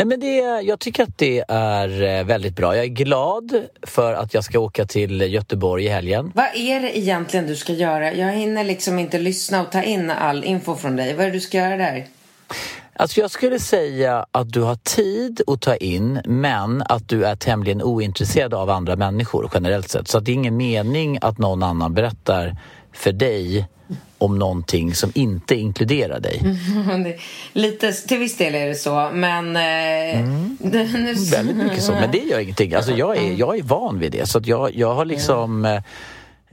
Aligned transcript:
Nej, 0.00 0.06
men 0.06 0.20
det, 0.20 0.60
jag 0.62 0.80
tycker 0.80 1.02
att 1.02 1.18
det 1.18 1.44
är 1.48 2.02
eh, 2.02 2.24
väldigt 2.24 2.56
bra. 2.56 2.76
Jag 2.76 2.84
är 2.84 2.88
glad 2.88 3.66
för 3.82 4.12
att 4.12 4.34
jag 4.34 4.44
ska 4.44 4.58
åka 4.58 4.86
till 4.86 5.20
Göteborg 5.20 5.84
i 5.84 5.88
helgen. 5.88 6.32
Vad 6.34 6.46
är 6.54 6.80
det 6.80 6.98
egentligen 6.98 7.46
du 7.46 7.56
ska 7.56 7.72
göra? 7.72 8.12
Jag 8.12 8.32
hinner 8.32 8.64
liksom 8.64 8.98
inte 8.98 9.18
lyssna 9.18 9.62
och 9.62 9.72
ta 9.72 9.82
in 9.82 10.10
all 10.10 10.44
info 10.44 10.76
från 10.76 10.96
dig. 10.96 11.14
Vad 11.14 11.26
är 11.26 11.30
det 11.30 11.36
du 11.36 11.40
ska 11.40 11.58
göra 11.58 11.76
där? 11.76 12.06
Alltså 12.92 13.20
jag 13.20 13.30
skulle 13.30 13.58
säga 13.58 14.26
att 14.30 14.52
du 14.52 14.60
har 14.60 14.76
tid 14.76 15.40
att 15.46 15.60
ta 15.60 15.76
in 15.76 16.20
men 16.24 16.82
att 16.82 17.08
du 17.08 17.24
är 17.24 17.36
tämligen 17.36 17.82
ointresserad 17.82 18.54
av 18.54 18.70
andra 18.70 18.96
människor 18.96 19.50
generellt 19.54 19.88
sett. 19.88 20.08
Så 20.08 20.18
att 20.18 20.24
det 20.24 20.32
är 20.32 20.34
ingen 20.34 20.56
mening 20.56 21.18
att 21.20 21.38
någon 21.38 21.62
annan 21.62 21.94
berättar 21.94 22.56
för 22.92 23.12
dig 23.12 23.68
om 24.18 24.38
någonting 24.38 24.94
som 24.94 25.12
inte 25.14 25.54
inkluderar 25.54 26.20
dig. 26.20 26.42
Lite, 27.52 27.92
till 27.92 28.18
viss 28.18 28.36
del 28.36 28.54
är 28.54 28.66
det 28.68 28.74
så, 28.74 29.10
men... 29.12 29.56
Eh, 29.56 30.28
nu- 30.70 31.14
Väldigt 31.32 31.56
mycket 31.56 31.82
så, 31.82 31.92
men 31.92 32.10
det 32.10 32.18
gör 32.18 32.38
ingenting. 32.38 32.74
Alltså 32.74 32.92
jag, 32.92 33.16
är, 33.16 33.32
jag 33.32 33.58
är 33.58 33.62
van 33.62 33.98
vid 33.98 34.12
det 34.12 34.28
så 34.28 34.40
jag, 34.44 34.74
jag 34.76 34.94
har 34.94 35.04
liksom 35.04 35.64
eh, 35.64 35.82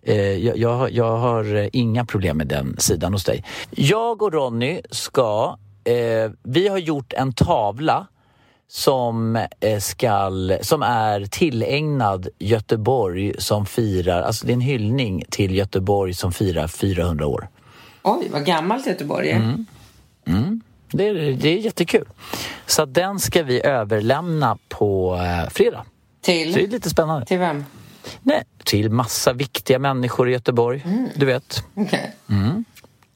eh, 0.04 0.16
jag, 0.16 0.58
jag, 0.58 0.74
har- 0.78 0.90
jag 0.90 1.18
har 1.18 1.56
eh, 1.56 1.68
inga 1.74 2.06
problem 2.06 2.38
med 2.38 2.48
den 2.48 2.76
sidan 2.80 3.14
hos 3.14 3.24
dig. 3.24 3.44
Jag 3.72 4.22
och 4.22 4.34
Ronny 4.34 4.82
ska, 4.92 5.58
eh, 5.84 6.32
vi 6.44 6.68
har 6.68 6.78
gjort 6.78 7.14
en 7.14 7.34
tavla 7.34 8.08
som, 8.68 9.36
eh, 9.60 9.80
skall, 9.80 10.58
som 10.62 10.82
är 10.82 11.26
tillägnad 11.26 12.28
Göteborg 12.40 13.34
som 13.38 13.66
firar, 13.66 14.22
alltså 14.22 14.46
det 14.46 14.52
är 14.52 14.54
en 14.54 14.62
hyllning 14.62 15.24
till 15.30 15.56
Göteborg 15.56 16.14
som 16.14 16.34
firar 16.34 16.68
400 16.68 17.28
år. 17.28 17.50
Oj, 18.04 18.28
vad 18.32 18.46
gammalt 18.46 18.88
Göteborg 18.88 19.30
är. 19.30 19.66
Det 20.92 21.08
är, 21.08 21.14
det 21.14 21.50
är 21.50 21.58
jättekul. 21.58 22.06
Så 22.66 22.86
den 22.86 23.20
ska 23.20 23.44
vi 23.44 23.66
överlämna 23.66 24.58
på 24.70 25.16
eh, 25.16 25.50
fredag. 25.50 25.86
Så 26.26 26.32
det 26.32 26.44
är 26.44 26.54
Till? 26.54 26.70
lite 26.70 26.90
spännande. 26.90 27.26
Till 27.26 27.40
vem? 27.40 27.66
Nej, 28.22 28.44
till 28.66 28.90
massa 28.90 29.34
viktiga 29.34 29.80
människor 29.80 30.30
i 30.30 30.32
Göteborg. 30.32 30.86
Du 31.16 31.26
vet. 31.26 31.64
Okej. 31.74 32.16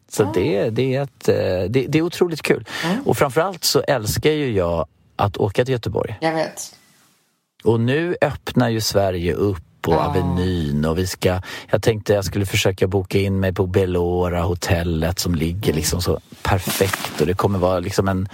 Så 0.09 0.31
det, 0.33 0.69
det, 0.69 0.95
är 0.95 1.03
ett, 1.03 1.29
eh, 1.29 1.35
det, 1.69 1.87
det 1.87 1.97
är 1.97 2.01
otroligt 2.01 2.41
kul. 2.41 2.65
Och 3.05 3.17
framförallt 3.17 3.63
så 3.63 3.81
älskar 3.81 4.31
ju 4.31 4.51
jag 4.51 4.87
att 5.21 5.37
åka 5.37 5.65
till 5.65 5.71
Göteborg. 5.71 6.17
Jag 6.21 6.33
vet. 6.33 6.75
Och 7.63 7.79
nu 7.79 8.15
öppnar 8.21 8.69
ju 8.69 8.81
Sverige 8.81 9.33
upp 9.33 9.63
på 9.81 9.91
Ja. 9.91 10.05
Avenyn 10.05 10.85
och 10.85 10.97
vi 10.97 11.07
ska... 11.07 11.41
Jag 11.69 11.83
tänkte 11.83 12.13
jag 12.13 12.25
skulle 12.25 12.45
försöka 12.45 12.87
boka 12.87 13.17
in 13.19 13.39
mig 13.39 13.53
på 13.53 13.67
Belora 13.67 14.41
hotellet 14.41 15.19
som 15.19 15.35
ligger 15.35 15.73
liksom 15.73 16.01
så 16.01 16.19
perfekt 16.43 17.21
och 17.21 17.27
det 17.27 17.33
kommer 17.33 17.59
vara 17.59 17.79
liksom 17.79 18.07
en, 18.07 18.29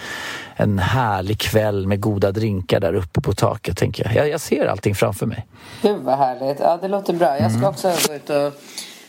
en 0.55 0.79
härlig 0.79 1.39
kväll 1.39 1.87
med 1.87 1.99
goda 1.99 2.31
drinkar 2.31 2.79
där 2.79 2.93
uppe 2.93 3.21
på 3.21 3.33
taket 3.33 3.77
tänker 3.77 4.05
jag. 4.05 4.15
Jag, 4.15 4.29
jag 4.29 4.41
ser 4.41 4.65
allting 4.65 4.95
framför 4.95 5.25
mig. 5.25 5.45
Gud 5.81 6.01
vad 6.03 6.17
härligt. 6.17 6.59
Ja, 6.59 6.79
det 6.81 6.87
låter 6.87 7.13
bra. 7.13 7.39
Jag 7.39 7.51
ska 7.51 7.69
också 7.69 7.93
gå 8.07 8.13
ut 8.13 8.29
och 8.29 8.53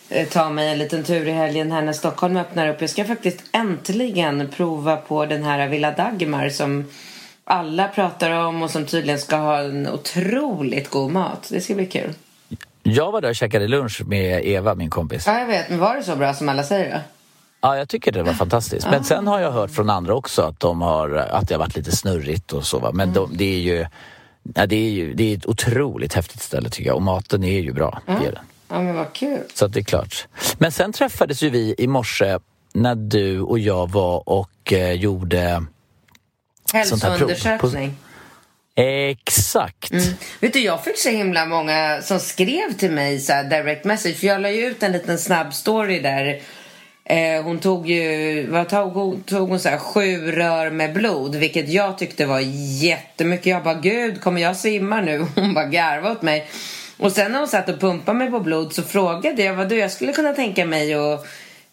eh, 0.08 0.28
ta 0.28 0.50
mig 0.50 0.68
en 0.72 0.78
liten 0.78 1.04
tur 1.04 1.28
i 1.28 1.32
helgen 1.32 1.72
här 1.72 1.82
när 1.82 1.92
Stockholm 1.92 2.36
öppnar 2.36 2.68
upp. 2.68 2.80
Jag 2.80 2.90
ska 2.90 3.04
faktiskt 3.04 3.44
äntligen 3.52 4.48
prova 4.56 4.96
på 4.96 5.26
den 5.26 5.42
här 5.42 5.68
Villa 5.68 5.90
Dagmar 5.90 6.48
som 6.48 6.84
alla 7.48 7.88
pratar 7.88 8.30
om 8.30 8.62
och 8.62 8.70
som 8.70 8.86
tydligen 8.86 9.18
ska 9.18 9.36
ha 9.36 9.58
en 9.58 9.88
otroligt 9.88 10.90
god 10.90 11.10
mat. 11.10 11.48
Det 11.50 11.60
ska 11.60 11.74
bli 11.74 11.86
kul. 11.86 12.14
Jag 12.82 13.12
var 13.12 13.20
där 13.20 13.28
och 13.28 13.36
käkade 13.36 13.68
lunch 13.68 14.02
med 14.06 14.46
Eva, 14.46 14.74
min 14.74 14.90
kompis. 14.90 15.26
Ja, 15.26 15.38
jag 15.38 15.46
vet. 15.46 15.70
Men 15.70 15.78
var 15.78 15.96
det 15.96 16.02
så 16.02 16.16
bra 16.16 16.34
som 16.34 16.48
alla 16.48 16.62
säger 16.62 16.94
då? 16.94 17.00
Ja, 17.60 17.76
jag 17.76 17.88
tycker 17.88 18.12
det 18.12 18.22
var 18.22 18.32
fantastiskt. 18.32 18.86
Men 18.90 19.04
sen 19.04 19.26
har 19.26 19.40
jag 19.40 19.52
hört 19.52 19.70
från 19.70 19.90
andra 19.90 20.14
också 20.14 20.42
att, 20.42 20.60
de 20.60 20.80
har, 20.80 21.10
att 21.10 21.48
det 21.48 21.54
har 21.54 21.58
varit 21.58 21.76
lite 21.76 21.96
snurrigt 21.96 22.52
och 22.52 22.66
så. 22.66 22.78
Va? 22.78 22.90
Men 22.92 23.12
de, 23.12 23.36
det 23.36 23.54
är 23.54 23.60
ju... 23.60 23.86
Ja, 24.54 24.66
det, 24.66 24.76
är 24.76 24.90
ju 24.90 25.14
det 25.14 25.32
är 25.32 25.36
ett 25.36 25.46
otroligt 25.46 26.14
häftigt 26.14 26.42
ställe 26.42 26.70
tycker 26.70 26.90
jag 26.90 26.96
och 26.96 27.02
maten 27.02 27.44
är 27.44 27.60
ju 27.60 27.72
bra. 27.72 28.00
Det 28.06 28.12
är 28.12 28.32
den. 28.32 28.44
Ja, 28.68 28.82
men 28.82 28.94
vad 28.94 29.12
kul. 29.12 29.40
Så 29.54 29.64
att 29.64 29.72
det 29.72 29.80
är 29.80 29.84
klart. 29.84 30.26
Men 30.58 30.72
sen 30.72 30.92
träffades 30.92 31.42
ju 31.42 31.50
vi 31.50 31.74
i 31.78 31.86
morse 31.86 32.38
när 32.72 32.94
du 32.94 33.40
och 33.40 33.58
jag 33.58 33.90
var 33.90 34.28
och 34.28 34.72
eh, 34.72 34.92
gjorde... 34.92 35.64
Hälsoundersökning. 36.72 37.96
Exakt! 38.74 39.90
Vet 40.40 40.52
du, 40.52 40.60
jag 40.60 40.84
fick 40.84 40.98
så 40.98 41.08
himla 41.08 41.46
många 41.46 42.02
som 42.02 42.20
skrev 42.20 42.72
till 42.72 42.90
mig 42.90 43.20
så 43.20 43.32
här 43.32 43.44
direct 43.44 43.84
message. 43.84 44.16
För 44.16 44.26
jag 44.26 44.40
la 44.40 44.50
ju 44.50 44.66
ut 44.66 44.82
en 44.82 44.92
liten 44.92 45.18
snabb 45.18 45.54
story 45.54 46.00
där. 46.00 46.40
Eh, 47.04 47.42
hon 47.42 47.58
tog 47.58 47.90
ju, 47.90 48.46
vad 48.50 48.68
tog 48.68 48.92
hon? 48.92 49.22
Tog 49.22 49.48
hon 49.48 49.60
så 49.60 49.68
här, 49.68 49.78
sju 49.78 50.32
rör 50.32 50.70
med 50.70 50.92
blod. 50.92 51.34
Vilket 51.34 51.68
jag 51.68 51.98
tyckte 51.98 52.26
var 52.26 52.40
jättemycket. 52.82 53.46
Jag 53.46 53.62
bara, 53.62 53.74
gud, 53.74 54.20
kommer 54.20 54.40
jag 54.40 54.56
simma 54.56 55.00
nu? 55.00 55.18
Hon 55.34 55.54
bara 55.54 55.66
garvade 55.66 56.14
åt 56.14 56.22
mig. 56.22 56.48
Och 56.96 57.12
sen 57.12 57.32
när 57.32 57.38
hon 57.38 57.48
satt 57.48 57.68
och 57.68 57.80
pumpade 57.80 58.18
mig 58.18 58.30
på 58.30 58.40
blod 58.40 58.72
så 58.72 58.82
frågade 58.82 59.42
jag, 59.42 59.54
vad 59.54 59.68
du, 59.68 59.76
jag 59.76 59.92
skulle 59.92 60.12
kunna 60.12 60.32
tänka 60.32 60.64
mig 60.64 60.94
att 60.94 61.26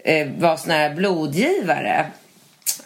eh, 0.04 0.28
vara 0.38 0.58
sån 0.58 0.72
här 0.72 0.94
blodgivare. 0.94 2.06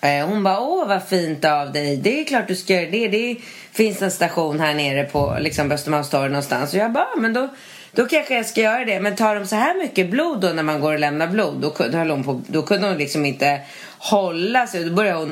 Eh, 0.01 0.27
Hon 0.27 0.43
bara, 0.43 0.59
åh 0.59 0.87
vad 0.87 1.03
fint 1.03 1.45
av 1.45 1.71
dig. 1.71 1.97
Det 1.97 2.19
är 2.21 2.25
klart 2.25 2.47
du 2.47 2.55
ska 2.55 2.73
göra 2.73 2.89
det. 2.91 3.07
Det 3.07 3.35
finns 3.71 4.01
en 4.01 4.11
station 4.11 4.59
här 4.59 4.73
nere 4.73 5.03
på 5.03 5.37
liksom, 5.39 5.71
Östermalmstorg 5.71 6.29
någonstans. 6.29 6.73
Och 6.73 6.79
jag 6.79 6.91
bara, 6.91 7.15
men 7.17 7.33
då, 7.33 7.49
då 7.91 8.05
kanske 8.05 8.35
jag 8.35 8.45
ska 8.45 8.61
göra 8.61 8.85
det. 8.85 8.99
Men 8.99 9.15
tar 9.15 9.35
de 9.35 9.45
så 9.47 9.55
här 9.55 9.75
mycket 9.75 10.09
blod 10.11 10.41
då 10.41 10.47
när 10.47 10.63
man 10.63 10.81
går 10.81 10.93
och 10.93 10.99
lämnar 10.99 11.27
blod. 11.27 11.55
Då, 11.61 11.69
kunde- 11.69 11.97
höll 11.97 12.09
hon 12.09 12.23
på, 12.23 12.41
då 12.47 12.61
kunde 12.61 12.87
hon 12.87 12.97
liksom 12.97 13.25
inte 13.25 13.61
hålla 13.97 14.67
sig. 14.67 14.83
Då 14.83 14.93
började 14.95 15.17
hon 15.19 15.27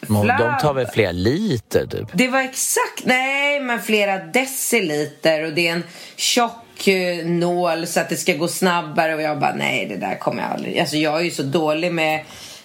Men 0.00 0.26
De 0.26 0.36
tar 0.36 0.50
asflabba. 0.50 0.72
väl 0.72 0.86
flera 0.86 1.12
liter 1.12 1.86
typ? 1.86 2.08
Det 2.12 2.28
var 2.28 2.40
exakt, 2.40 3.04
nej 3.04 3.60
men 3.60 3.80
flera 3.82 4.18
deciliter 4.18 5.44
och 5.44 5.52
det 5.52 5.68
är 5.68 5.72
en 5.72 5.84
tjock 6.16 6.88
eh, 6.88 7.26
nål 7.26 7.86
så 7.86 8.00
att 8.00 8.08
det 8.08 8.16
ska 8.16 8.32
gå 8.32 8.48
snabbare 8.48 9.14
och 9.14 9.22
jag 9.22 9.38
bara 9.40 9.54
nej 9.54 9.86
det 9.86 9.96
där 9.96 10.14
kommer 10.18 10.42
jag 10.42 10.52
aldrig. 10.52 10.78
Alltså 10.78 10.96
jag 10.96 11.20
är 11.20 11.24
ju 11.24 11.30
så 11.30 11.42
dålig 11.42 11.92
med 11.92 12.20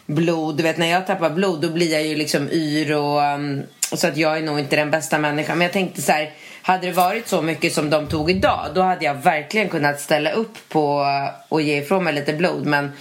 blod. 0.10 0.58
Du 0.58 0.64
vet 0.64 0.78
när 0.78 0.88
jag 0.88 1.08
tappar 1.08 1.30
blod 1.30 1.62
då 1.62 1.70
blir 1.70 1.94
jag 1.94 2.06
ju 2.06 2.16
liksom 2.16 2.50
yr 2.52 2.96
och 2.96 3.22
um, 3.22 3.64
så 3.94 4.08
att 4.08 4.18
jag 4.18 4.38
är 4.38 4.42
nog 4.42 4.60
inte 4.60 4.76
den 4.76 4.92
bästa 4.92 5.18
människan. 5.18 5.58
Men 5.58 5.66
jag 5.66 5.74
tänkte 5.74 6.02
så 6.02 6.12
här, 6.12 6.32
hade 6.62 6.88
det 6.88 6.94
varit 6.94 7.28
så 7.28 7.42
mycket 7.42 7.74
som 7.74 7.90
de 7.90 8.08
tog 8.08 8.32
idag 8.32 8.68
då 8.76 8.82
hade 8.82 9.06
jag 9.06 9.14
verkligen 9.14 9.70
kunnat 9.70 10.00
ställa 10.00 10.32
upp 10.32 10.70
på 10.70 11.02
uh, 11.02 11.30
och 11.50 11.62
ge 11.62 11.78
ifrån 11.78 12.04
mig 12.04 12.14
lite 12.14 12.34
blod. 12.34 12.66
Men 12.66 12.92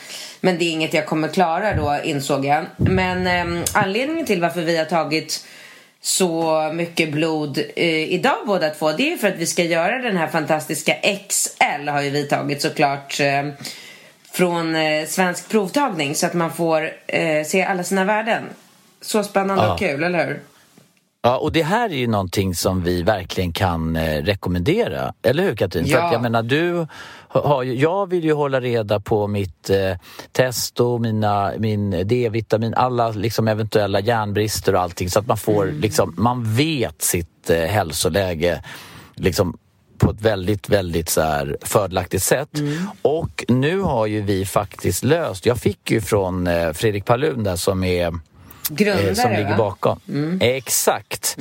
men 0.40 0.58
det 0.58 0.64
är 0.64 0.70
inget 0.70 0.94
jag 0.94 1.06
kommer 1.06 1.28
klara 1.28 1.76
då 1.76 1.98
insåg 2.04 2.44
jag. 2.44 2.64
Men 2.76 3.48
um, 3.48 3.64
anledningen 3.74 4.26
till 4.26 4.40
varför 4.40 4.60
vi 4.60 4.76
har 4.76 4.84
tagit 4.84 5.44
så 6.00 6.62
mycket 6.72 7.12
blod 7.12 7.58
eh, 7.76 8.12
idag 8.12 8.36
båda 8.46 8.70
två. 8.70 8.92
Det 8.92 9.12
är 9.12 9.16
för 9.16 9.28
att 9.28 9.36
vi 9.38 9.46
ska 9.46 9.64
göra 9.64 9.98
den 9.98 10.16
här 10.16 10.28
fantastiska 10.28 10.94
XL 11.28 11.88
har 11.88 12.02
ju 12.02 12.10
vi 12.10 12.24
tagit 12.24 12.62
såklart 12.62 13.20
eh, 13.20 13.48
från 14.38 14.74
eh, 14.76 15.06
Svensk 15.06 15.48
Provtagning 15.48 16.14
så 16.14 16.26
att 16.26 16.34
man 16.34 16.50
får 16.52 16.90
eh, 17.06 17.44
se 17.46 17.62
alla 17.64 17.84
sina 17.84 18.04
värden. 18.04 18.42
Så 19.00 19.22
spännande 19.22 19.64
Ja. 19.64 19.72
och 19.72 19.78
kul, 19.78 20.02
eller 20.02 20.26
hur? 20.26 20.40
Ja, 21.22 21.38
och 21.38 21.52
det 21.52 21.62
här 21.62 21.90
är 21.90 21.94
ju 21.96 22.06
någonting 22.06 22.54
som 22.54 22.82
vi 22.82 23.02
verkligen 23.02 23.52
kan 23.52 23.96
eh, 23.96 24.22
rekommendera. 24.22 25.12
Eller 25.22 25.42
hur 25.42 25.56
Katrin? 25.56 25.84
Ja. 25.86 25.96
För 25.98 26.06
att 26.06 26.12
jag 26.12 26.22
menar, 26.22 26.42
du 26.42 26.86
har 27.28 27.62
jag 27.64 28.10
vill 28.10 28.24
ju 28.24 28.32
hålla 28.32 28.60
reda 28.60 29.00
på 29.00 29.26
mitt 29.26 29.70
eh, 29.70 29.76
testo, 30.32 30.98
mina, 30.98 31.52
min 31.58 31.90
D-vitamin, 31.90 32.74
alla 32.74 33.10
liksom 33.10 33.48
eventuella 33.48 34.00
järnbrister 34.00 34.74
och 34.74 34.80
allting 34.80 35.10
så 35.10 35.18
att 35.18 35.26
man 35.26 35.36
får 35.36 35.66
liksom, 35.66 36.14
man 36.18 36.54
vet 36.56 37.02
sitt 37.02 37.50
eh, 37.50 37.56
hälsoläge 37.58 38.62
liksom 39.14 39.58
på 39.98 40.10
ett 40.10 40.20
väldigt, 40.20 40.68
väldigt 40.68 41.08
så 41.08 41.20
här 41.20 41.56
fördelaktigt 41.60 42.22
sätt. 42.22 42.48
Och 43.02 43.44
nu 43.48 43.80
har 43.80 44.06
ju 44.06 44.20
vi 44.20 44.46
faktiskt 44.46 45.04
löst, 45.04 45.46
jag 45.46 45.58
fick 45.58 45.90
ju 45.90 46.00
från 46.00 46.46
eh, 46.46 46.72
Fredrik 46.72 47.04
Palun 47.04 47.44
där 47.44 47.56
som 47.56 47.84
är 47.84 48.14
Grundare, 48.70 49.08
eh, 49.08 49.14
som 49.14 49.30
ligger 49.30 49.56
bakom. 49.56 50.00
Exakt. 50.40 51.36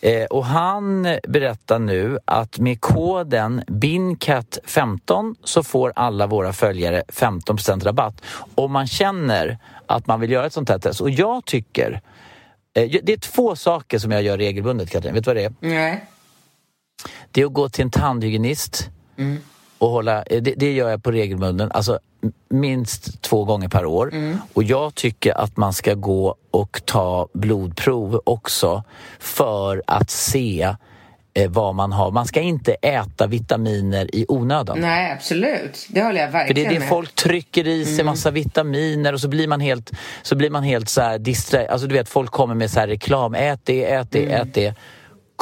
Eh, 0.00 0.24
och 0.24 0.44
han 0.44 1.02
berättar 1.28 1.78
nu 1.78 2.18
att 2.24 2.58
med 2.58 2.80
koden 2.80 3.62
BINCAT15 3.66 5.34
så 5.44 5.62
får 5.62 5.92
alla 5.96 6.26
våra 6.26 6.52
följare 6.52 7.02
15% 7.08 7.84
rabatt 7.84 8.22
om 8.54 8.72
man 8.72 8.86
känner 8.86 9.58
att 9.86 10.06
man 10.06 10.20
vill 10.20 10.30
göra 10.30 10.46
ett 10.46 10.52
sånt 10.52 10.68
här 10.68 10.78
test. 10.78 11.00
Och 11.00 11.10
jag 11.10 11.44
tycker 11.44 12.00
eh, 12.74 12.90
det 13.02 13.12
är 13.12 13.16
två 13.16 13.56
saker 13.56 13.98
som 13.98 14.10
jag 14.10 14.22
gör 14.22 14.38
regelbundet, 14.38 14.90
Katrin. 14.90 15.14
Vet 15.14 15.24
du 15.24 15.28
vad 15.28 15.36
det 15.36 15.44
är? 15.44 15.52
Nej. 15.60 16.06
Det 17.30 17.40
är 17.40 17.46
att 17.46 17.52
gå 17.52 17.68
till 17.68 17.82
en 17.84 17.90
tandhygienist 17.90 18.90
och 19.78 19.88
hålla, 19.88 20.22
eh, 20.22 20.42
det, 20.42 20.54
det 20.56 20.72
gör 20.72 20.90
jag 20.90 21.02
på 21.02 21.10
regelbunden, 21.10 21.72
alltså 21.72 21.98
minst 22.48 23.22
två 23.22 23.44
gånger 23.44 23.68
per 23.68 23.84
år. 23.86 24.10
Och 24.52 24.62
jag 24.62 24.94
tycker 24.94 25.38
att 25.40 25.56
man 25.56 25.72
ska 25.72 25.94
gå 25.94 26.34
och 26.50 26.82
ta 26.84 27.28
blodprov 27.32 28.20
också 28.26 28.84
för 29.18 29.82
att 29.86 30.10
se 30.10 30.74
eh, 31.34 31.50
vad 31.50 31.74
man 31.74 31.92
har. 31.92 32.10
Man 32.10 32.26
ska 32.26 32.40
inte 32.40 32.72
äta 32.72 33.26
vitaminer 33.26 34.14
i 34.14 34.26
onödan. 34.28 34.80
Nej, 34.80 35.12
absolut. 35.12 35.86
Det 35.90 36.02
håller 36.02 36.20
jag 36.20 36.30
För 36.30 36.38
det 36.38 36.44
verkligen 36.44 36.66
är 36.70 36.74
det 36.74 36.80
med. 36.80 36.88
folk 36.88 37.14
trycker 37.14 37.66
i 37.68 37.84
sig, 37.84 38.04
massa 38.04 38.30
vitaminer 38.30 39.12
och 39.12 39.20
så 39.20 39.28
blir 39.28 39.48
man 39.48 39.60
helt, 39.60 39.90
så 40.22 40.36
blir 40.36 40.50
man 40.50 40.62
helt 40.62 40.88
så 40.88 41.00
här 41.00 41.18
distra- 41.18 41.66
Alltså 41.68 41.86
du 41.86 41.94
vet, 41.94 42.08
folk 42.08 42.30
kommer 42.30 42.54
med 42.54 42.70
så 42.70 42.80
här 42.80 42.86
reklam. 42.88 43.34
Ät 43.34 43.60
det, 43.64 43.84
ät 43.92 44.10
det, 44.10 44.32
ät 44.32 44.54
det. 44.54 44.74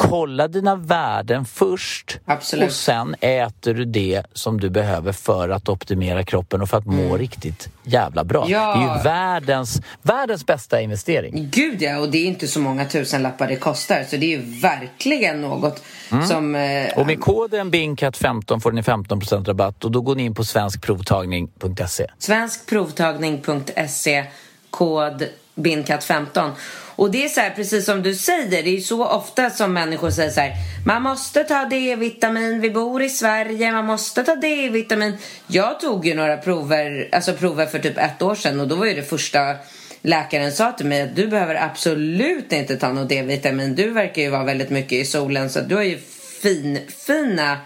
Kolla 0.01 0.47
dina 0.47 0.75
värden 0.75 1.45
först 1.45 2.19
Absolut. 2.25 2.67
och 2.67 2.73
sen 2.73 3.15
äter 3.19 3.73
du 3.73 3.85
det 3.85 4.23
som 4.33 4.59
du 4.59 4.69
behöver 4.69 5.11
för 5.11 5.49
att 5.49 5.69
optimera 5.69 6.23
kroppen 6.23 6.61
och 6.61 6.69
för 6.69 6.77
att 6.77 6.85
må 6.85 7.17
riktigt 7.17 7.69
jävla 7.83 8.23
bra. 8.23 8.45
Ja. 8.49 8.75
Det 8.75 8.83
är 8.83 8.97
ju 8.97 9.03
världens, 9.03 9.81
världens 10.01 10.45
bästa 10.45 10.81
investering. 10.81 11.49
Gud 11.51 11.81
ja, 11.81 11.99
och 11.99 12.11
det 12.11 12.17
är 12.17 12.25
inte 12.25 12.47
så 12.47 12.59
många 12.59 12.85
tusenlappar 12.85 13.47
det 13.47 13.55
kostar. 13.55 14.03
Så 14.03 14.17
det 14.17 14.25
är 14.25 14.39
ju 14.39 14.59
verkligen 14.61 15.41
något 15.41 15.83
som... 16.27 16.55
Eh, 16.55 16.97
Och 16.97 17.05
med 17.07 17.19
koden 17.21 17.71
BINCAT15 17.71 18.59
får 18.59 18.71
ni 18.71 18.81
15% 18.81 19.45
rabatt 19.45 19.85
och 19.85 19.91
då 19.91 20.01
går 20.01 20.15
ni 20.15 20.23
in 20.23 20.35
på 20.35 20.43
svenskprovtagning.se. 20.43 22.07
svenskprovtagning.se 22.17 24.25
kod 24.69 25.23
BINCAT15. 25.55 26.51
Och 26.99 27.11
det 27.11 27.25
är 27.25 27.29
så 27.29 27.41
här, 27.41 27.49
precis 27.49 27.85
som 27.85 28.03
du 28.03 28.15
säger, 28.15 28.63
det 28.63 28.77
är 28.77 28.81
så 28.81 29.05
ofta 29.05 29.49
som 29.49 29.73
människor 29.73 30.09
säger 30.09 30.29
så 30.29 30.39
här, 30.39 30.53
man 30.85 31.01
måste 31.01 31.43
ta 31.43 31.65
D-vitamin, 31.65 32.61
vi 32.61 32.69
bor 32.69 33.01
i 33.01 33.09
Sverige, 33.09 33.71
man 33.71 33.85
måste 33.85 34.23
ta 34.23 34.35
D-vitamin. 34.35 35.17
Jag 35.47 35.79
tog 35.79 36.05
ju 36.05 36.13
några 36.13 36.37
prover, 36.37 37.09
alltså 37.11 37.33
prover 37.33 37.65
för 37.65 37.79
typ 37.79 37.97
ett 37.97 38.21
år 38.21 38.35
sedan 38.35 38.59
och 38.59 38.67
då 38.67 38.75
var 38.75 38.85
ju 38.85 38.93
det 38.93 39.03
första 39.03 39.55
läkaren 40.01 40.51
sa 40.51 40.71
till 40.71 40.85
mig 40.85 41.01
att 41.01 41.15
du 41.15 41.27
behöver 41.27 41.55
absolut 41.55 42.53
inte 42.53 42.77
ta 42.77 42.93
något 42.93 43.09
D-vitamin. 43.09 43.75
Du 43.75 43.89
verkar 43.89 44.21
ju 44.21 44.29
vara 44.29 44.43
väldigt 44.43 44.69
mycket 44.69 44.91
i 44.91 45.05
solen 45.05 45.49
så 45.49 45.59
du 45.61 45.75
har 45.75 45.83
ju 45.83 45.97
fin, 46.41 46.79
fina 47.07 47.57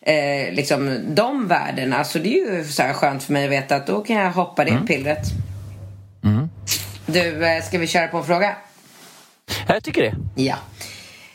eh, 0.00 0.54
liksom 0.54 1.00
de 1.14 1.48
värdena. 1.48 2.04
Så 2.04 2.18
det 2.18 2.28
är 2.28 2.56
ju 2.56 2.64
så 2.64 2.82
här 2.82 2.92
skönt 2.92 3.22
för 3.22 3.32
mig 3.32 3.44
att 3.44 3.50
veta 3.50 3.76
att 3.76 3.86
då 3.86 4.00
kan 4.00 4.16
jag 4.16 4.32
hoppa 4.32 4.64
det 4.64 4.70
pillret. 4.86 5.22
Du, 7.06 7.46
eh, 7.46 7.62
ska 7.62 7.78
vi 7.78 7.86
köra 7.86 8.08
på 8.08 8.18
en 8.18 8.24
fråga? 8.24 8.56
Ja, 9.66 9.74
Jag 9.74 9.84
tycker 9.84 10.02
det. 10.02 10.42
Ja. 10.42 10.56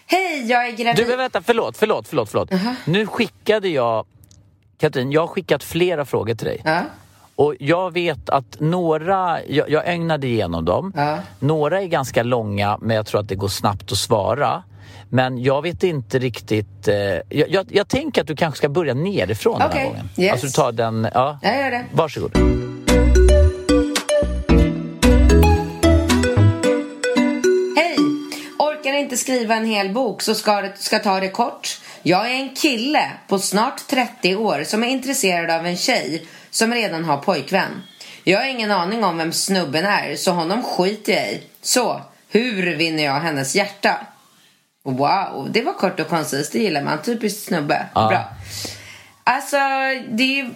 Hej, 0.06 0.46
jag 0.50 0.68
är 0.68 0.72
gravid. 0.72 1.06
Du, 1.08 1.16
vänta, 1.16 1.42
förlåt, 1.42 1.78
förlåt, 1.78 2.08
förlåt. 2.08 2.30
förlåt. 2.30 2.50
Nu 2.86 3.08
skickade 3.08 3.70
jag, 3.70 4.06
Katrin, 4.80 5.12
jag 5.12 5.22
har 5.22 5.28
skickat 5.28 5.64
flera 5.64 6.06
frågor 6.06 6.36
till 6.36 6.48
dig. 6.48 6.62
Ja. 6.66 6.82
Och 7.36 7.56
jag 7.60 7.92
vet 7.94 8.30
att 8.30 8.60
några, 8.60 9.46
jag, 9.46 9.70
jag 9.70 9.84
ägnade 9.94 10.28
igenom 10.28 10.66
dem. 10.66 10.94
Ja. 10.96 11.18
Några 11.40 11.82
är 11.82 11.86
ganska 11.88 12.24
långa, 12.24 12.78
men 12.82 12.96
jag 12.96 13.06
tror 13.06 13.22
att 13.22 13.28
det 13.28 13.36
går 13.36 13.48
snabbt 13.48 13.92
att 13.92 13.98
svara. 13.98 14.64
Men 15.10 15.44
jag 15.44 15.62
vet 15.62 15.84
inte 15.84 16.20
riktigt... 16.20 16.88
Eh, 16.88 16.96
jag, 16.96 17.50
jag, 17.50 17.66
jag 17.70 17.88
tänker 17.88 18.22
att 18.22 18.28
du 18.28 18.36
kanske 18.36 18.58
ska 18.58 18.70
börja 18.70 18.94
nerifrån 18.94 19.60
den 19.60 19.68
Okej, 19.70 19.80
här 19.82 19.88
gången. 19.88 20.10
yes. 20.18 20.32
Alltså 20.32 20.48
du 20.48 20.52
tar 20.54 20.72
den... 20.72 21.08
Ja. 21.14 21.40
Jag 21.42 21.58
gör 21.60 21.72
det. 21.72 21.86
Varsågod. 21.94 22.63
Orkar 28.84 28.94
inte 28.94 29.18
skriva 29.18 29.56
en 29.56 29.66
hel 29.66 29.90
bok 29.90 30.22
så 30.22 30.36
ska, 30.36 30.62
det, 30.62 30.74
ska 30.78 31.00
ta 31.00 31.20
det 31.20 31.30
kort. 31.30 31.82
Jag 32.02 32.32
är 32.32 32.34
en 32.34 32.56
kille 32.56 33.12
på 33.28 33.40
snart 33.40 33.88
30 33.88 34.36
år 34.36 34.64
som 34.64 34.84
är 34.84 34.88
intresserad 34.88 35.52
av 35.52 35.66
en 35.66 35.78
tjej 35.78 36.28
som 36.50 36.74
redan 36.74 37.06
har 37.06 37.18
pojkvän. 37.18 37.84
Jag 38.24 38.40
har 38.40 38.48
ingen 38.48 38.72
aning 38.72 39.04
om 39.04 39.18
vem 39.18 39.34
snubben 39.34 39.86
är 39.86 40.16
så 40.16 40.32
honom 40.32 40.64
skiter 40.64 41.14
jag 41.14 41.32
i. 41.32 41.44
Så, 41.62 42.02
hur 42.30 42.76
vinner 42.76 43.04
jag 43.04 43.20
hennes 43.20 43.56
hjärta? 43.56 44.08
Wow, 44.84 45.48
det 45.52 45.62
var 45.62 45.74
kort 45.74 46.00
och 46.00 46.10
koncist. 46.10 46.52
Det 46.52 46.60
gillar 46.60 46.84
man. 46.84 47.02
Typiskt 47.02 47.46
snubbe. 47.48 47.86
Ja. 47.96 48.08
Bra. 48.08 48.24
Alltså, 49.24 49.58
det 50.10 50.40
är, 50.40 50.50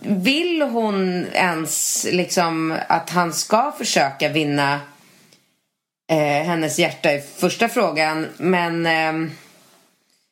vill 0.00 0.62
hon 0.62 1.26
ens 1.32 2.06
liksom 2.10 2.76
att 2.88 3.10
han 3.10 3.32
ska 3.32 3.72
försöka 3.78 4.28
vinna 4.28 4.80
eh, 6.10 6.46
hennes 6.46 6.78
hjärta 6.78 7.12
i 7.12 7.20
första 7.20 7.68
frågan. 7.68 8.26
Men 8.36 8.86
ehm, 8.86 9.30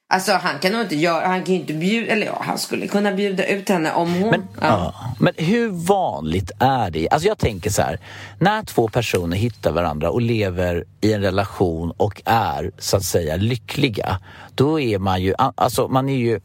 alltså 0.09 0.33
han 0.33 0.59
kan 0.59 0.73
nog 0.73 0.81
inte 0.81 0.97
göra, 0.97 1.27
han 1.27 1.45
kan 1.45 1.55
ju 1.55 1.61
inte 1.61 1.73
bjuda, 1.73 2.13
eller 2.13 2.27
ja, 2.27 2.39
han 2.41 2.59
skulle 2.59 2.87
kunna 2.87 3.13
bjuda 3.13 3.47
ut 3.47 3.69
henne 3.69 3.93
om 3.93 4.15
hon. 4.15 4.31
Men, 4.31 4.43
ja. 4.61 4.95
men 5.21 5.35
hur 5.37 5.69
vanligt 5.69 6.51
är 6.59 6.91
det? 6.91 7.09
Alltså 7.11 7.29
jag 7.29 7.39
tänker 7.39 7.71
så 7.71 7.83
här, 7.83 7.99
när 8.39 8.63
två 8.63 8.89
personer 8.89 9.37
hittar 9.37 9.73
varandra 9.73 10.11
och 10.11 10.21
lever 10.21 10.85
i 11.01 11.13
en 11.13 11.23
relation 11.23 11.93
och 11.97 12.23
är 12.25 12.71
så 12.79 12.97
att 12.97 13.05
säga 13.05 13.37
lyckliga, 13.37 14.19
då 14.55 14.81
är 14.81 14.99
man 14.99 15.23
ju, 15.23 15.35
alltså 15.38 15.88
man 15.88 16.09
är 16.09 16.17
ju 16.17 16.41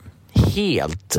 helt 0.55 1.17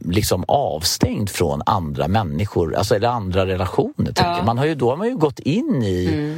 liksom 0.00 0.44
avstängd 0.48 1.30
från 1.30 1.62
andra 1.66 2.08
människor, 2.08 2.74
alltså 2.74 2.94
eller 2.94 3.08
andra 3.08 3.46
relationer. 3.46 4.12
jag. 4.16 4.44
Man 4.44 4.58
har 4.58 4.64
ju, 4.64 4.74
då 4.74 4.90
har 4.90 4.96
man 4.96 5.08
ju 5.08 5.16
gått 5.16 5.38
in 5.38 5.82
i 5.82 6.36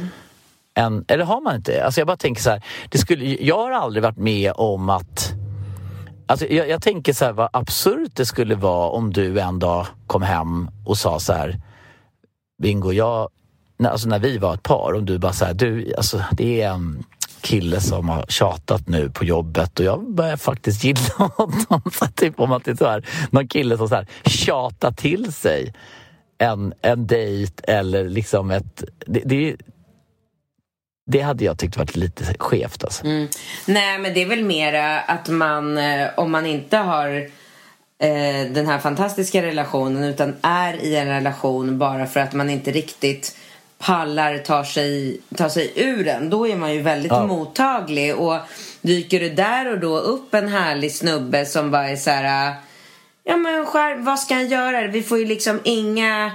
en, 0.73 1.05
eller 1.07 1.25
har 1.25 1.41
man 1.41 1.55
inte? 1.55 1.85
Alltså 1.85 2.01
jag 2.01 2.07
bara 2.07 2.17
tänker 2.17 2.41
så 2.41 2.49
här, 2.49 2.63
det 2.89 2.97
skulle, 2.97 3.25
jag 3.25 3.57
har 3.57 3.71
aldrig 3.71 4.03
varit 4.03 4.17
med 4.17 4.51
om 4.55 4.89
att 4.89 5.33
Alltså 6.27 6.47
jag, 6.47 6.69
jag 6.69 6.81
tänker 6.81 7.13
så 7.13 7.25
här 7.25 7.33
vad 7.33 7.49
absurt 7.53 8.11
det 8.13 8.25
skulle 8.25 8.55
vara 8.55 8.89
om 8.89 9.13
du 9.13 9.39
en 9.39 9.59
dag 9.59 9.87
kom 10.07 10.21
hem 10.21 10.69
och 10.85 10.97
sa 10.97 11.19
så 11.19 11.33
här 11.33 11.61
Bingo, 12.61 12.91
jag, 12.91 13.29
när, 13.77 13.89
alltså 13.89 14.07
när 14.07 14.19
vi 14.19 14.37
var 14.37 14.53
ett 14.53 14.63
par, 14.63 14.93
om 14.93 15.05
du 15.05 15.17
bara 15.17 15.33
så 15.33 15.45
här, 15.45 15.53
du, 15.53 15.93
alltså 15.97 16.23
det 16.31 16.61
är 16.61 16.69
en 16.69 17.03
kille 17.41 17.81
som 17.81 18.09
har 18.09 18.25
tjatat 18.27 18.87
nu 18.87 19.09
på 19.09 19.25
jobbet 19.25 19.79
och 19.79 19.85
jag 19.85 20.13
börjar 20.13 20.37
faktiskt 20.37 20.83
gilla 20.83 20.99
honom. 21.17 21.81
Så 21.93 22.05
typ 22.15 22.39
om 22.39 22.51
att 22.51 22.65
det 22.65 22.71
är 22.71 22.75
så 22.75 22.87
här, 22.87 23.05
någon 23.31 23.47
kille 23.47 23.77
som 23.77 23.89
så 23.89 23.95
här, 23.95 24.07
tjatar 24.25 24.91
till 24.91 25.33
sig 25.33 25.73
en, 26.37 26.73
en 26.81 27.07
dejt 27.07 27.63
eller 27.63 28.09
liksom 28.09 28.51
ett... 28.51 28.83
Det, 29.05 29.21
det, 29.25 29.55
det 31.11 31.21
hade 31.21 31.45
jag 31.45 31.57
tyckt 31.59 31.77
varit 31.77 31.95
lite 31.95 32.23
skevt 32.39 32.83
alltså. 32.83 33.03
Nej, 33.65 33.99
men 33.99 34.13
det 34.13 34.21
är 34.21 34.25
väl 34.25 34.43
mera 34.43 34.99
att 34.99 35.27
man, 35.29 35.77
eh, 35.77 36.07
om 36.17 36.31
man 36.31 36.45
inte 36.45 36.77
har 36.77 37.09
eh, 38.01 38.51
den 38.51 38.67
här 38.67 38.79
fantastiska 38.79 39.41
relationen 39.41 40.03
utan 40.03 40.35
är 40.41 40.73
i 40.73 40.95
en 40.95 41.07
relation 41.07 41.77
bara 41.79 42.05
för 42.05 42.19
att 42.19 42.33
man 42.33 42.49
inte 42.49 42.71
riktigt 42.71 43.37
pallar 43.77 44.37
ta 44.37 44.65
sig, 44.65 45.19
ta 45.37 45.49
sig 45.49 45.71
ur 45.75 46.03
den. 46.05 46.29
Då 46.29 46.47
är 46.47 46.55
man 46.55 46.73
ju 46.73 46.81
väldigt 46.81 47.11
Ja. 47.11 47.25
mottaglig 47.27 48.15
och 48.15 48.37
dyker 48.81 49.19
det 49.19 49.29
där 49.29 49.71
och 49.71 49.79
då 49.79 49.97
upp 49.99 50.33
en 50.33 50.47
härlig 50.47 50.91
snubbe 50.95 51.45
som 51.45 51.71
bara 51.71 51.89
är 51.89 51.95
så 51.95 52.09
här 52.09 52.47
eh, 52.49 52.53
Ja 53.23 53.37
men 53.37 53.65
skär, 53.65 53.95
vad 53.95 54.19
ska 54.19 54.33
han 54.33 54.47
göra? 54.47 54.87
Vi 54.87 55.03
får 55.03 55.17
ju 55.17 55.25
liksom 55.25 55.59
inga 55.63 56.31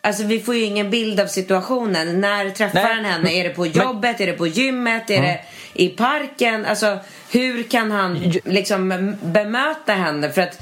Alltså 0.00 0.24
vi 0.24 0.40
får 0.40 0.54
ju 0.54 0.62
ingen 0.64 0.90
bild 0.90 1.20
av 1.20 1.26
situationen. 1.26 2.20
När 2.20 2.50
träffar 2.50 2.74
Nej, 2.82 2.94
han 2.94 3.04
henne? 3.04 3.22
men- 3.24 3.32
är 3.32 3.44
det 3.44 3.50
på 3.50 3.60
men- 3.62 3.70
jobbet? 3.72 4.20
Är 4.20 4.26
det 4.26 4.32
på 4.32 4.46
gymmet? 4.46 5.10
Är 5.10 5.22
det 5.22 5.40
i 5.72 5.88
parken? 5.88 6.64
Alltså 6.66 6.98
hur 7.30 7.62
kan 7.62 7.90
han 7.90 8.32
liksom 8.44 9.14
bemöta 9.22 9.92
henne? 9.92 10.30
För 10.32 10.40
att 10.42 10.58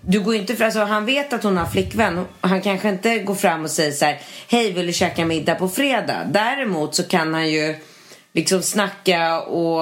du 0.00 0.20
går 0.20 0.34
inte 0.34 0.56
för, 0.56 0.64
alltså, 0.64 0.80
han 0.80 1.06
vet 1.06 1.32
att 1.32 1.42
hon 1.42 1.56
har 1.56 1.66
flickvän. 1.66 2.24
Han 2.40 2.60
kanske 2.60 2.88
inte 2.88 3.18
går 3.18 3.34
fram 3.34 3.64
och 3.64 3.70
säger 3.70 3.92
så 3.92 4.04
här. 4.04 4.18
Hej, 4.48 4.72
vill 4.72 4.86
du 4.86 4.92
käka 4.92 5.24
middag 5.24 5.54
på 5.54 5.68
fredag? 5.68 6.24
Däremot 6.30 6.94
så 6.94 7.02
kan 7.02 7.34
han 7.34 7.48
ju 7.50 7.76
liksom 8.38 8.62
snacka 8.62 9.40
och 9.40 9.80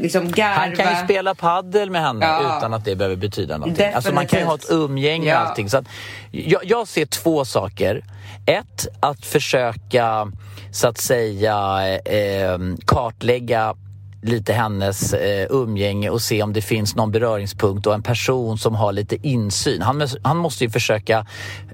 liksom 0.00 0.30
garva. 0.32 0.54
Han 0.54 0.76
kan 0.76 0.98
ju 0.98 1.04
spela 1.04 1.34
paddel 1.34 1.90
med 1.90 2.02
henne 2.02 2.26
Ja. 2.26 2.56
utan 2.58 2.74
att 2.74 2.84
det 2.84 2.96
behöver 2.96 3.16
betyda 3.16 3.54
någonting. 3.58 3.74
Definitivt. 3.74 3.96
Alltså 3.96 4.12
man 4.14 4.26
kan 4.26 4.38
ju 4.40 4.44
ha 4.46 4.54
ett 4.54 4.70
umgänge 4.70 5.28
Ja. 5.28 5.40
och 5.42 5.48
allting. 5.48 5.70
Så 5.70 5.76
att, 5.78 5.84
jag, 6.30 6.60
jag 6.64 6.88
ser 6.88 7.06
två 7.06 7.44
saker. 7.44 8.04
Ett, 8.46 8.86
att 9.00 9.26
försöka 9.26 10.32
så 10.72 10.88
att 10.88 10.98
säga 10.98 11.80
eh, 12.04 12.58
kartlägga 12.86 13.74
lite 14.22 14.52
hennes 14.52 15.12
eh, 15.12 15.46
umgänge 15.50 16.10
och 16.10 16.22
se 16.22 16.42
om 16.42 16.52
det 16.52 16.62
finns 16.62 16.96
någon 16.96 17.10
beröringspunkt 17.10 17.86
och 17.86 17.94
en 17.94 18.02
person 18.02 18.58
som 18.58 18.74
har 18.74 18.92
lite 18.92 19.28
insyn. 19.28 19.82
Han, 19.82 20.08
han 20.22 20.36
måste 20.36 20.64
ju 20.64 20.70
försöka 20.70 21.26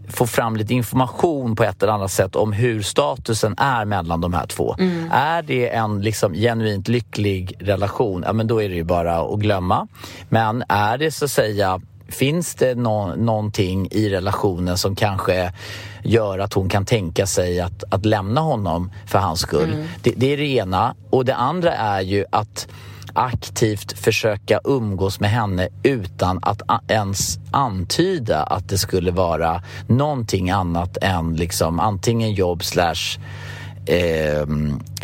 få 0.08 0.26
fram 0.26 0.56
lite 0.56 0.74
information 0.74 1.56
på 1.56 1.64
ett 1.64 1.82
eller 1.82 1.92
annat 1.92 2.10
sätt 2.10 2.36
om 2.36 2.52
hur 2.52 2.82
statusen 2.82 3.54
är 3.58 3.84
mellan 3.84 4.20
de 4.20 4.34
här 4.34 4.46
två. 4.46 4.76
Är 5.10 5.42
det 5.42 5.74
en 5.74 6.00
liksom 6.00 6.34
genuint 6.34 6.88
lycklig 6.88 7.56
relation, 7.60 8.22
ja 8.26 8.32
men 8.32 8.46
då 8.46 8.62
är 8.62 8.68
det 8.68 8.74
ju 8.74 8.84
bara 8.84 9.16
att 9.16 9.40
glömma. 9.40 9.88
Men 10.28 10.64
är 10.68 10.98
det 10.98 11.10
så 11.10 11.24
att 11.24 11.30
säga 11.30 11.80
Finns 12.08 12.54
det 12.54 12.74
nå- 12.74 13.14
någonting 13.16 13.88
i 13.90 14.08
relationen 14.08 14.78
som 14.78 14.96
kanske 14.96 15.52
gör 16.02 16.38
att 16.38 16.52
hon 16.52 16.68
kan 16.68 16.84
tänka 16.84 17.26
sig 17.26 17.60
att, 17.60 17.84
att 17.90 18.04
lämna 18.04 18.40
honom 18.40 18.90
för 19.06 19.18
hans 19.18 19.40
skull? 19.40 19.84
Det, 20.02 20.12
det 20.16 20.32
är 20.32 20.36
det 20.36 20.46
ena. 20.46 20.94
Och 21.10 21.24
det 21.24 21.34
andra 21.34 21.72
är 21.72 22.00
ju 22.00 22.24
att 22.30 22.68
aktivt 23.14 23.98
försöka 23.98 24.60
umgås 24.64 25.20
med 25.20 25.30
henne 25.30 25.68
utan 25.82 26.38
att 26.42 26.62
ens 26.88 27.38
antyda 27.50 28.42
att 28.42 28.68
det 28.68 28.78
skulle 28.78 29.10
vara 29.10 29.62
någonting 29.86 30.50
annat 30.50 30.98
än 31.02 31.36
liksom 31.36 31.80
antingen 31.80 32.32
jobb 32.32 32.64
slash 32.64 33.18
eh, 33.86 34.40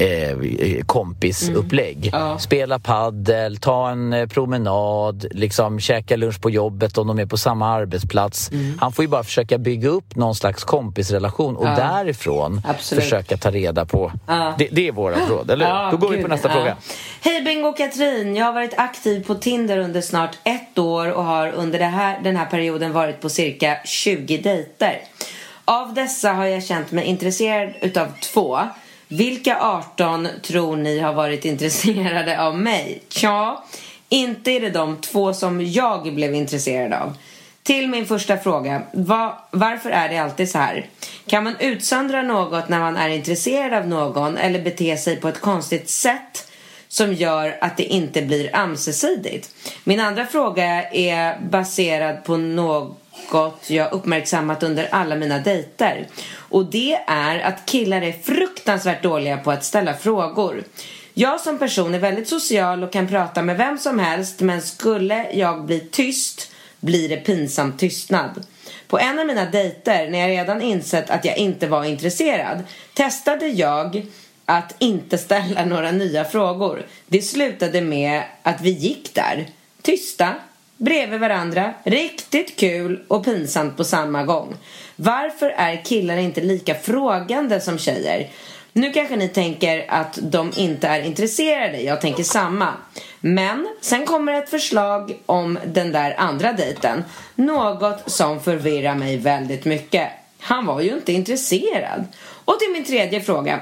eh, 0.06 0.84
kompisupplägg. 0.86 2.12
Spela 2.38 2.78
paddel, 2.78 3.56
ta 3.56 3.90
en 3.90 4.12
eh, 4.12 4.26
promenad, 4.26 5.26
liksom 5.30 5.80
käka 5.80 6.16
lunch 6.16 6.40
på 6.40 6.50
jobbet 6.50 6.98
om 6.98 7.06
de 7.06 7.18
är 7.18 7.26
på 7.26 7.36
samma 7.36 7.68
arbetsplats. 7.68 8.50
Han 8.78 8.92
får 8.92 9.04
ju 9.04 9.08
bara 9.08 9.24
försöka 9.24 9.58
bygga 9.58 9.88
upp 9.88 10.16
någon 10.16 10.34
slags 10.34 10.64
kompisrelation 10.64 11.56
och 11.56 11.64
därifrån 11.64 12.62
Absolut. 12.64 13.04
försöka 13.04 13.36
ta 13.36 13.50
reda 13.50 13.86
på. 13.86 14.12
Det, 14.58 14.68
det 14.72 14.88
är 14.88 14.92
våra 14.92 15.16
råd, 15.28 15.50
eller 15.50 15.66
hur? 15.66 15.72
Ja, 15.72 15.88
Då 15.90 15.96
går 15.96 16.08
vi 16.08 16.16
gud, 16.16 16.24
på 16.24 16.30
nästa 16.30 16.48
ja. 16.48 16.54
fråga. 16.54 16.76
Hej 17.20 17.42
Bingo 17.42 17.68
och 17.68 17.76
Katrin! 17.76 18.36
Jag 18.36 18.44
har 18.44 18.52
varit 18.52 18.74
aktiv 18.76 19.24
på 19.26 19.34
Tinder 19.34 19.78
under 19.78 20.00
snart 20.00 20.38
ett 20.44 20.78
år 20.78 21.12
och 21.12 21.24
har 21.24 21.48
under 21.48 21.78
här, 21.78 22.20
den 22.22 22.36
här 22.36 22.46
perioden 22.46 22.92
varit 22.92 23.20
på 23.20 23.28
cirka 23.28 23.76
20 23.84 24.38
dejter. 24.38 25.00
Av 25.70 25.94
dessa 25.94 26.32
har 26.32 26.46
jag 26.46 26.64
känt 26.64 26.92
mig 26.92 27.04
intresserad 27.04 27.72
utav 27.80 28.08
två. 28.22 28.58
Vilka 29.08 29.58
18 29.60 30.28
tror 30.42 30.76
ni 30.76 30.98
har 30.98 31.12
varit 31.12 31.44
intresserade 31.44 32.42
av 32.42 32.58
mig? 32.58 33.02
Tja, 33.08 33.64
inte 34.08 34.50
är 34.50 34.60
det 34.60 34.70
de 34.70 35.00
två 35.00 35.32
som 35.32 35.66
jag 35.66 36.14
blev 36.14 36.34
intresserad 36.34 36.92
av. 36.92 37.16
Till 37.62 37.88
min 37.88 38.06
första 38.06 38.36
fråga. 38.36 38.82
Va, 38.92 39.48
varför 39.50 39.90
är 39.90 40.08
det 40.08 40.18
alltid 40.18 40.50
så 40.50 40.58
här? 40.58 40.86
Kan 41.26 41.44
man 41.44 41.56
utsöndra 41.60 42.22
något 42.22 42.68
när 42.68 42.78
man 42.78 42.96
är 42.96 43.08
intresserad 43.08 43.72
av 43.72 43.88
någon 43.88 44.36
eller 44.36 44.62
bete 44.62 44.96
sig 44.96 45.16
på 45.16 45.28
ett 45.28 45.40
konstigt 45.40 45.90
sätt 45.90 46.52
som 46.88 47.14
gör 47.14 47.58
att 47.60 47.76
det 47.76 47.84
inte 47.84 48.22
blir 48.22 48.56
ömsesidigt? 48.56 49.54
Min 49.84 50.00
andra 50.00 50.26
fråga 50.26 50.90
är 50.90 51.40
baserad 51.40 52.24
på 52.24 52.36
något 52.36 52.99
jag 53.66 53.92
uppmärksammat 53.92 54.62
under 54.62 54.88
alla 54.90 55.16
mina 55.16 55.38
dejter. 55.38 56.06
Och 56.36 56.64
det 56.64 57.00
är 57.06 57.40
att 57.40 57.66
killar 57.66 58.02
är 58.02 58.12
fruktansvärt 58.12 59.02
dåliga 59.02 59.36
på 59.36 59.50
att 59.50 59.64
ställa 59.64 59.94
frågor. 59.94 60.64
Jag 61.14 61.40
som 61.40 61.58
person 61.58 61.94
är 61.94 61.98
väldigt 61.98 62.28
social 62.28 62.82
och 62.82 62.92
kan 62.92 63.08
prata 63.08 63.42
med 63.42 63.56
vem 63.56 63.78
som 63.78 63.98
helst 63.98 64.40
men 64.40 64.62
skulle 64.62 65.32
jag 65.32 65.64
bli 65.64 65.80
tyst 65.80 66.52
blir 66.80 67.08
det 67.08 67.16
pinsam 67.16 67.76
tystnad. 67.76 68.44
På 68.88 68.98
en 68.98 69.18
av 69.18 69.26
mina 69.26 69.44
dejter, 69.44 70.10
när 70.10 70.18
jag 70.18 70.28
redan 70.28 70.62
insett 70.62 71.10
att 71.10 71.24
jag 71.24 71.36
inte 71.36 71.66
var 71.66 71.84
intresserad, 71.84 72.62
testade 72.94 73.48
jag 73.48 74.06
att 74.44 74.74
inte 74.78 75.18
ställa 75.18 75.64
några 75.64 75.90
nya 75.90 76.24
frågor. 76.24 76.86
Det 77.06 77.22
slutade 77.22 77.80
med 77.80 78.22
att 78.42 78.60
vi 78.60 78.70
gick 78.70 79.14
där, 79.14 79.48
tysta, 79.82 80.34
bredvid 80.80 81.20
varandra, 81.20 81.74
riktigt 81.84 82.56
kul 82.56 83.04
och 83.08 83.24
pinsamt 83.24 83.76
på 83.76 83.84
samma 83.84 84.24
gång. 84.24 84.56
Varför 84.96 85.50
är 85.56 85.84
killar 85.84 86.16
inte 86.16 86.40
lika 86.40 86.74
frågande 86.74 87.60
som 87.60 87.78
tjejer? 87.78 88.28
Nu 88.72 88.92
kanske 88.92 89.16
ni 89.16 89.28
tänker 89.28 89.84
att 89.88 90.18
de 90.22 90.52
inte 90.56 90.88
är 90.88 91.02
intresserade, 91.02 91.80
jag 91.80 92.00
tänker 92.00 92.22
samma. 92.22 92.68
Men 93.20 93.68
sen 93.80 94.06
kommer 94.06 94.32
ett 94.32 94.50
förslag 94.50 95.18
om 95.26 95.58
den 95.66 95.92
där 95.92 96.14
andra 96.18 96.52
dejten. 96.52 97.04
Något 97.34 98.10
som 98.10 98.40
förvirrar 98.40 98.94
mig 98.94 99.16
väldigt 99.16 99.64
mycket. 99.64 100.08
Han 100.38 100.66
var 100.66 100.80
ju 100.80 100.90
inte 100.90 101.12
intresserad. 101.12 102.04
Och 102.44 102.58
till 102.58 102.72
min 102.72 102.84
tredje 102.84 103.20
fråga. 103.20 103.60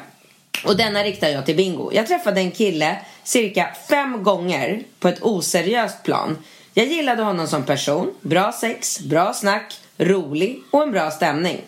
Och 0.64 0.76
denna 0.76 1.04
riktar 1.04 1.28
jag 1.28 1.46
till 1.46 1.56
Bingo. 1.56 1.90
Jag 1.92 2.06
träffade 2.06 2.40
en 2.40 2.50
kille 2.50 2.96
cirka 3.24 3.68
fem 3.88 4.22
gånger 4.22 4.82
på 5.00 5.08
ett 5.08 5.22
oseriöst 5.22 6.02
plan. 6.02 6.36
Jag 6.78 6.86
gillade 6.86 7.22
honom 7.22 7.46
som 7.46 7.64
person, 7.64 8.14
bra 8.20 8.52
sex, 8.52 9.00
bra 9.00 9.32
snack, 9.32 9.80
rolig 9.96 10.62
och 10.70 10.82
en 10.82 10.90
bra 10.90 11.10
stämning. 11.10 11.60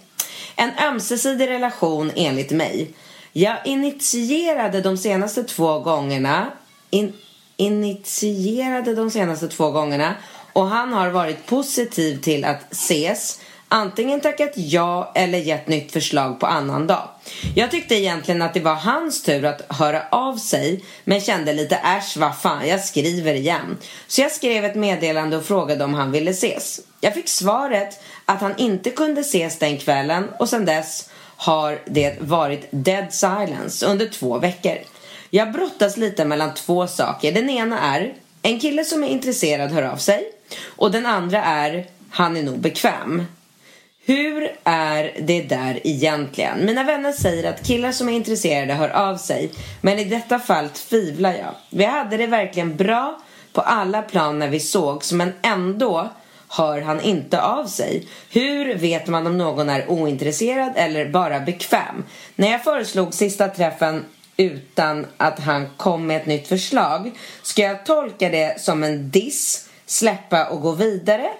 En 0.56 0.70
ömsesidig 0.88 1.48
relation 1.48 2.12
enligt 2.16 2.50
mig. 2.50 2.94
Jag 3.32 3.56
initierade 3.64 4.80
de 4.80 4.96
senaste 4.96 5.44
två 5.44 5.78
gångerna 5.78 6.50
in, 6.90 7.12
initierade 7.56 8.94
de 8.94 9.10
senaste 9.10 9.48
två 9.48 9.70
gångerna 9.70 10.14
och 10.52 10.66
han 10.66 10.92
har 10.92 11.10
varit 11.10 11.46
positiv 11.46 12.20
till 12.20 12.44
att 12.44 12.72
ses 12.72 13.40
antingen 13.70 14.20
tackat 14.20 14.52
ja 14.54 15.12
eller 15.14 15.38
gett 15.38 15.68
nytt 15.68 15.92
förslag 15.92 16.40
på 16.40 16.46
annan 16.46 16.86
dag. 16.86 17.08
Jag 17.54 17.70
tyckte 17.70 17.94
egentligen 17.94 18.42
att 18.42 18.54
det 18.54 18.60
var 18.60 18.74
hans 18.74 19.22
tur 19.22 19.44
att 19.44 19.62
höra 19.68 20.02
av 20.10 20.36
sig 20.36 20.84
men 21.04 21.20
kände 21.20 21.52
lite 21.52 21.76
äsch 21.76 22.16
vad 22.16 22.38
fan, 22.38 22.68
jag 22.68 22.84
skriver 22.84 23.34
igen. 23.34 23.78
Så 24.06 24.20
jag 24.20 24.32
skrev 24.32 24.64
ett 24.64 24.74
meddelande 24.74 25.36
och 25.36 25.44
frågade 25.44 25.84
om 25.84 25.94
han 25.94 26.12
ville 26.12 26.30
ses. 26.30 26.80
Jag 27.00 27.14
fick 27.14 27.28
svaret 27.28 28.00
att 28.24 28.40
han 28.40 28.56
inte 28.56 28.90
kunde 28.90 29.20
ses 29.20 29.58
den 29.58 29.78
kvällen 29.78 30.28
och 30.38 30.48
sedan 30.48 30.64
dess 30.64 31.10
har 31.36 31.78
det 31.86 32.16
varit 32.20 32.68
dead 32.70 33.12
silence 33.12 33.86
under 33.86 34.06
två 34.06 34.38
veckor. 34.38 34.78
Jag 35.30 35.52
brottas 35.52 35.96
lite 35.96 36.24
mellan 36.24 36.54
två 36.54 36.86
saker. 36.86 37.32
Den 37.32 37.50
ena 37.50 37.80
är 37.80 38.14
en 38.42 38.60
kille 38.60 38.84
som 38.84 39.04
är 39.04 39.08
intresserad 39.08 39.72
hör 39.72 39.82
av 39.82 39.96
sig 39.96 40.32
och 40.64 40.90
den 40.90 41.06
andra 41.06 41.44
är 41.44 41.86
han 42.10 42.36
är 42.36 42.42
nog 42.42 42.58
bekväm. 42.58 43.26
Hur 44.10 44.56
är 44.64 45.12
det 45.20 45.42
där 45.42 45.80
egentligen? 45.84 46.66
Mina 46.66 46.84
vänner 46.84 47.12
säger 47.12 47.50
att 47.50 47.66
killar 47.66 47.92
som 47.92 48.08
är 48.08 48.12
intresserade 48.12 48.74
hör 48.74 48.88
av 48.88 49.16
sig 49.16 49.50
men 49.80 49.98
i 49.98 50.04
detta 50.04 50.38
fall 50.38 50.68
tvivlar 50.68 51.32
jag. 51.32 51.54
Vi 51.70 51.84
hade 51.84 52.16
det 52.16 52.26
verkligen 52.26 52.76
bra 52.76 53.20
på 53.52 53.60
alla 53.60 54.02
plan 54.02 54.38
när 54.38 54.48
vi 54.48 54.60
sågs 54.60 55.12
men 55.12 55.32
ändå 55.42 56.08
hör 56.48 56.80
han 56.80 57.00
inte 57.00 57.42
av 57.42 57.64
sig. 57.64 58.06
Hur 58.30 58.74
vet 58.74 59.06
man 59.06 59.26
om 59.26 59.38
någon 59.38 59.68
är 59.68 59.90
ointresserad 59.90 60.72
eller 60.76 61.08
bara 61.08 61.40
bekväm? 61.40 62.04
När 62.36 62.50
jag 62.50 62.64
föreslog 62.64 63.14
sista 63.14 63.48
träffen 63.48 64.04
utan 64.36 65.06
att 65.16 65.38
han 65.38 65.68
kom 65.76 66.06
med 66.06 66.16
ett 66.16 66.26
nytt 66.26 66.48
förslag 66.48 67.10
ska 67.42 67.62
jag 67.62 67.86
tolka 67.86 68.28
det 68.28 68.60
som 68.60 68.84
en 68.84 69.10
diss, 69.10 69.68
släppa 69.86 70.46
och 70.46 70.60
gå 70.60 70.72
vidare? 70.72 71.30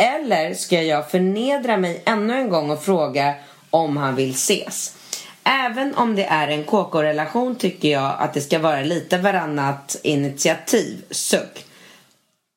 Eller 0.00 0.54
ska 0.54 0.82
jag 0.82 1.10
förnedra 1.10 1.76
mig 1.76 2.02
ännu 2.06 2.34
en 2.34 2.48
gång 2.48 2.70
och 2.70 2.82
fråga 2.82 3.34
om 3.70 3.96
han 3.96 4.16
vill 4.16 4.30
ses? 4.30 4.96
Även 5.44 5.94
om 5.94 6.16
det 6.16 6.24
är 6.24 6.48
en 6.48 6.64
KK-relation 6.64 7.56
tycker 7.56 7.88
jag 7.88 8.14
att 8.18 8.34
det 8.34 8.40
ska 8.40 8.58
vara 8.58 8.80
lite 8.80 9.18
varannat 9.18 9.96
initiativ. 10.02 11.04
Suck. 11.10 11.64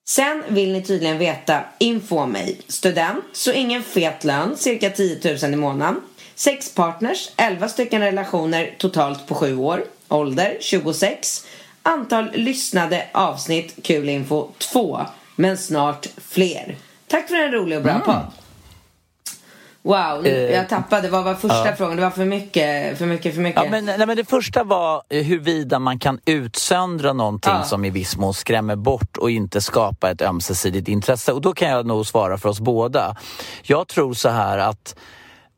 Sen 0.09 0.43
vill 0.47 0.73
ni 0.73 0.83
tydligen 0.83 1.17
veta 1.17 1.63
info 1.79 2.17
om 2.19 2.31
mig. 2.31 2.61
Student, 2.67 3.23
så 3.33 3.51
ingen 3.51 3.83
fet 3.83 4.23
lön, 4.23 4.57
cirka 4.57 4.89
10 4.89 5.37
000 5.43 5.53
i 5.53 5.55
månaden. 5.55 6.01
Sex 6.35 6.75
partners, 6.75 7.31
11 7.37 7.69
stycken 7.69 8.01
relationer 8.01 8.75
totalt 8.77 9.27
på 9.27 9.35
7 9.35 9.57
år. 9.57 9.83
Ålder 10.07 10.57
26. 10.59 11.45
Antal 11.83 12.31
lyssnade 12.33 13.05
avsnitt, 13.11 13.75
kul 13.83 14.09
info 14.09 14.47
2. 14.57 14.99
Men 15.35 15.57
snart 15.57 16.07
fler. 16.17 16.75
Tack 17.13 17.27
för 17.27 17.35
en 17.35 17.51
rolig 17.51 17.77
och 17.77 17.83
bra 17.83 17.99
podd. 17.99 18.21
Wow, 19.81 20.25
Eh, 20.27 20.33
jag 20.33 20.69
tappade. 20.69 21.09
Vad 21.09 21.23
var 21.23 21.35
första 21.35 21.75
frågan? 21.75 21.95
Det 21.95 22.01
var 22.01 22.09
för 22.09 22.25
mycket, 22.25 22.97
för 22.97 23.05
mycket, 23.05 23.35
för 23.35 23.41
mycket. 23.41 23.63
Ja, 23.63 23.69
men, 23.71 23.85
nej, 23.85 24.07
men 24.07 24.17
det 24.17 24.29
första 24.29 24.63
var 24.63 25.03
eh, 25.09 25.23
huruvida 25.23 25.79
man 25.79 25.99
kan 25.99 26.19
utsöndra 26.25 27.13
någonting 27.13 27.53
Ja. 27.53 27.63
som 27.63 27.85
i 27.85 27.89
viss 27.89 28.17
mån 28.17 28.33
skrämmer 28.33 28.75
bort 28.75 29.17
och 29.17 29.31
inte 29.31 29.61
skapa 29.61 30.11
ett 30.11 30.21
ömsesidigt 30.21 30.87
intresse. 30.87 31.31
Och 31.31 31.41
då 31.41 31.53
kan 31.53 31.69
jag 31.69 31.85
nog 31.85 32.05
svara 32.05 32.37
för 32.37 32.49
oss 32.49 32.59
båda. 32.59 33.15
Jag 33.63 33.87
tror 33.87 34.13
så 34.13 34.29
här 34.29 34.57
att 34.57 34.95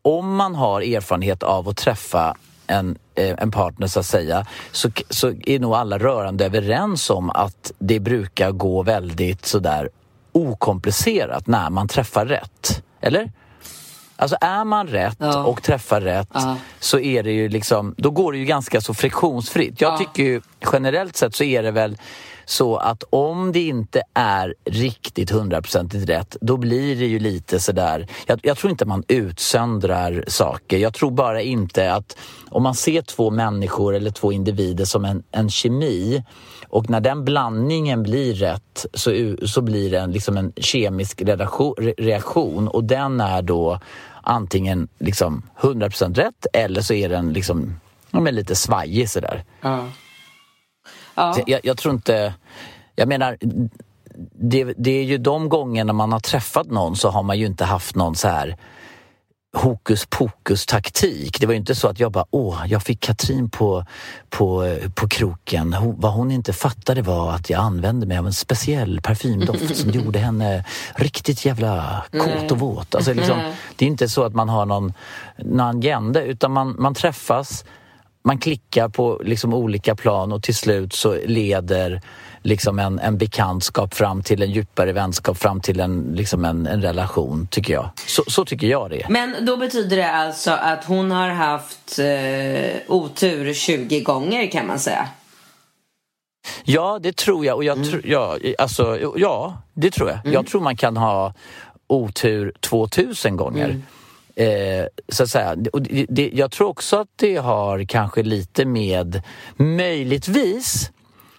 om 0.01 0.35
man 0.35 0.55
har 0.55 0.81
erfarenhet 0.81 1.43
av 1.43 1.69
att 1.69 1.77
träffa 1.77 2.35
en, 2.67 2.97
eh, 3.15 3.35
en 3.38 3.51
partner 3.51 3.88
så 3.88 4.00
att 4.00 4.05
säga 4.05 4.45
så, 4.71 4.89
så 5.09 5.33
är 5.45 5.59
nog 5.59 5.74
alla 5.74 5.97
rörande 5.97 6.45
överens 6.45 7.09
om 7.09 7.29
att 7.29 7.71
det 7.79 8.00
brukar 8.00 8.51
gå 8.51 8.83
väldigt 8.83 9.45
sådär 9.45 9.89
okomplicerat 10.36 11.48
när 11.48 11.70
man 11.70 11.88
träffar 11.88 12.25
rätt. 12.25 12.84
Eller? 13.01 13.32
Alltså 14.18 14.38
är 14.42 14.63
man 14.63 14.88
rätt 14.88 15.18
ja. 15.20 15.44
och 15.44 15.63
träffar 15.63 16.01
rätt 16.01 16.30
ja. 16.34 16.58
så 16.80 17.00
är 17.00 17.24
det 17.24 17.32
ju 17.32 17.50
liksom, 17.50 17.96
då 17.98 18.12
går 18.12 18.32
det 18.32 18.38
ju 18.38 18.46
ganska 18.46 18.82
så 18.82 18.94
friktionsfritt. 18.94 19.82
Jag 19.82 19.94
ja. 19.94 19.98
tycker 19.98 20.24
ju 20.24 20.42
generellt 20.74 21.15
sett 21.15 21.36
så 21.36 21.44
är 21.44 21.63
det 21.63 21.72
väl 21.72 21.98
så 22.46 22.77
att 22.77 23.04
om 23.10 23.51
det 23.51 23.68
inte 23.68 24.01
är 24.13 24.56
riktigt 24.65 25.30
hundraprocentigt 25.32 26.10
rätt, 26.10 26.38
då 26.42 26.58
blir 26.58 26.96
det 26.96 27.06
ju 27.06 27.20
lite 27.20 27.60
sådär... 27.60 28.08
Jag, 28.25 28.39
jag 28.44 28.58
tror 28.58 28.72
inte 28.72 28.86
man 28.86 29.04
utsöndrar 29.08 30.24
saker. 30.27 30.77
Jag 30.77 30.94
tror 30.94 31.12
bara 31.12 31.42
inte 31.42 31.94
att 31.94 32.18
om 32.50 32.63
man 32.63 32.75
ser 32.75 33.01
två 33.01 33.32
människor 33.32 33.96
eller 33.96 34.12
två 34.12 34.32
individer 34.32 34.86
som 34.86 35.06
en, 35.06 35.24
en 35.32 35.50
kemi 35.50 36.24
och 36.75 36.89
när 36.89 37.01
den 37.01 37.25
blandningen 37.25 38.03
blir 38.03 38.34
rätt 38.34 38.86
så, 38.94 39.36
så 39.46 39.62
blir 39.62 39.91
det 39.91 40.08
liksom 40.08 40.38
en 40.38 40.53
kemisk 40.58 41.22
reaktion 41.98 42.67
och 42.67 42.84
den 42.84 43.22
är 43.22 43.41
då 43.41 43.79
antingen 44.22 44.88
liksom 45.00 45.41
100% 45.60 46.15
rätt 46.15 46.46
eller 46.53 46.82
så 46.82 46.94
är 46.94 47.10
den 47.10 47.34
liksom 47.34 47.79
ja, 48.12 48.20
lite 48.20 48.55
svajig 48.55 49.10
sådär. 49.10 49.44
Ja. 49.62 49.86
Ja. 51.15 51.38
Jag, 51.48 51.60
jag, 51.63 51.77
tror 51.77 51.94
inte... 51.94 52.34
Jag 52.96 53.08
menar, 53.08 53.38
det, 54.32 54.74
det, 54.77 54.91
är 54.91 55.03
ju 55.03 55.17
de 55.17 55.50
gångerna 55.50 55.94
man 55.94 56.12
har 56.12 56.20
träffat 56.20 56.67
någon 56.67 56.96
så 56.96 57.10
har 57.10 57.24
man 57.24 57.39
ju 57.39 57.46
inte 57.46 57.65
haft 57.65 57.96
någon 57.96 58.15
så 58.15 58.27
här 58.27 58.58
hokus 59.55 60.05
pokus 60.05 60.65
taktik. 60.65 61.39
Det 61.39 61.45
var 61.45 61.53
ju 61.53 61.59
inte 61.59 61.75
så 61.75 61.88
att 61.88 62.00
jag 62.00 62.12
bara, 62.12 62.25
åh, 62.31 62.63
jag 62.67 62.83
fick 62.83 63.00
Katrin 63.00 63.50
på, 63.50 63.85
på, 64.29 64.77
på 64.95 65.07
kroken. 65.07 65.74
Hon, 65.74 65.95
vad 65.97 66.13
hon 66.13 66.31
inte 66.31 66.53
fattade 66.53 67.01
var 67.01 67.31
att 67.31 67.50
jag 67.50 67.59
använde 67.59 68.05
mig 68.05 68.17
av 68.17 68.25
en 68.25 68.33
speciell 68.33 69.01
parfymdoft 69.01 69.77
som 69.77 69.89
gjorde 69.91 70.19
henne 70.19 70.65
riktigt 70.95 71.45
jävla 71.45 72.03
kåt 72.12 72.51
och 72.51 72.59
våt. 72.59 72.95
Alltså 72.95 73.13
liksom, 73.13 73.39
det 73.75 73.85
är 73.85 73.89
inte 73.89 74.09
så 74.09 74.24
att 74.24 74.33
man 74.33 74.50
har 74.50 74.65
någon, 74.65 74.93
någon 75.38 75.77
agenda 75.77 76.21
utan 76.21 76.51
man, 76.51 76.75
man 76.79 76.93
träffas 76.93 77.65
man 78.25 78.38
klickar 78.38 78.89
på 78.89 79.22
liksom 79.24 79.53
olika 79.53 79.96
plan 79.96 80.32
och 80.32 80.44
till 80.44 80.55
slut 80.55 80.94
så 80.94 81.17
leder 81.25 82.01
liksom 82.41 82.79
en, 82.79 83.00
en 83.00 83.17
bekantskap 83.17 83.94
fram 83.94 84.24
till 84.24 84.41
en 84.41 84.51
djupare 84.51 84.94
vänskap, 84.94 85.38
fram 85.38 85.62
till 85.62 85.79
en, 85.79 86.13
liksom 86.15 86.46
en, 86.46 86.67
en 86.67 86.82
relation, 86.82 87.48
tycker 87.51 87.74
jag. 87.74 87.89
Så, 88.08 88.24
så, 88.27 88.46
tycker 88.46 88.67
jag 88.67 88.89
det. 88.89 89.05
Men 89.10 89.46
då 89.46 89.58
betyder 89.58 89.98
det 89.98 90.12
alltså 90.12 90.51
att 90.51 90.86
hon 90.86 91.12
har 91.12 91.29
haft 91.29 92.00
eh, 92.00 92.82
otur 92.88 93.53
20 93.53 94.00
gånger 94.00 94.51
kan 94.51 94.67
man 94.67 94.79
säga? 94.79 95.08
Ja, 96.63 97.00
det 97.01 97.17
tror 97.17 97.46
jag. 97.46 97.55
Och 97.55 97.63
jag 97.63 97.77
mm. 97.77 98.01
ja, 98.03 98.38
alltså, 98.58 99.13
ja, 99.17 99.58
det 99.74 99.91
tror 99.91 100.10
jag. 100.10 100.20
Mm. 100.20 100.34
Jag 100.34 100.48
tror 100.48 100.62
man 100.62 100.77
kan 100.77 100.98
ha 100.98 101.34
otur 101.88 102.53
2000 102.60 103.38
gånger. 103.38 103.65
Mm. 103.65 103.84
Eh, 104.36 104.86
så 105.10 105.24
att 105.24 105.30
säga. 105.30 105.56
Och 105.74 105.82
det, 105.82 106.06
det, 106.10 106.32
jag 106.34 106.51
tror 106.51 106.68
också 106.68 106.98
att 106.98 107.08
det 107.15 107.36
har 107.36 107.84
kanske 107.84 108.24
lite 108.24 108.65
med, 108.65 109.22
möjligtvis, 109.56 110.92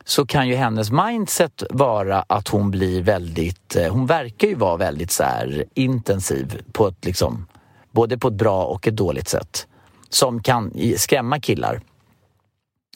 så 0.05 0.26
kan 0.26 0.49
ju 0.49 0.55
hennes 0.55 0.91
mindset 0.91 1.62
vara 1.71 2.25
att 2.26 2.49
hon 2.49 2.71
blir 2.71 3.03
väldigt, 3.03 3.76
eh, 3.76 3.93
hon 3.93 4.07
verkar 4.07 4.49
ju 4.49 4.55
vara 4.55 4.76
väldigt 4.76 5.11
så 5.11 5.25
intensiv 5.75 6.62
på 6.73 6.88
ett 6.88 7.05
liksom, 7.05 7.47
både 7.91 8.19
på 8.19 8.29
ett 8.29 8.35
bra 8.35 8.65
och 8.65 8.88
ett 8.88 8.97
dåligt 8.97 9.29
sätt. 9.29 9.67
Som 10.09 10.43
kan 10.43 10.73
skrämma 10.97 11.41
killar. 11.41 11.81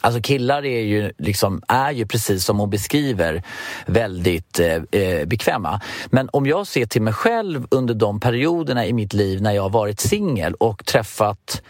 Alltså 0.00 0.20
killar 0.22 0.64
är 0.64 0.80
ju, 0.80 1.12
liksom, 1.18 1.62
är 1.68 1.90
ju 1.90 2.06
precis 2.06 2.44
som 2.44 2.58
hon 2.58 2.70
beskriver 2.70 3.42
väldigt 3.86 4.60
eh, 4.60 5.00
eh, 5.00 5.26
bekväma. 5.26 5.80
Men 6.06 6.28
om 6.32 6.46
jag 6.46 6.66
ser 6.66 6.86
till 6.86 7.02
mig 7.02 7.12
själv 7.12 7.66
under 7.70 7.94
de 7.94 8.20
perioderna 8.20 8.86
i 8.86 8.92
mitt 8.92 9.12
liv 9.12 9.42
när 9.42 9.52
jag 9.52 9.62
har 9.62 9.70
varit 9.70 10.00
singel 10.00 10.54
och 10.54 10.86
träffat 10.86 11.62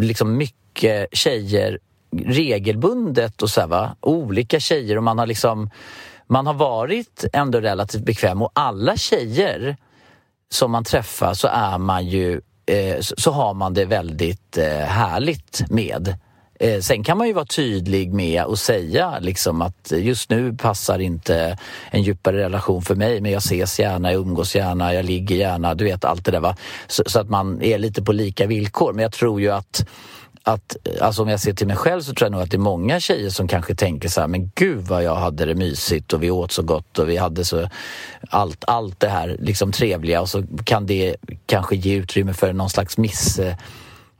liksom 0.00 0.36
mycket 0.36 1.08
tjejer 1.12 1.78
regelbundet 2.24 3.42
och 3.42 3.50
så 3.50 3.60
här, 3.60 3.68
va? 3.68 3.96
olika 4.00 4.60
tjejer 4.60 4.96
och 4.96 5.04
man 5.04 5.18
har 5.18 5.26
liksom 5.26 5.70
man 6.28 6.46
har 6.46 6.54
varit 6.54 7.24
ändå 7.32 7.60
relativt 7.60 8.04
bekväm 8.04 8.42
och 8.42 8.50
alla 8.54 8.96
tjejer 8.96 9.76
som 10.52 10.70
man 10.70 10.84
träffar 10.84 11.34
så 11.34 11.48
är 11.48 11.78
man 11.78 12.06
ju 12.06 12.40
eh, 12.66 13.00
så 13.00 13.30
har 13.30 13.54
man 13.54 13.74
det 13.74 13.84
väldigt 13.84 14.58
eh, 14.58 14.86
härligt 14.86 15.64
med. 15.70 16.18
Eh, 16.60 16.80
sen 16.80 17.04
kan 17.04 17.18
man 17.18 17.26
ju 17.26 17.32
vara 17.32 17.44
tydlig 17.44 18.12
med 18.12 18.42
att 18.42 18.58
säga 18.58 19.18
liksom 19.18 19.62
att 19.62 19.92
just 19.96 20.30
nu 20.30 20.52
passar 20.52 20.98
inte 20.98 21.58
en 21.90 22.02
djupare 22.02 22.36
relation 22.36 22.82
för 22.82 22.94
mig 22.94 23.20
men 23.20 23.32
jag 23.32 23.38
ses 23.38 23.80
gärna, 23.80 24.12
jag 24.12 24.20
umgås 24.20 24.54
gärna, 24.54 24.94
jag 24.94 25.04
ligger 25.04 25.36
gärna, 25.36 25.74
du 25.74 25.84
vet 25.84 26.04
allt 26.04 26.24
det 26.24 26.30
där. 26.30 26.40
Va? 26.40 26.56
Så, 26.86 27.02
så 27.06 27.20
att 27.20 27.28
man 27.28 27.62
är 27.62 27.78
lite 27.78 28.02
på 28.02 28.12
lika 28.12 28.46
villkor. 28.46 28.92
Men 28.92 29.02
jag 29.02 29.12
tror 29.12 29.40
ju 29.40 29.50
att 29.50 29.86
att, 30.48 30.76
alltså 31.00 31.22
om 31.22 31.28
jag 31.28 31.40
ser 31.40 31.52
till 31.52 31.66
mig 31.66 31.76
själv 31.76 32.00
så 32.00 32.14
tror 32.14 32.26
jag 32.26 32.32
nog 32.32 32.40
att 32.40 32.50
det 32.50 32.56
är 32.56 32.58
många 32.58 33.00
tjejer 33.00 33.30
som 33.30 33.48
kanske 33.48 33.74
tänker 33.74 34.08
så 34.08 34.20
här, 34.20 34.28
men 34.28 34.50
gud 34.54 34.84
vad 34.84 35.02
jag 35.02 35.14
hade 35.14 35.44
det 35.44 35.54
mysigt 35.54 36.12
och 36.12 36.22
vi 36.22 36.30
åt 36.30 36.52
så 36.52 36.62
gott 36.62 36.98
och 36.98 37.08
vi 37.08 37.16
hade 37.16 37.44
så 37.44 37.68
allt, 38.30 38.64
allt 38.66 39.00
det 39.00 39.08
här 39.08 39.36
liksom 39.40 39.72
trevliga 39.72 40.20
och 40.20 40.28
så 40.28 40.42
kan 40.64 40.86
det 40.86 41.16
kanske 41.46 41.76
ge 41.76 41.94
utrymme 41.94 42.34
för 42.34 42.52
någon 42.52 42.70
slags 42.70 42.98
miss 42.98 43.40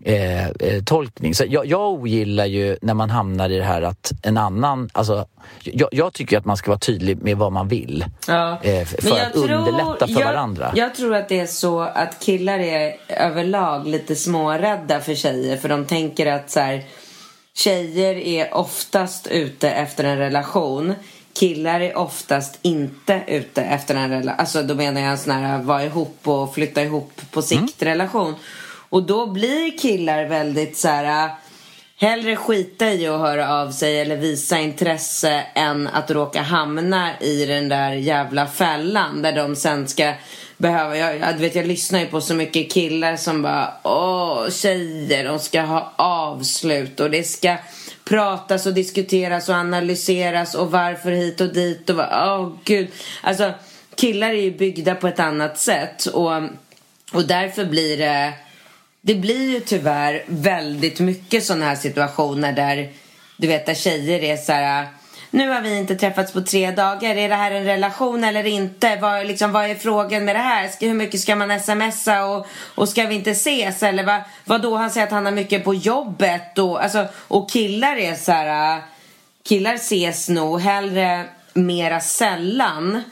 eh, 0.05 0.49
eh, 0.49 0.83
tolkning. 0.85 1.35
Så 1.35 1.45
jag, 1.49 1.67
jag 1.67 1.93
ogillar 1.93 2.47
ju 2.47 2.77
när 2.83 2.95
man 2.95 3.11
hamnar 3.11 3.51
i 3.51 3.57
det 3.57 3.65
här 3.65 3.83
att 3.83 4.13
en 4.23 4.37
annan... 4.37 4.91
Alltså, 4.93 5.27
jag, 5.63 5.89
jag 5.93 6.13
tycker 6.13 6.39
att 6.39 6.45
man 6.45 6.57
ska 6.57 6.71
vara 6.71 6.79
tydlig 6.79 7.23
med 7.23 7.37
vad 7.37 7.53
man 7.53 7.69
vill 7.69 8.05
ja. 8.27 8.59
eh, 8.63 8.85
för 8.85 9.21
att 9.21 9.33
tror, 9.33 9.51
underlätta 9.51 10.07
för 10.07 10.21
jag, 10.21 10.25
varandra. 10.25 10.73
Jag 10.75 10.95
tror 10.95 11.15
att 11.15 11.29
det 11.29 11.41
är 11.41 11.47
så 11.47 11.81
att 11.81 12.21
killar 12.21 12.59
är 12.59 12.97
överlag 13.09 13.87
lite 13.87 14.17
smårädda 14.17 15.01
för 15.01 15.15
tjejer 15.15 15.57
för 15.57 15.69
de 15.69 15.85
tänker 15.85 16.27
att 16.27 16.51
så 16.51 16.61
här, 16.61 16.85
tjejer 17.55 18.15
är 18.15 18.55
oftast 18.55 19.27
ute 19.27 19.71
efter 19.71 20.05
en 20.05 20.19
relation 20.19 20.95
killar 21.39 21.81
är 21.81 21.97
oftast 21.97 22.59
inte 22.63 23.23
ute 23.27 23.63
efter 23.63 23.95
en 23.95 24.11
relation. 24.11 24.41
Alltså 24.41 24.63
då 24.63 24.75
menar 24.75 25.01
jag 25.01 25.11
en 25.11 25.19
sån 25.19 25.33
här 25.33 25.63
vara 25.63 25.85
ihop 25.85 26.19
och 26.25 26.55
flytta 26.55 26.83
ihop 26.83 27.21
på 27.31 27.43
sikt 27.43 27.83
mm. 27.83 27.93
relation. 27.93 28.35
Och 28.89 29.03
då 29.03 29.27
blir 29.27 29.79
killar 29.79 30.25
väldigt 30.25 30.77
så 30.77 30.89
här 30.89 31.25
äh, 31.25 31.33
hellre 31.99 32.37
skita 32.37 32.93
i 32.93 33.07
att 33.07 33.21
höra 33.21 33.55
av 33.55 33.71
sig 33.71 34.01
eller 34.01 34.17
visa 34.17 34.59
intresse 34.59 35.43
än 35.55 35.87
att 35.87 36.11
råka 36.11 36.43
hamna 36.43 37.21
i 37.21 37.47
den 37.47 37.69
där 37.69 37.93
jävla 37.93 38.47
fällan 38.47 39.23
där 39.23 39.33
de 39.33 39.57
sen 39.57 39.89
ska 39.89 40.13
behöva, 40.57 40.97
jag, 40.97 41.19
jag, 41.19 41.33
vet, 41.33 41.55
jag 41.55 41.67
lyssnar 41.67 42.01
ju 42.01 42.07
på 42.07 42.21
så 42.21 42.35
mycket 42.35 42.73
killar 42.73 43.17
som 43.17 43.43
bara 43.43 43.73
åh 43.83 44.51
tjejer 44.51 45.25
de 45.25 45.39
ska 45.39 45.61
ha 45.61 45.93
avslut 45.97 47.01
och 47.01 47.11
det 47.11 47.25
ska 47.25 47.57
pratas 48.05 48.67
och 48.67 48.75
diskuteras 48.75 49.49
och 49.49 49.55
analyseras 49.55 50.55
och 50.55 50.71
varför 50.71 51.11
hit 51.11 51.41
och 51.41 51.53
dit 51.53 51.91
och 51.91 51.99
åh 51.99 52.53
gud. 52.65 52.89
Alltså 53.23 53.53
killar 53.95 54.29
är 54.29 54.43
ju 54.43 54.51
byggda 54.51 54.95
på 54.95 55.09
ett 55.09 55.21
annat 55.21 55.59
sätt 55.59 56.07
och, 56.07 56.33
och 57.13 57.25
därför 57.27 57.65
blir 57.65 57.97
det 57.97 58.33
det 59.07 59.15
blir 59.15 59.51
ju 59.51 59.61
tyvärr 59.61 60.25
väldigt 60.27 61.01
mycket 61.01 61.45
sådana 61.45 61.65
här 61.65 61.77
situationer 61.77 62.53
där 62.53 62.89
du 63.37 63.47
vet 63.47 63.67
där 63.67 63.75
tjejer 63.75 64.23
är 64.23 64.37
så 64.37 64.53
här 64.53 64.87
nu 65.31 65.49
har 65.49 65.61
vi 65.61 65.79
inte 65.79 65.97
träffats 65.97 66.33
på 66.33 66.41
tre 66.41 66.71
dagar. 66.71 67.17
Är 67.17 67.29
det 67.29 67.35
här 67.35 67.51
en 67.51 67.65
relation 67.65 68.25
eller 68.25 68.47
inte? 68.47 68.97
Vad, 68.97 69.27
liksom, 69.27 69.53
vad 69.53 69.71
är 69.71 69.75
frågan 69.75 70.25
med 70.25 70.37
det 70.37 70.41
här? 70.41 70.69
Ska, 70.69 70.87
hur 70.87 70.95
mycket 70.95 71.21
ska 71.21 71.37
man 71.37 71.61
smsa 71.61 72.25
och, 72.25 72.47
och 72.75 72.89
ska 72.89 73.07
vi 73.07 73.15
inte 73.15 73.31
ses? 73.31 73.83
Eller 73.83 74.05
vad, 74.05 74.21
vad 74.45 74.63
då? 74.63 74.77
Han 74.77 74.91
säger 74.91 75.07
att 75.07 75.13
han 75.13 75.25
har 75.25 75.33
mycket 75.33 75.65
på 75.65 75.75
jobbet. 75.75 76.59
Och, 76.59 76.83
alltså, 76.83 77.07
och 77.15 77.51
killar 77.51 77.97
är 77.97 78.15
så 78.15 78.33
här... 78.33 78.83
Killar 79.43 79.75
ses 79.75 80.29
nog 80.29 80.61
hellre 80.61 81.25
mera 81.55 82.01
sällan 82.01 83.03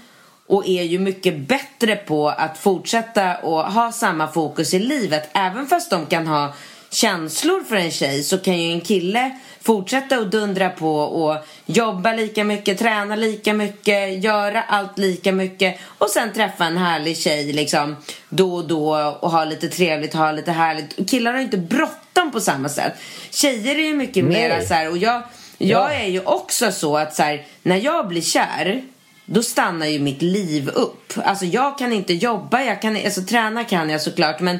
och 0.46 0.68
är 0.68 0.82
ju 0.82 0.98
mycket 0.98 1.38
bättre 1.38 1.96
på 1.96 2.28
att 2.28 2.58
fortsätta 2.58 3.36
och 3.36 3.72
ha 3.72 3.92
samma 3.92 4.28
fokus 4.28 4.74
i 4.74 4.78
livet. 4.78 5.30
Även 5.32 5.66
fast 5.66 5.90
de 5.90 6.06
kan 6.06 6.26
ha 6.26 6.54
känslor 6.90 7.64
för 7.64 7.76
en 7.76 7.90
tjej 7.90 8.22
så 8.22 8.38
kan 8.38 8.60
ju 8.60 8.72
en 8.72 8.80
kille 8.80 9.38
fortsätta 9.60 10.16
att 10.16 10.30
dundra 10.30 10.70
på 10.70 10.96
och 10.96 11.36
jobba 11.66 12.12
lika 12.12 12.44
mycket, 12.44 12.78
träna 12.78 13.16
lika 13.16 13.52
mycket, 13.54 14.24
göra 14.24 14.62
allt 14.62 14.98
lika 14.98 15.32
mycket 15.32 15.78
och 15.98 16.10
sen 16.10 16.32
träffa 16.32 16.64
en 16.64 16.76
härlig 16.76 17.18
tjej 17.18 17.52
liksom 17.52 17.96
då 18.28 18.54
och 18.54 18.68
då 18.68 18.96
och 19.20 19.30
ha 19.30 19.44
lite 19.44 19.68
trevligt, 19.68 20.14
ha 20.14 20.32
lite 20.32 20.52
härligt. 20.52 21.10
Killar 21.10 21.32
har 21.32 21.38
ju 21.38 21.44
inte 21.44 21.58
bråttom 21.58 22.32
på 22.32 22.40
samma 22.40 22.68
sätt. 22.68 22.92
Tjejer 23.30 23.74
är 23.74 23.88
ju 23.88 23.94
mycket 23.94 24.24
mer 24.24 24.60
så 24.60 24.74
här, 24.74 24.90
och 24.90 24.98
jag, 24.98 25.22
jag 25.58 25.90
ja. 25.90 25.94
är 25.94 26.08
ju 26.08 26.20
också 26.20 26.72
så 26.72 26.96
att 26.96 27.14
så 27.14 27.22
här, 27.22 27.46
när 27.62 27.76
jag 27.76 28.08
blir 28.08 28.22
kär 28.22 28.82
då 29.26 29.42
stannar 29.42 29.86
ju 29.86 29.98
mitt 29.98 30.22
liv 30.22 30.68
upp. 30.68 31.12
Alltså 31.16 31.44
jag 31.44 31.78
kan 31.78 31.92
inte 31.92 32.14
jobba, 32.14 32.62
jag 32.62 32.82
kan, 32.82 32.96
alltså 32.96 33.22
träna 33.22 33.64
kan 33.64 33.90
jag 33.90 34.02
såklart 34.02 34.40
men 34.40 34.58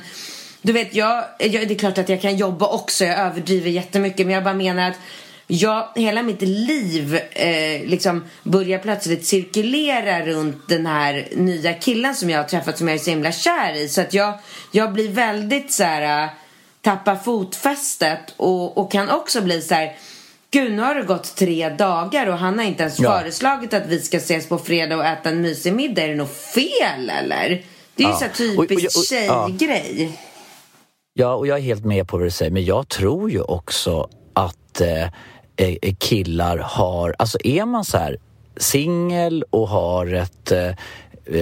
du 0.65 0.73
vet, 0.73 0.95
jag, 0.95 1.25
jag, 1.39 1.69
det 1.69 1.75
är 1.75 1.79
klart 1.79 1.99
att 1.99 2.09
jag 2.09 2.23
kan 2.23 2.37
jobba 2.37 2.67
också. 2.67 3.05
Jag 3.05 3.19
överdriver 3.19 3.71
jättemycket. 3.71 4.27
Men 4.27 4.35
jag 4.35 4.45
bara 4.45 4.55
menar 4.55 4.91
att 4.91 4.97
jag, 5.47 5.89
hela 5.95 6.23
mitt 6.23 6.43
liv 6.43 7.21
eh, 7.33 7.87
liksom 7.87 8.25
börjar 8.43 8.79
plötsligt 8.79 9.27
cirkulera 9.27 10.27
runt 10.27 10.69
den 10.69 10.87
här 10.87 11.29
nya 11.33 11.75
killen 11.75 12.15
som 12.15 12.31
jag 12.31 12.39
har 12.39 12.49
träffat 12.49 12.79
som 12.79 12.89
jag 12.89 12.95
är 12.95 12.99
så 12.99 13.11
himla 13.11 13.33
kär 13.33 13.77
i. 13.77 13.89
Så 13.89 14.01
att 14.01 14.15
jag, 14.15 14.39
jag 14.73 14.93
blir 14.93 15.09
väldigt 15.09 15.73
så 15.73 15.85
här, 15.85 16.25
eh, 16.25 16.31
tappar 16.81 17.17
fotfästet 17.17 18.35
och, 18.37 18.79
och 18.79 18.93
kan 18.93 19.11
också 19.11 19.41
bli 19.41 19.63
så 19.63 19.75
här 19.75 19.97
Gud, 20.55 20.73
nu 20.73 20.83
har 20.83 20.95
det 20.95 21.03
gått 21.03 21.37
tre 21.37 21.69
dagar 21.69 22.27
och 22.27 22.39
han 22.39 22.59
har 22.59 22.67
inte 22.67 22.83
ens 22.83 23.01
ja. 23.01 23.11
föreslagit 23.11 23.75
att 23.75 23.87
vi 23.87 24.01
ska 24.01 24.17
ses 24.17 24.49
på 24.49 24.59
fredag 24.59 24.97
och 24.97 25.05
äta 25.05 25.29
en 25.29 25.41
mysig 25.41 25.75
middag. 25.75 26.03
Är 26.03 26.09
det 26.09 26.15
något 26.15 26.37
fel 26.37 27.11
eller? 27.11 27.65
Det 27.95 28.05
är 28.05 28.09
ju 28.09 28.15
så 28.15 28.25
typiskt 28.37 29.09
tjejgrej. 29.09 30.19
Ja. 31.15 31.35
och 31.35 31.47
jag 31.47 31.59
är 31.59 31.63
helt 31.63 31.85
med 31.85 32.09
på 32.09 32.17
vad 32.17 32.27
du 32.27 32.31
säger. 32.31 32.51
Men 32.51 32.65
jag 32.65 32.89
tror 32.89 33.31
ju 33.31 33.41
också 33.41 34.09
att 34.33 34.81
eh, 34.81 35.03
eh 35.57 35.95
killar 35.99 36.59
har, 36.59 37.15
alltså 37.19 37.39
är 37.45 37.65
man 37.65 37.85
så 37.85 37.99
här 37.99 38.19
singel 38.57 39.45
och 39.51 39.69
har 39.69 40.15
ett, 40.15 40.53
eh 40.53 40.73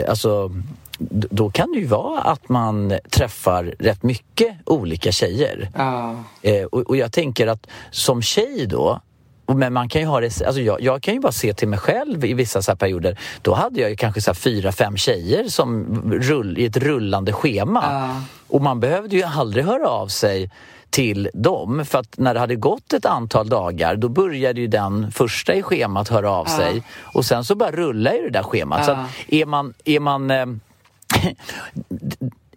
alltså 0.09 0.51
då 0.99 1.51
kan 1.51 1.73
det 1.73 1.79
ju 1.79 1.87
vara 1.87 2.21
att 2.21 2.49
man 2.49 2.93
träffar 3.11 3.75
rätt 3.79 4.03
mycket 4.03 4.57
olika 4.67 5.13
tjejer. 5.13 5.71
Ah. 5.75 6.15
Eh, 6.43 6.65
och, 6.65 6.81
och, 6.81 6.97
jag 6.97 7.13
tänker 7.13 7.47
att 7.47 7.67
som 7.91 8.23
tjej 8.23 8.67
då 8.67 9.01
men 9.47 9.73
man 9.73 9.89
kan 9.89 10.01
ju 10.01 10.07
ha 10.07 10.21
det, 10.21 10.43
alltså 10.43 10.61
jag, 10.61 10.81
jag, 10.81 11.03
kan 11.03 11.15
ju 11.15 11.21
bara 11.21 11.33
se 11.33 11.55
till 11.55 11.69
mig 11.69 11.79
själv 11.79 12.25
i 12.25 12.35
vissa 12.35 12.63
så 12.63 12.77
perioder. 12.77 13.19
Då 13.43 13.55
hade 13.55 13.81
jag 13.81 13.91
ju 13.91 13.97
kanske 13.97 14.21
så 14.21 14.35
fyra, 14.35 14.73
fem 14.73 14.97
tjejer 14.97 15.49
som 15.49 15.87
rull, 16.13 16.59
i 16.59 16.65
ett 16.65 16.77
rullande 16.77 17.33
schema. 17.33 17.83
Ah. 17.85 18.21
Och 18.49 18.63
man 18.63 18.81
behövde 18.81 19.17
ju 19.17 19.23
aldrig 19.23 19.65
höra 19.65 19.89
av 19.89 20.09
sig 20.09 20.51
till 20.91 21.31
dem. 21.35 21.85
För 21.85 21.99
att 21.99 22.19
när 22.19 22.35
det 22.35 22.41
hade 22.41 22.57
gått 22.57 22.93
ett 22.93 23.07
antal 23.07 23.49
dagar 23.49 23.97
då 23.97 24.09
började 24.09 24.61
ju 24.61 24.67
den 24.67 25.13
första 25.13 25.55
i 25.55 25.63
schemat 25.63 26.09
höra 26.09 26.31
av 26.31 26.45
sig. 26.45 26.83
Och 27.01 27.25
sen 27.25 27.45
så 27.45 27.55
bara 27.55 27.71
rullar 27.71 28.13
ju 28.13 28.23
det 28.23 28.31
där 28.31 28.43
schemat. 28.43 28.85
Så 28.85 29.05
är 29.29 29.47
man, 29.47 29.75
är 29.85 30.01
man 30.01 30.31
eh, 30.31 30.47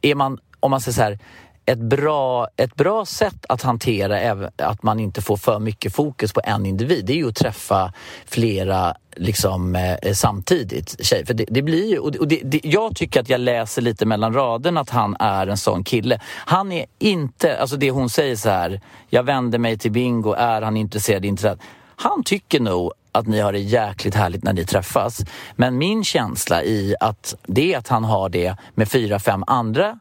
är 0.02 0.16
man, 0.16 0.40
om 0.60 0.72
man 0.72 0.82
säger 0.82 0.96
så 0.96 1.02
här, 1.02 1.20
ett 1.66 1.80
bra, 1.80 2.48
ett 2.58 2.76
bra 2.76 3.06
sätt 3.06 3.46
att 3.50 3.62
hantera 3.62 4.50
att 4.58 4.84
man 4.84 5.00
inte 5.00 5.22
får 5.22 5.38
för 5.38 5.60
mycket 5.60 5.96
fokus 5.96 6.34
på 6.34 6.42
en 6.44 6.66
individ, 6.66 7.06
det 7.06 7.14
är 7.14 7.18
ju 7.18 7.28
att 7.28 7.36
träffa 7.36 7.94
flera 8.26 8.96
liksom, 9.16 9.76
eh, 9.76 10.14
samtidigt. 10.14 11.06
Tjej. 11.06 11.26
För 11.26 11.34
det, 11.34 11.46
det 11.48 11.62
blir 11.62 11.90
ju, 11.90 12.00
och 12.00 12.28
det, 12.28 12.42
det, 12.44 12.62
jag 12.64 12.96
tycker 12.96 13.20
att 13.20 13.30
jag 13.30 13.40
läser 13.40 13.82
lite 13.82 14.06
mellan 14.06 14.34
raderna 14.34 14.82
att 14.82 14.90
han 14.90 15.16
är 15.20 15.48
en 15.48 15.58
sån 15.58 15.84
kille. 15.84 16.20
Han 16.46 16.72
är 16.72 16.86
inte, 17.00 17.58
alltså 17.58 17.78
det 17.78 17.92
hon 17.92 18.10
säger 18.10 18.36
så 18.36 18.50
här, 18.50 18.82
jag 19.10 19.24
vänder 19.24 19.60
mig 19.60 19.78
till 19.78 19.92
Bingo, 19.92 20.34
är 20.34 20.62
han 20.62 20.78
intresserad? 20.78 21.26
intresserad? 21.26 21.60
Han 21.96 22.24
tycker 22.24 22.60
nog 22.60 22.94
att 23.16 23.28
ni 23.28 23.40
har 23.40 23.52
det 23.52 23.60
jäkligt 23.60 24.16
härligt 24.16 24.44
när 24.44 24.54
ni 24.54 24.66
träffas. 24.66 25.22
Men 25.56 25.78
min 25.78 26.04
känsla 26.04 26.64
i 26.64 26.96
att 27.00 27.36
det 27.48 27.74
är 27.74 27.78
att 27.78 27.88
han 27.88 28.04
har 28.04 28.30
det 28.30 28.56
med 28.76 28.92
fyra, 28.92 29.20
fem 29.20 29.44
andra 29.48 30.00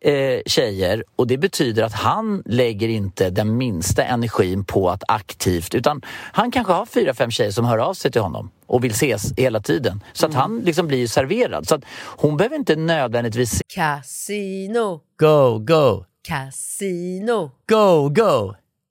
eh, 0.00 0.40
tjejer 0.46 1.04
och 1.16 1.26
det 1.26 1.38
betyder 1.38 1.82
att 1.82 1.92
han 1.92 2.42
lägger 2.46 2.88
inte 2.88 3.30
den 3.30 3.56
minsta 3.56 4.04
energin 4.04 4.64
på 4.64 4.90
att 4.90 5.02
aktivt 5.08 5.74
utan 5.74 6.02
han 6.32 6.50
kanske 6.50 6.72
har 6.72 6.86
fyra, 6.86 7.14
fem 7.14 7.30
tjejer 7.30 7.50
som 7.50 7.64
hör 7.64 7.78
av 7.78 7.94
sig 7.94 8.12
till 8.12 8.20
honom 8.20 8.50
och 8.66 8.84
vill 8.84 8.92
ses 8.92 9.32
hela 9.36 9.60
tiden. 9.60 10.02
Så 10.12 10.26
mm. 10.26 10.36
att 10.36 10.42
han 10.42 10.58
liksom 10.58 10.86
blir 10.86 11.06
serverad. 11.06 11.68
Så 11.68 11.74
att 11.74 11.84
hon 12.02 12.36
behöver 12.36 12.56
inte 12.56 12.76
nödvändigtvis... 12.76 13.62
Casino! 13.74 15.00
Go, 15.18 15.58
go! 15.58 16.04
Casino! 16.28 17.50
Go, 17.68 18.08
go! 18.08 18.54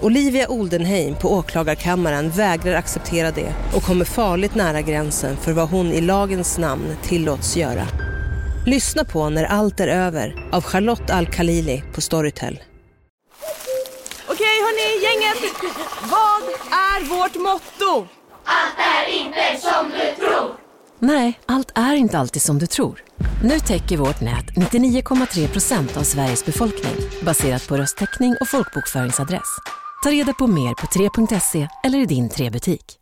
Olivia 0.00 0.48
Oldenheim 0.48 1.14
på 1.14 1.32
åklagarkammaren 1.32 2.30
vägrar 2.30 2.74
acceptera 2.74 3.30
det 3.30 3.54
och 3.74 3.82
kommer 3.82 4.04
farligt 4.04 4.54
nära 4.54 4.80
gränsen 4.80 5.36
för 5.36 5.52
vad 5.52 5.68
hon 5.68 5.86
i 5.86 6.00
lagens 6.00 6.58
namn 6.58 6.96
tillåts 7.02 7.56
göra. 7.56 7.86
Lyssna 8.66 9.04
på 9.04 9.30
När 9.30 9.44
allt 9.44 9.80
är 9.80 9.88
över 9.88 10.48
av 10.52 10.62
Charlotte 10.62 11.10
Al-Khalili 11.10 11.82
på 11.94 12.00
Storytel. 12.00 12.60
Okej 14.28 14.46
hörni, 14.60 15.04
gänget! 15.04 15.52
Vad 16.02 16.42
är 16.72 17.04
vårt 17.04 17.34
motto? 17.34 18.08
Allt 18.44 18.78
är 18.78 19.12
inte 19.20 19.60
som 19.60 19.90
du 19.90 20.24
tror! 20.26 20.50
Nej, 20.98 21.40
allt 21.46 21.72
är 21.74 21.94
inte 21.94 22.18
alltid 22.18 22.42
som 22.42 22.58
du 22.58 22.66
tror. 22.66 23.02
Nu 23.44 23.60
täcker 23.60 23.96
vårt 23.96 24.20
nät 24.20 24.46
99,3 24.46 25.48
procent 25.48 25.96
av 25.96 26.02
Sveriges 26.02 26.44
befolkning 26.44 26.94
baserat 27.22 27.68
på 27.68 27.76
röstteckning 27.76 28.36
och 28.40 28.48
folkbokföringsadress. 28.48 29.58
Ta 30.02 30.10
reda 30.10 30.32
på 30.32 30.46
mer 30.46 30.74
på 30.74 30.86
3.se 30.86 31.68
eller 31.84 31.98
i 31.98 32.06
din 32.06 32.28
3-butik. 32.28 32.98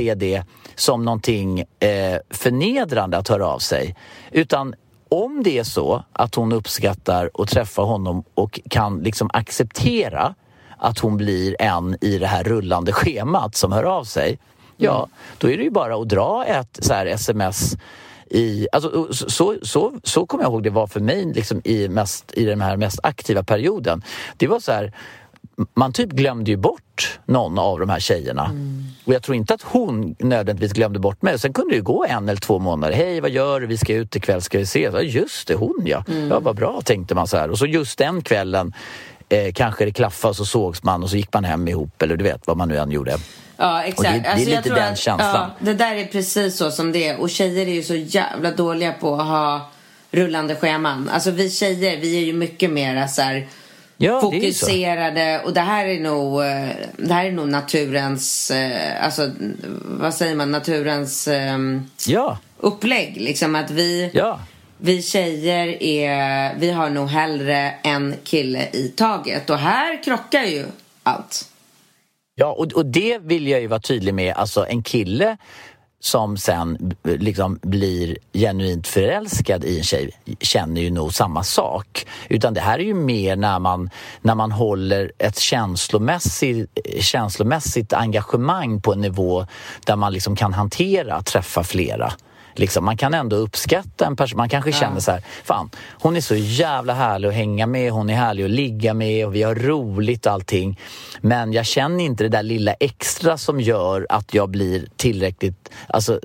är 0.00 0.14
det 0.14 0.44
som 0.74 1.04
någonting 1.04 1.60
eh, 1.60 2.18
förnedrande 2.30 3.18
att 3.18 3.28
höra 3.28 3.46
av 3.46 3.58
sig. 3.58 3.96
Utan 4.30 4.74
om 5.08 5.42
det 5.42 5.58
är 5.58 5.64
så 5.64 6.04
att 6.12 6.34
hon 6.34 6.52
uppskattar 6.52 7.30
att 7.34 7.48
träffa 7.48 7.82
honom 7.82 8.24
och 8.34 8.60
kan 8.70 8.98
liksom 8.98 9.30
acceptera 9.32 10.34
att 10.78 10.98
hon 10.98 11.16
blir 11.16 11.56
en 11.58 11.96
i 12.00 12.18
det 12.18 12.26
här 12.26 12.44
rullande 12.44 12.92
schemat 12.92 13.56
som 13.56 13.72
hör 13.72 13.84
av 13.84 14.04
sig. 14.04 14.38
Ja, 14.76 14.96
mm. 14.96 15.10
då 15.38 15.50
är 15.50 15.56
det 15.56 15.62
ju 15.62 15.70
bara 15.70 15.96
att 15.96 16.08
dra 16.08 16.44
ett 16.44 16.78
så 16.82 16.94
här 16.94 17.06
sms 17.06 17.76
i, 18.30 18.68
alltså, 18.72 19.12
så, 19.12 19.56
så, 19.62 19.92
så 20.02 20.26
kommer 20.26 20.44
jag 20.44 20.52
ihåg 20.52 20.62
det 20.62 20.70
var 20.70 20.86
för 20.86 21.00
mig 21.00 21.24
liksom 21.24 21.60
i, 21.64 21.88
mest, 21.88 22.32
i 22.34 22.44
den 22.44 22.60
här 22.60 22.76
mest 22.76 23.00
aktiva 23.02 23.42
perioden. 23.42 24.02
Det 24.36 24.46
var 24.46 24.60
så 24.60 24.72
här, 24.72 24.92
man 25.74 25.92
typ 25.92 26.10
glömde 26.10 26.50
ju 26.50 26.56
bort 26.56 27.20
någon 27.24 27.58
av 27.58 27.80
de 27.80 27.88
här 27.88 28.00
tjejerna. 28.00 28.44
Mm. 28.44 28.84
Och 29.04 29.14
jag 29.14 29.22
tror 29.22 29.36
inte 29.36 29.54
att 29.54 29.62
hon 29.62 30.16
nödvändigtvis 30.18 30.72
glömde 30.72 30.98
bort 30.98 31.22
mig. 31.22 31.38
Sen 31.38 31.52
kunde 31.52 31.74
det 31.74 31.80
gå 31.80 32.04
en 32.08 32.28
eller 32.28 32.40
två 32.40 32.58
månader. 32.58 32.94
Hej, 32.94 33.20
vad 33.20 33.30
gör 33.30 33.60
du? 33.60 33.66
Vi 33.66 33.76
ska 33.76 33.94
ut 33.94 34.16
ikväll, 34.16 34.42
ska 34.42 34.58
vi 34.58 34.64
ses? 34.64 34.94
Ja, 34.94 35.00
just 35.00 35.48
det, 35.48 35.54
hon 35.54 35.82
ja. 35.84 36.04
Mm. 36.08 36.28
Ja, 36.28 36.40
vad 36.40 36.56
bra, 36.56 36.80
tänkte 36.84 37.14
man 37.14 37.26
så 37.26 37.36
här. 37.36 37.50
Och 37.50 37.58
så 37.58 37.66
just 37.66 37.98
den 37.98 38.22
kvällen 38.22 38.72
eh, 39.28 39.52
kanske 39.52 39.84
det 39.84 39.92
klaffade 39.92 40.30
och 40.30 40.36
så 40.36 40.44
sågs 40.44 40.82
man 40.82 41.02
och 41.02 41.10
så 41.10 41.16
gick 41.16 41.32
man 41.32 41.44
hem 41.44 41.68
ihop 41.68 42.02
eller 42.02 42.16
du 42.16 42.24
vet 42.24 42.46
vad 42.46 42.56
man 42.56 42.68
nu 42.68 42.78
än 42.78 42.90
gjorde. 42.90 43.16
Ja, 43.56 43.82
exakt. 43.82 44.08
Och 44.08 44.12
det, 44.12 44.18
det 44.18 44.28
är 44.28 44.32
alltså, 44.32 44.50
lite 44.50 44.68
den 44.68 44.92
att, 44.92 44.98
känslan. 44.98 45.50
Ja, 45.58 45.66
det 45.66 45.74
där 45.74 45.94
är 45.94 46.06
precis 46.06 46.56
så 46.56 46.70
som 46.70 46.92
det 46.92 47.08
är. 47.08 47.20
Och 47.20 47.30
tjejer 47.30 47.66
är 47.66 47.72
ju 47.72 47.82
så 47.82 47.94
jävla 47.94 48.50
dåliga 48.50 48.92
på 48.92 49.14
att 49.14 49.26
ha 49.26 49.70
rullande 50.10 50.54
scheman. 50.54 51.08
Alltså 51.08 51.30
vi 51.30 51.50
tjejer, 51.50 51.96
vi 51.96 52.16
är 52.16 52.24
ju 52.24 52.32
mycket 52.32 52.70
mer 52.70 53.06
så 53.06 53.22
här 53.22 53.48
Ja, 53.98 54.20
fokuserade. 54.20 55.20
Det 55.20 55.42
och 55.44 55.52
det 55.52 55.60
här 55.60 55.86
är 55.86 56.00
nog, 56.00 56.42
eh, 56.42 56.68
det 56.96 57.14
här 57.14 57.24
är 57.24 57.32
nog 57.32 57.48
naturens, 57.48 58.50
eh, 58.50 59.04
alltså 59.04 59.30
vad 59.84 60.14
säger 60.14 60.34
man, 60.34 60.50
naturens 60.50 61.28
um, 61.28 61.90
ja. 62.06 62.38
upplägg. 62.58 63.16
Liksom 63.16 63.54
att 63.54 63.70
vi, 63.70 64.10
ja. 64.14 64.40
vi 64.78 65.02
tjejer 65.02 65.82
är, 65.82 66.54
vi 66.58 66.70
har 66.70 66.90
nog 66.90 67.08
hellre 67.08 67.74
en 67.82 68.14
kille 68.24 68.68
i 68.72 68.92
taget. 68.96 69.50
Och 69.50 69.58
här 69.58 70.02
krockar 70.02 70.44
ju 70.44 70.66
allt. 71.02 71.48
Ja, 72.38 72.46
och, 72.46 72.72
och 72.72 72.86
det 72.86 73.18
vill 73.18 73.46
jag 73.46 73.60
ju 73.60 73.66
vara 73.66 73.80
tydlig 73.80 74.14
med. 74.14 74.34
Alltså 74.34 74.66
en 74.66 74.82
kille 74.82 75.36
som 76.00 76.36
sen 76.36 76.94
liksom 77.02 77.58
blir 77.62 78.18
genuint 78.32 78.88
förälskad 78.88 79.64
i 79.64 79.78
en 79.78 79.84
tjej 79.84 80.10
känner 80.40 80.80
ju 80.80 80.90
nog 80.90 81.14
samma 81.14 81.42
sak. 81.42 82.06
Utan 82.28 82.54
det 82.54 82.60
här 82.60 82.78
är 82.78 82.82
ju 82.82 82.94
mer 82.94 83.36
när 83.36 83.58
man, 83.58 83.90
när 84.20 84.34
man 84.34 84.52
håller 84.52 85.12
ett 85.18 85.38
känslomässigt, 85.38 86.78
känslomässigt 87.00 87.92
engagemang 87.92 88.80
på 88.80 88.92
en 88.92 89.00
nivå 89.00 89.46
där 89.86 89.96
man 89.96 90.12
liksom 90.12 90.36
kan 90.36 90.52
hantera 90.52 91.14
att 91.14 91.26
träffa 91.26 91.64
flera. 91.64 92.12
Liksom, 92.58 92.84
man 92.84 92.96
kan 92.96 93.14
ändå 93.14 93.36
uppskatta 93.36 94.06
en 94.06 94.16
person. 94.16 94.36
Man 94.36 94.48
kanske 94.48 94.70
ja. 94.70 94.76
känner 94.76 95.00
så 95.00 95.10
här, 95.10 95.22
fan, 95.44 95.70
hon 95.92 96.16
är 96.16 96.20
så 96.20 96.34
jävla 96.34 96.94
härlig 96.94 97.28
att 97.28 97.34
hänga 97.34 97.66
med, 97.66 97.92
hon 97.92 98.10
är 98.10 98.14
härlig 98.14 98.44
att 98.44 98.50
ligga 98.50 98.94
med 98.94 99.26
och 99.26 99.34
vi 99.34 99.42
har 99.42 99.54
roligt 99.54 100.26
och 100.26 100.32
allting. 100.32 100.80
Men 101.20 101.52
jag 101.52 101.66
känner 101.66 102.04
inte 102.04 102.24
det 102.24 102.28
där 102.28 102.42
lilla 102.42 102.72
extra 102.72 103.38
som 103.38 103.60
gör 103.60 104.06
att 104.08 104.34
jag 104.34 104.50
blir 104.50 104.86
tillräckligt, 104.96 105.70
alltså 105.88 106.20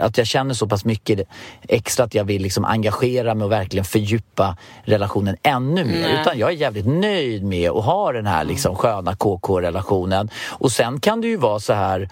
att 0.00 0.18
jag 0.18 0.26
känner 0.26 0.54
så 0.54 0.66
pass 0.66 0.84
mycket 0.84 1.20
extra 1.68 2.04
att 2.04 2.14
jag 2.14 2.24
vill 2.24 2.42
liksom 2.42 2.64
engagera 2.64 3.34
mig 3.34 3.44
och 3.44 3.52
verkligen 3.52 3.84
fördjupa 3.84 4.56
relationen 4.84 5.36
ännu 5.42 5.84
mer. 5.84 6.08
Mm. 6.08 6.20
Utan 6.20 6.38
jag 6.38 6.50
är 6.50 6.56
jävligt 6.56 6.86
nöjd 6.86 7.44
med 7.44 7.70
att 7.70 7.84
ha 7.84 8.12
den 8.12 8.26
här 8.26 8.44
liksom 8.44 8.76
sköna 8.76 9.16
KK-relationen. 9.16 10.30
Och 10.48 10.72
sen 10.72 11.00
kan 11.00 11.20
det 11.20 11.28
ju 11.28 11.36
vara 11.36 11.60
så 11.60 11.72
här 11.72 12.08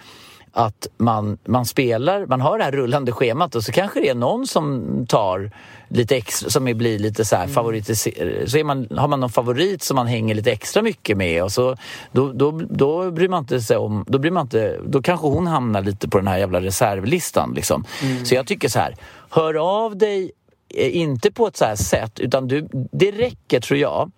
att 0.57 0.87
man, 0.97 1.39
man 1.45 1.67
spelar, 1.67 2.27
man 2.27 2.41
har 2.41 2.59
det 2.59 2.65
här 2.65 2.73
rullande 2.73 3.13
schemat 3.13 3.55
och 3.55 3.65
så 3.65 3.73
kanske 3.73 4.01
det 4.01 4.09
är 4.09 4.15
någon 4.15 4.47
som 4.47 5.07
tar 5.09 5.51
lite 5.89 6.17
extra, 6.17 6.51
som 6.51 6.65
blir 6.65 6.99
lite 6.99 7.25
så 7.25 7.37
här 7.37 7.43
mm. 7.43 7.55
favoritiserad. 7.55 8.51
Så 8.51 8.65
man, 8.65 8.87
har 8.91 9.09
man 9.09 9.21
någon 9.21 9.31
favorit 9.31 9.83
som 9.83 9.95
man 9.95 10.07
hänger 10.07 10.35
lite 10.35 10.53
extra 10.53 10.83
mycket 10.83 11.17
med 11.17 11.43
och 11.43 11.53
så 11.53 11.77
då, 12.13 12.33
då, 12.33 12.61
då 12.71 13.11
bryr 13.11 13.29
man 13.29 13.39
inte 13.39 13.61
sig 13.61 13.77
om, 13.77 14.05
då 14.09 14.19
bryr 14.19 14.31
man 14.31 14.43
inte, 14.47 14.81
då 14.87 15.03
kanske 15.03 15.27
hon 15.27 15.47
hamnar 15.47 15.83
lite 15.83 16.09
på 16.09 16.19
den 16.19 16.27
här 16.27 16.39
jävla 16.39 16.61
reservlistan 16.61 17.53
liksom. 17.55 17.85
Mm. 18.03 18.25
Så 18.25 18.35
jag 18.35 18.47
tycker 18.47 18.69
så 18.69 18.79
här, 18.79 18.97
hör 19.31 19.55
av 19.55 19.97
dig, 19.97 20.33
eh, 20.75 20.97
inte 20.97 21.31
på 21.31 21.47
ett 21.47 21.57
så 21.57 21.65
här 21.65 21.77
sätt 21.77 22.21
utan 22.21 22.49
du, 22.49 22.69
det 22.73 23.11
räcker 23.11 23.61
tror 23.61 23.79
jag 23.79 24.11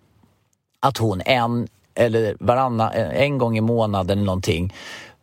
att 0.80 0.98
hon 0.98 1.20
en 1.20 1.68
eller 1.94 2.36
varannan, 2.40 2.92
en 2.92 3.38
gång 3.38 3.58
i 3.58 3.60
månaden 3.60 4.18
eller 4.18 4.26
någonting 4.26 4.74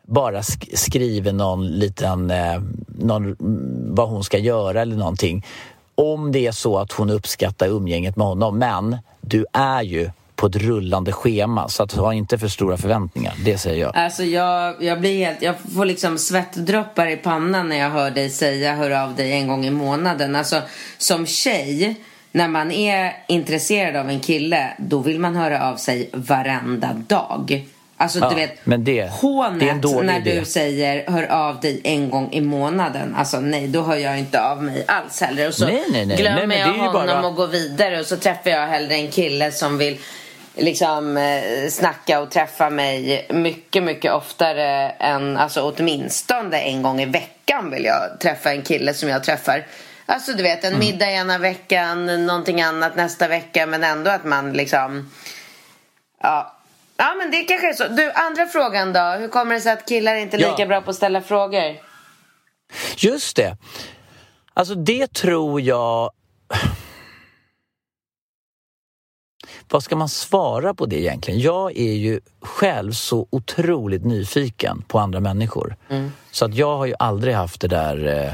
bara 0.07 0.43
sk 0.43 0.77
skriver 0.77 1.33
någon 1.33 1.67
liten, 1.67 2.31
eh, 2.31 2.61
någon, 2.87 3.35
vad 3.95 4.09
hon 4.09 4.23
ska 4.23 4.37
göra 4.37 4.81
eller 4.81 4.95
någonting. 4.95 5.45
Om 5.95 6.31
det 6.31 6.47
är 6.47 6.51
så 6.51 6.77
att 6.77 6.91
hon 6.91 7.09
uppskattar 7.09 7.67
umgänget 7.67 8.15
med 8.15 8.27
honom. 8.27 8.57
Men 8.57 8.97
du 9.21 9.45
är 9.53 9.81
ju 9.81 10.09
på 10.35 10.47
ett 10.47 10.55
rullande 10.55 11.11
schema 11.11 11.69
så 11.69 11.83
att 11.83 11.91
ha 11.91 12.13
inte 12.13 12.37
för 12.37 12.47
stora 12.47 12.77
förväntningar. 12.77 13.33
Det 13.45 13.57
säger 13.57 13.81
jag. 13.81 13.97
Alltså 13.97 14.23
jag, 14.23 14.83
jag 14.83 14.99
blir 14.99 15.25
helt, 15.25 15.41
jag 15.41 15.55
får 15.75 15.85
liksom 15.85 16.17
svettdroppar 16.17 17.07
i 17.07 17.17
pannan 17.17 17.69
när 17.69 17.75
jag 17.75 17.89
hör 17.89 18.11
dig 18.11 18.29
säga 18.29 18.75
hör 18.75 18.91
av 18.91 19.15
dig 19.15 19.31
en 19.31 19.47
gång 19.47 19.65
i 19.65 19.71
månaden. 19.71 20.35
Alltså 20.35 20.61
som 20.97 21.25
tjej 21.25 21.95
när 22.31 22.47
man 22.47 22.71
är 22.71 23.13
intresserad 23.27 23.95
av 23.95 24.09
en 24.09 24.19
kille 24.19 24.73
då 24.77 24.99
vill 24.99 25.19
man 25.19 25.35
höra 25.35 25.69
av 25.69 25.75
sig 25.75 26.09
varenda 26.13 26.93
dag. 27.07 27.65
Alltså 28.03 28.19
ja, 28.19 28.29
du 28.29 28.35
vet, 28.35 28.65
men 28.65 28.83
det, 28.83 29.09
hånet 29.09 29.81
det 29.81 29.89
är 29.89 30.03
när 30.03 30.19
idé. 30.19 30.39
du 30.39 30.45
säger 30.45 31.11
hör 31.11 31.31
av 31.31 31.59
dig 31.59 31.81
en 31.83 32.09
gång 32.09 32.29
i 32.31 32.41
månaden. 32.41 33.15
Alltså 33.15 33.39
nej, 33.39 33.67
då 33.67 33.81
hör 33.81 33.95
jag 33.95 34.19
inte 34.19 34.43
av 34.43 34.63
mig 34.63 34.83
alls 34.87 35.21
heller. 35.21 35.47
Och 35.47 35.53
så 35.53 35.65
nej, 35.65 35.83
nej, 35.91 36.05
nej. 36.05 36.17
glömmer 36.17 36.47
nej, 36.47 36.59
jag 36.59 36.67
honom 36.67 37.07
bara... 37.07 37.27
och 37.27 37.35
går 37.35 37.47
vidare 37.47 37.99
och 37.99 38.05
så 38.05 38.17
träffar 38.17 38.49
jag 38.49 38.67
hellre 38.67 38.95
en 38.95 39.11
kille 39.11 39.51
som 39.51 39.77
vill 39.77 39.97
liksom 40.55 41.17
eh, 41.17 41.69
snacka 41.69 42.21
och 42.21 42.31
träffa 42.31 42.69
mig 42.69 43.25
mycket, 43.29 43.83
mycket 43.83 44.13
oftare 44.13 44.89
än, 44.89 45.37
alltså 45.37 45.73
åtminstone 45.77 46.57
en 46.57 46.81
gång 46.81 47.01
i 47.01 47.05
veckan 47.05 47.71
vill 47.71 47.85
jag 47.85 48.19
träffa 48.19 48.51
en 48.51 48.61
kille 48.61 48.93
som 48.93 49.09
jag 49.09 49.23
träffar. 49.23 49.65
Alltså 50.05 50.33
du 50.33 50.43
vet, 50.43 50.63
en 50.63 50.73
mm. 50.73 50.79
middag 50.79 51.11
ena 51.11 51.37
veckan, 51.37 52.25
någonting 52.25 52.61
annat 52.61 52.95
nästa 52.95 53.27
vecka 53.27 53.65
men 53.65 53.83
ändå 53.83 54.11
att 54.11 54.25
man 54.25 54.53
liksom 54.53 55.09
Ja, 56.23 56.57
Ja, 56.97 57.15
men 57.17 57.31
det 57.31 57.43
kanske 57.43 57.69
är 57.69 57.73
så. 57.73 57.87
Du, 57.87 58.11
andra 58.11 58.45
frågan 58.45 58.93
då. 58.93 58.99
Hur 58.99 59.27
kommer 59.27 59.55
det 59.55 59.61
sig 59.61 59.71
att 59.71 59.87
killar 59.87 60.15
inte 60.15 60.37
är 60.37 60.39
lika 60.39 60.55
ja. 60.57 60.65
bra 60.65 60.81
på 60.81 60.89
att 60.89 60.95
ställa 60.95 61.21
frågor? 61.21 61.77
Just 62.97 63.35
det. 63.35 63.57
Alltså 64.53 64.75
det 64.75 65.13
tror 65.13 65.61
jag... 65.61 66.11
Vad 69.69 69.83
ska 69.83 69.95
man 69.95 70.09
svara 70.09 70.73
på 70.73 70.85
det 70.85 70.99
egentligen? 70.99 71.39
Jag 71.39 71.77
är 71.77 71.93
ju 71.93 72.19
själv 72.41 72.91
så 72.91 73.27
otroligt 73.29 74.05
nyfiken 74.05 74.81
på 74.87 74.99
andra 74.99 75.19
människor. 75.19 75.75
Mm. 75.89 76.11
Så 76.31 76.45
att 76.45 76.55
jag 76.55 76.77
har 76.77 76.85
ju 76.85 76.95
aldrig 76.99 77.35
haft 77.35 77.61
det 77.61 77.67
där 77.67 78.07
eh, 78.07 78.33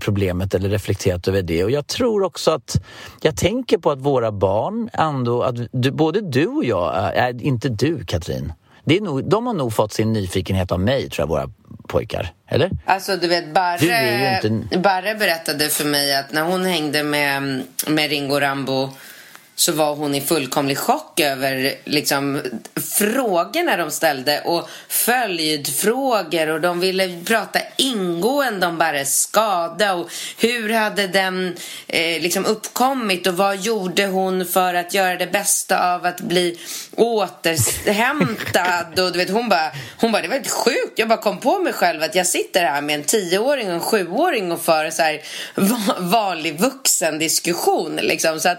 problemet 0.00 0.54
eller 0.54 0.68
reflekterat 0.68 1.28
över 1.28 1.42
det. 1.42 1.64
Och 1.64 1.70
jag 1.70 1.86
tror 1.86 2.22
också 2.22 2.50
att 2.50 2.76
jag 3.22 3.36
tänker 3.36 3.78
på 3.78 3.90
att 3.90 4.00
våra 4.00 4.32
barn 4.32 4.90
ändå, 4.92 5.42
att 5.42 5.56
du, 5.72 5.90
både 5.90 6.20
du 6.20 6.46
och 6.46 6.64
jag, 6.64 7.16
är, 7.16 7.42
inte 7.42 7.68
du 7.68 8.04
Katrin, 8.04 8.52
det 8.84 8.96
är 8.96 9.00
nog, 9.00 9.28
de 9.28 9.46
har 9.46 9.54
nog 9.54 9.72
fått 9.72 9.92
sin 9.92 10.12
nyfikenhet 10.12 10.72
av 10.72 10.80
mig 10.80 11.10
tror 11.10 11.22
jag, 11.22 11.28
våra 11.28 11.50
pojkar. 11.88 12.32
Eller? 12.48 12.70
Alltså 12.84 13.16
du 13.16 13.28
vet, 13.28 13.54
Barre, 13.54 14.40
du 14.42 14.48
inte... 14.48 14.78
Barre 14.78 15.14
berättade 15.14 15.68
för 15.68 15.84
mig 15.84 16.16
att 16.16 16.32
när 16.32 16.42
hon 16.42 16.64
hängde 16.64 17.02
med, 17.02 17.62
med 17.88 18.10
Ringo 18.10 18.40
Rambo 18.40 18.90
så 19.56 19.72
var 19.72 19.94
hon 19.94 20.14
i 20.14 20.20
fullkomlig 20.20 20.78
chock 20.78 21.20
över 21.20 21.74
liksom, 21.84 22.40
frågorna 22.98 23.76
de 23.76 23.90
ställde 23.90 24.40
och 24.40 24.68
följdfrågor 24.88 26.48
och 26.48 26.60
de 26.60 26.80
ville 26.80 27.24
prata 27.24 27.58
ingående 27.76 28.66
om 28.66 28.78
bara 28.78 29.04
skada. 29.04 29.94
Och 29.94 30.10
hur 30.38 30.72
hade 30.72 31.06
den 31.06 31.56
eh, 31.86 32.22
liksom 32.22 32.44
uppkommit 32.44 33.26
och 33.26 33.36
vad 33.36 33.60
gjorde 33.60 34.06
hon 34.06 34.46
för 34.46 34.74
att 34.74 34.94
göra 34.94 35.16
det 35.16 35.26
bästa 35.26 35.94
av 35.94 36.06
att 36.06 36.20
bli 36.20 36.58
återhämtad? 36.96 38.98
Och 38.98 39.12
du 39.12 39.18
vet 39.18 39.30
hon 39.30 39.48
bara, 39.48 39.70
hon 40.00 40.12
bara 40.12 40.22
det 40.22 40.28
var 40.28 40.34
helt 40.34 40.50
sjukt. 40.50 40.98
Jag 40.98 41.08
bara 41.08 41.22
kom 41.22 41.40
på 41.40 41.58
mig 41.58 41.72
själv 41.72 42.02
att 42.02 42.14
jag 42.14 42.26
sitter 42.26 42.64
här 42.64 42.80
med 42.80 42.94
en 42.94 43.04
tioåring 43.04 43.68
och 43.68 43.74
en 43.74 43.80
sjuåring 43.80 44.52
och 44.52 44.62
för 44.62 44.90
så 44.90 45.02
här 45.02 45.20
vanlig 45.98 46.60
vuxendiskussion, 46.60 47.96
liksom. 47.96 48.40
Så 48.40 48.48
att 48.48 48.58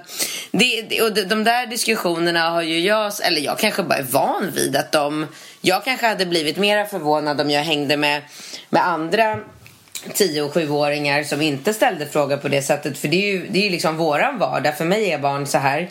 det 0.52 0.85
och 1.02 1.28
de 1.28 1.44
där 1.44 1.68
diskussionerna 1.68 2.50
har 2.50 2.62
ju 2.62 2.80
jag, 2.80 3.12
eller 3.24 3.42
jag 3.42 3.60
kanske 3.60 3.84
bara 3.84 4.00
är 4.00 4.04
van 4.04 4.52
vid 4.56 4.76
att 4.76 4.92
de, 4.92 5.28
jag 5.62 5.86
kanske 5.86 6.08
hade 6.08 6.26
blivit 6.26 6.58
mer 6.58 6.86
förvånad 6.86 7.42
om 7.42 7.50
jag 7.50 7.64
hängde 7.64 7.98
med, 7.98 8.22
med 8.70 8.88
andra 8.88 9.40
10 10.14 10.42
och 10.42 10.54
7-åringar 10.54 11.24
som 11.24 11.42
inte 11.42 11.74
ställde 11.74 12.06
frågor 12.06 12.38
på 12.38 12.48
det 12.48 12.62
sättet. 12.62 12.98
För 12.98 13.08
det 13.08 13.18
är 13.18 13.32
ju, 13.32 13.48
det 13.50 13.60
är 13.60 13.64
ju 13.64 13.70
liksom 13.70 13.98
våran 13.98 14.40
vardag. 14.40 14.78
För 14.78 14.86
mig 14.86 15.12
är 15.12 15.20
barn 15.20 15.48
så 15.48 15.58
här. 15.58 15.90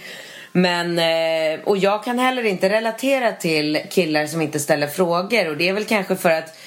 Men, 0.52 0.98
eh, 0.98 1.60
och 1.64 1.76
jag 1.76 2.04
kan 2.04 2.18
heller 2.18 2.44
inte 2.44 2.68
relatera 2.68 3.32
till 3.32 3.80
killar 3.90 4.26
som 4.26 4.42
inte 4.42 4.60
ställer 4.60 4.86
frågor. 4.86 5.48
Och 5.48 5.56
det 5.56 5.68
är 5.68 5.72
väl 5.72 5.84
kanske 5.84 6.16
för 6.16 6.30
att 6.30 6.58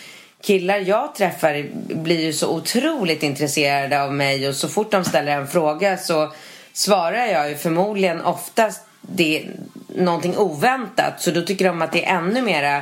killar 0.41 0.77
jag 0.77 1.15
träffar 1.15 1.65
blir 1.95 2.19
ju 2.19 2.33
så 2.33 2.55
otroligt 2.55 3.23
intresserade 3.23 4.03
av 4.03 4.13
mig. 4.13 4.47
Och 4.47 4.55
så 4.55 4.69
fort 4.69 4.91
de 4.91 5.03
ställer 5.03 5.31
en 5.31 5.47
fråga 5.47 5.97
så 5.97 6.33
svarar 6.77 7.25
jag 7.25 7.49
ju 7.49 7.55
förmodligen 7.55 8.21
oftast 8.21 8.81
det 9.01 9.45
någonting 9.87 10.37
oväntat. 10.37 11.21
Så 11.21 11.31
då 11.31 11.41
tycker 11.41 11.65
de 11.65 11.81
att 11.81 11.91
det 11.91 12.05
är 12.05 12.17
ännu 12.17 12.41
mera 12.41 12.81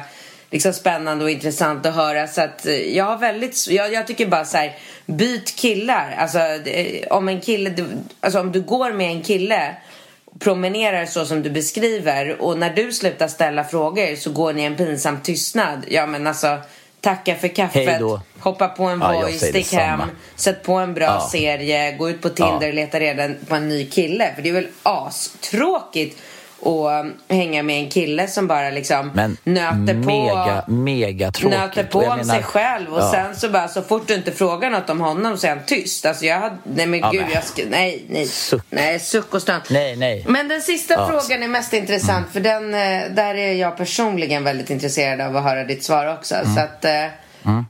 liksom 0.52 0.74
spännande 0.74 1.24
och 1.24 1.32
intressant 1.32 1.86
att 1.86 1.96
höra. 1.96 2.28
Så 2.28 2.42
att 2.42 2.66
eh, 2.66 2.98
jag 2.98 3.06
har 3.06 3.18
väldigt, 3.18 3.68
jag, 3.68 3.94
jag 3.94 4.08
tycker 4.08 4.28
bara 4.28 4.46
så 4.46 4.58
här, 4.58 4.78
byt 5.06 5.56
killar. 5.56 6.16
Alltså 6.18 6.40
eh, 6.40 7.08
om 7.10 7.30
en 7.30 7.42
kille, 7.42 7.76
alltså 8.20 8.40
om 8.40 8.52
du 8.52 8.62
går 8.62 8.94
med 8.94 9.12
en 9.12 9.22
kille 9.22 9.76
promenerar 10.40 11.06
så 11.06 11.26
som 11.26 11.44
du 11.44 11.50
beskriver 11.50 12.42
och 12.42 12.58
när 12.58 12.70
du 12.70 12.92
slutar 12.92 13.28
ställa 13.28 13.64
frågor 13.64 14.16
så 14.16 14.32
går 14.32 14.54
ni 14.54 14.64
en 14.64 14.76
pinsam 14.76 15.22
tystnad. 15.22 15.86
Ja 15.88 16.06
men 16.06 16.28
alltså 16.28 16.58
tacka 17.06 17.36
för 17.36 17.48
kaffet, 17.48 18.02
hoppa 18.40 18.68
på 18.68 18.84
en 18.84 19.02
ja, 19.02 19.12
voice, 19.12 19.50
stick 19.50 19.74
hem, 19.74 20.02
sätt 20.36 20.64
på 20.64 20.74
en 20.74 20.94
bra 20.94 21.06
ja. 21.06 21.30
serie, 21.32 21.92
gå 21.98 22.10
ut 22.10 22.22
på 22.22 22.30
Tinder 22.30 22.68
och 22.68 22.74
leta 22.74 23.00
reda 23.00 23.30
på 23.48 23.56
en 23.56 23.70
ny 23.70 23.86
kille. 23.86 24.32
För 24.36 24.42
det 24.42 24.50
är 24.50 24.54
väl 24.54 24.68
astråkigt 24.84 26.22
och 26.60 26.90
hänga 27.30 27.64
med 27.64 27.84
en 27.84 27.90
kille 27.90 28.28
som 28.28 28.48
bara 28.48 28.70
liksom 28.70 29.12
Men 29.14 29.38
nöter 29.44 29.94
mega, 29.94 30.62
på 30.66 30.72
mega 30.72 31.32
tråkigt. 31.32 31.60
nöter 31.60 31.84
på 31.84 32.00
om 32.00 32.18
menar- 32.18 32.34
sig 32.34 32.44
själv 32.44 32.94
och 32.94 33.00
Ja. 33.00 33.12
sen 33.12 33.36
så 33.36 33.50
bara 33.50 33.68
så 33.68 33.82
fort 33.82 34.08
du 34.08 34.14
inte 34.16 34.32
frågar 34.32 34.70
något 34.70 34.90
om 34.90 35.02
honom 35.02 35.38
så 35.38 35.48
är 35.48 35.52
han 35.52 35.66
tyst. 35.66 36.06
Alltså 36.06 36.26
jag 36.26 36.40
hade, 36.40 36.56
nej 36.64 36.86
men 36.86 37.00
Ja, 37.00 37.10
gud 37.12 37.22
men- 37.22 37.32
jag 37.32 37.44
ska, 37.44 37.62
nej, 37.70 38.06
nej. 38.10 38.26
Suck. 38.28 38.64
Nej, 38.70 39.00
suck 39.00 39.34
och 39.34 39.42
stön. 39.42 39.62
Nej, 39.70 39.96
nej. 39.96 40.26
Men 40.28 40.48
den 40.48 40.62
sista 40.62 40.94
Ja. 40.94 41.08
frågan 41.08 41.44
är 41.44 41.48
mest 41.48 41.74
intressant 41.74 42.28
för 42.34 42.40
den, 42.40 42.74
eh, 42.74 43.02
där 43.16 43.36
är 43.36 43.54
jag 43.54 43.78
personligen 43.78 44.44
väldigt 44.44 44.70
intresserad 44.70 45.22
av 45.22 45.38
att 45.38 45.44
höra 45.44 45.64
ditt 45.64 45.84
svar 45.84 46.14
också. 46.14 46.36
Mm. 46.36 46.56
Så 46.56 46.62
att 46.62 46.86
eh, 46.86 47.06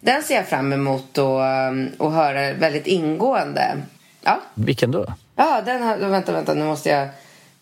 den 0.01 0.23
ser 0.23 0.35
jag 0.35 0.47
fram 0.47 0.73
emot 0.73 1.17
att, 1.17 1.17
eh, 1.17 2.07
att 2.07 2.13
höra 2.13 2.53
väldigt 2.53 2.87
ingående. 2.87 3.75
Ja, 4.23 4.41
Vilken 4.53 4.91
då? 4.91 5.05
ja 5.35 5.61
den 5.65 5.83
har, 5.83 5.97
vänta, 5.97 6.31
vänta, 6.31 6.53
nu 6.53 6.65
måste 6.65 6.89
jag 6.89 7.07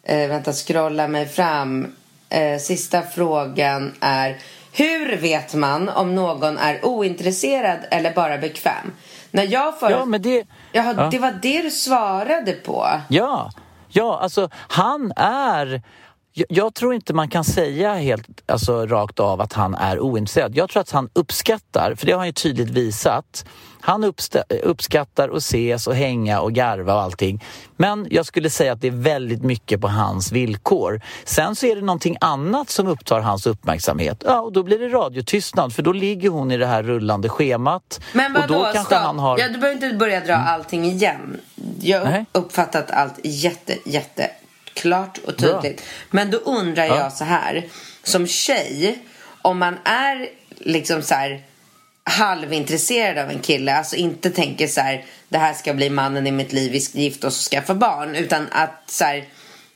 eh, 0.04 0.28
vänta, 0.30 0.54
scrolla 0.54 1.08
mig 1.08 1.28
fram. 1.28 1.96
Eh, 2.30 2.60
sista 2.60 3.02
frågan 3.02 3.94
är 4.02 4.38
hur 4.72 5.18
vet 5.18 5.54
man 5.54 5.90
om 5.90 6.16
någon 6.16 6.58
är 6.58 6.86
ointresserad 6.86 7.80
eller 7.92 8.14
bara 8.14 8.38
bekväm? 8.38 8.92
När 9.32 9.44
jag 9.44 9.80
för... 9.80 9.92
Ja, 9.92 10.06
men 10.06 10.22
det... 10.22 10.48
Jaha, 10.72 10.94
Ja. 10.98 11.10
det 11.12 11.20
var 11.20 11.32
det 11.42 11.62
du 11.62 11.72
svarade 11.72 12.52
på. 12.52 12.88
Ja, 13.10 13.52
ja 13.90 14.20
alltså 14.22 14.50
han 14.54 15.14
är... 15.16 15.82
Jag, 16.36 16.46
jag 16.50 16.74
tror 16.74 16.94
inte 16.94 17.14
man 17.14 17.30
kan 17.30 17.44
säga 17.44 17.94
helt 17.94 18.28
alltså, 18.46 18.86
rakt 18.86 19.20
av 19.20 19.42
att 19.42 19.54
han 19.54 19.76
är 19.76 20.00
ointresserad. 20.00 20.56
Jag 20.56 20.70
tror 20.70 20.82
att 20.82 20.92
han 20.92 21.10
uppskattar, 21.14 21.96
för 21.96 22.06
det 22.06 22.12
har 22.12 22.20
han 22.20 22.28
ju 22.28 22.34
tydligt 22.34 22.70
visat. 22.70 23.46
Han 23.82 24.14
uppskattar 24.64 25.30
att 25.30 25.38
ses 25.38 25.88
och 25.88 25.96
hänga 25.96 26.42
och 26.42 26.54
garva 26.54 26.94
och 26.94 27.02
allting. 27.02 27.44
Men 27.78 28.08
jag 28.10 28.26
skulle 28.26 28.50
säga 28.50 28.74
att 28.74 28.82
det 28.82 28.88
är 28.88 28.92
väldigt 28.92 29.44
mycket 29.44 29.82
på 29.82 29.88
hans 29.88 30.32
villkor. 30.32 31.02
Sen 31.24 31.56
så 31.56 31.66
är 31.66 31.76
det 31.76 31.82
någonting 31.82 32.18
annat 32.22 32.70
som 32.70 32.88
upptar 32.88 33.20
hans 33.20 33.48
uppmärksamhet. 33.48 34.24
Ja, 34.26 34.42
och 34.42 34.54
då 34.54 34.64
blir 34.64 34.80
det 34.80 34.88
radiotystnad 34.88 35.74
för 35.74 35.82
då 35.82 35.94
ligger 35.94 36.30
hon 36.30 36.52
i 36.52 36.58
det 36.58 36.68
här 36.68 36.84
rullande 36.84 37.30
schemat. 37.30 38.02
Men 38.14 38.36
och 38.36 38.42
vadå, 38.42 38.54
då 38.54 38.64
kanske 38.64 38.96
stopp. 38.96 39.06
han 39.06 39.20
har... 39.20 39.40
ja, 39.40 39.48
du 39.48 39.58
behöver 39.58 39.86
inte 39.86 39.98
börja 39.98 40.20
dra 40.20 40.36
allting 40.36 40.86
igen. 40.86 41.40
Jag 41.82 42.06
har 42.06 42.26
uppfattat 42.32 42.92
allt 42.92 43.20
jätte, 43.24 43.78
jätte 43.86 44.30
klart 44.74 45.18
och 45.18 45.34
Bra. 45.34 45.62
tydligt. 45.62 45.84
Men 46.10 46.32
då 46.32 46.38
undrar 46.38 46.86
Ja. 46.86 46.98
jag 46.98 47.14
så 47.14 47.24
här. 47.24 47.64
Som 48.04 48.28
tjej, 48.28 49.00
om 49.42 49.60
man 49.60 49.78
är 49.86 50.30
liksom 50.60 51.02
så 51.02 51.14
här 51.16 51.42
halvintresserad 52.04 53.18
av 53.18 53.30
en 53.30 53.40
kille, 53.40 53.76
alltså 53.78 53.96
inte 53.96 54.30
tänker 54.30 54.68
så 54.68 54.82
här 54.82 55.06
det 55.30 55.38
här 55.38 55.54
ska 55.54 55.74
bli 55.74 55.90
mannen 55.90 56.28
i 56.28 56.32
mitt 56.32 56.54
liv, 56.54 56.72
vi 56.72 56.82
ska 56.82 56.98
gifta 56.98 57.28
oss 57.28 57.46
och 57.48 57.52
skaffa 57.52 57.74
barn. 57.76 58.16
Utan 58.16 58.48
att 58.52 58.84
så 58.88 59.04
här, 59.06 59.26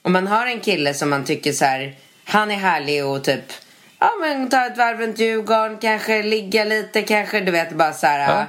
om 0.01 0.13
man 0.13 0.27
har 0.27 0.45
en 0.47 0.59
kille 0.59 0.93
som 0.93 1.09
man 1.09 1.25
tycker 1.25 1.53
så 1.53 1.65
här, 1.65 1.95
han 2.25 2.51
är 2.51 2.55
härlig 2.55 3.05
och 3.05 3.23
typ 3.23 3.51
Ja 3.99 4.11
men 4.21 4.49
ta 4.49 4.65
ett 4.65 4.77
varv 4.77 4.99
runt 4.99 5.19
Djurgården, 5.19 5.77
kanske 5.77 6.23
ligga 6.23 6.63
lite, 6.63 7.01
kanske 7.01 7.39
du 7.39 7.51
vet 7.51 7.71
bara 7.73 7.93
så 7.93 8.07
här. 8.07 8.19
Ja. 8.39 8.45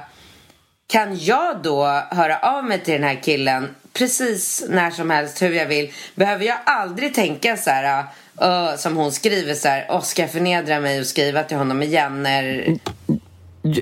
Kan 0.87 1.17
jag 1.19 1.61
då 1.63 1.85
höra 2.11 2.37
av 2.39 2.63
mig 2.65 2.79
till 2.79 2.93
den 2.93 3.03
här 3.03 3.19
killen 3.23 3.75
precis 3.93 4.65
när 4.69 4.91
som 4.91 5.09
helst 5.09 5.41
hur 5.41 5.53
jag 5.53 5.65
vill? 5.65 5.91
Behöver 6.15 6.45
jag 6.45 6.57
aldrig 6.65 7.13
tänka 7.13 7.57
så 7.57 7.69
här 7.69 8.05
uh, 8.41 8.77
som 8.77 8.97
hon 8.97 9.11
skriver 9.11 9.53
så 9.53 9.67
här, 9.67 9.85
oh, 9.89 10.01
ska 10.01 10.21
jag 10.21 10.31
förnedra 10.31 10.79
mig 10.79 10.99
och 10.99 11.05
skriva 11.05 11.43
till 11.43 11.57
honom 11.57 11.83
igen? 11.83 12.23
När... 12.23 12.77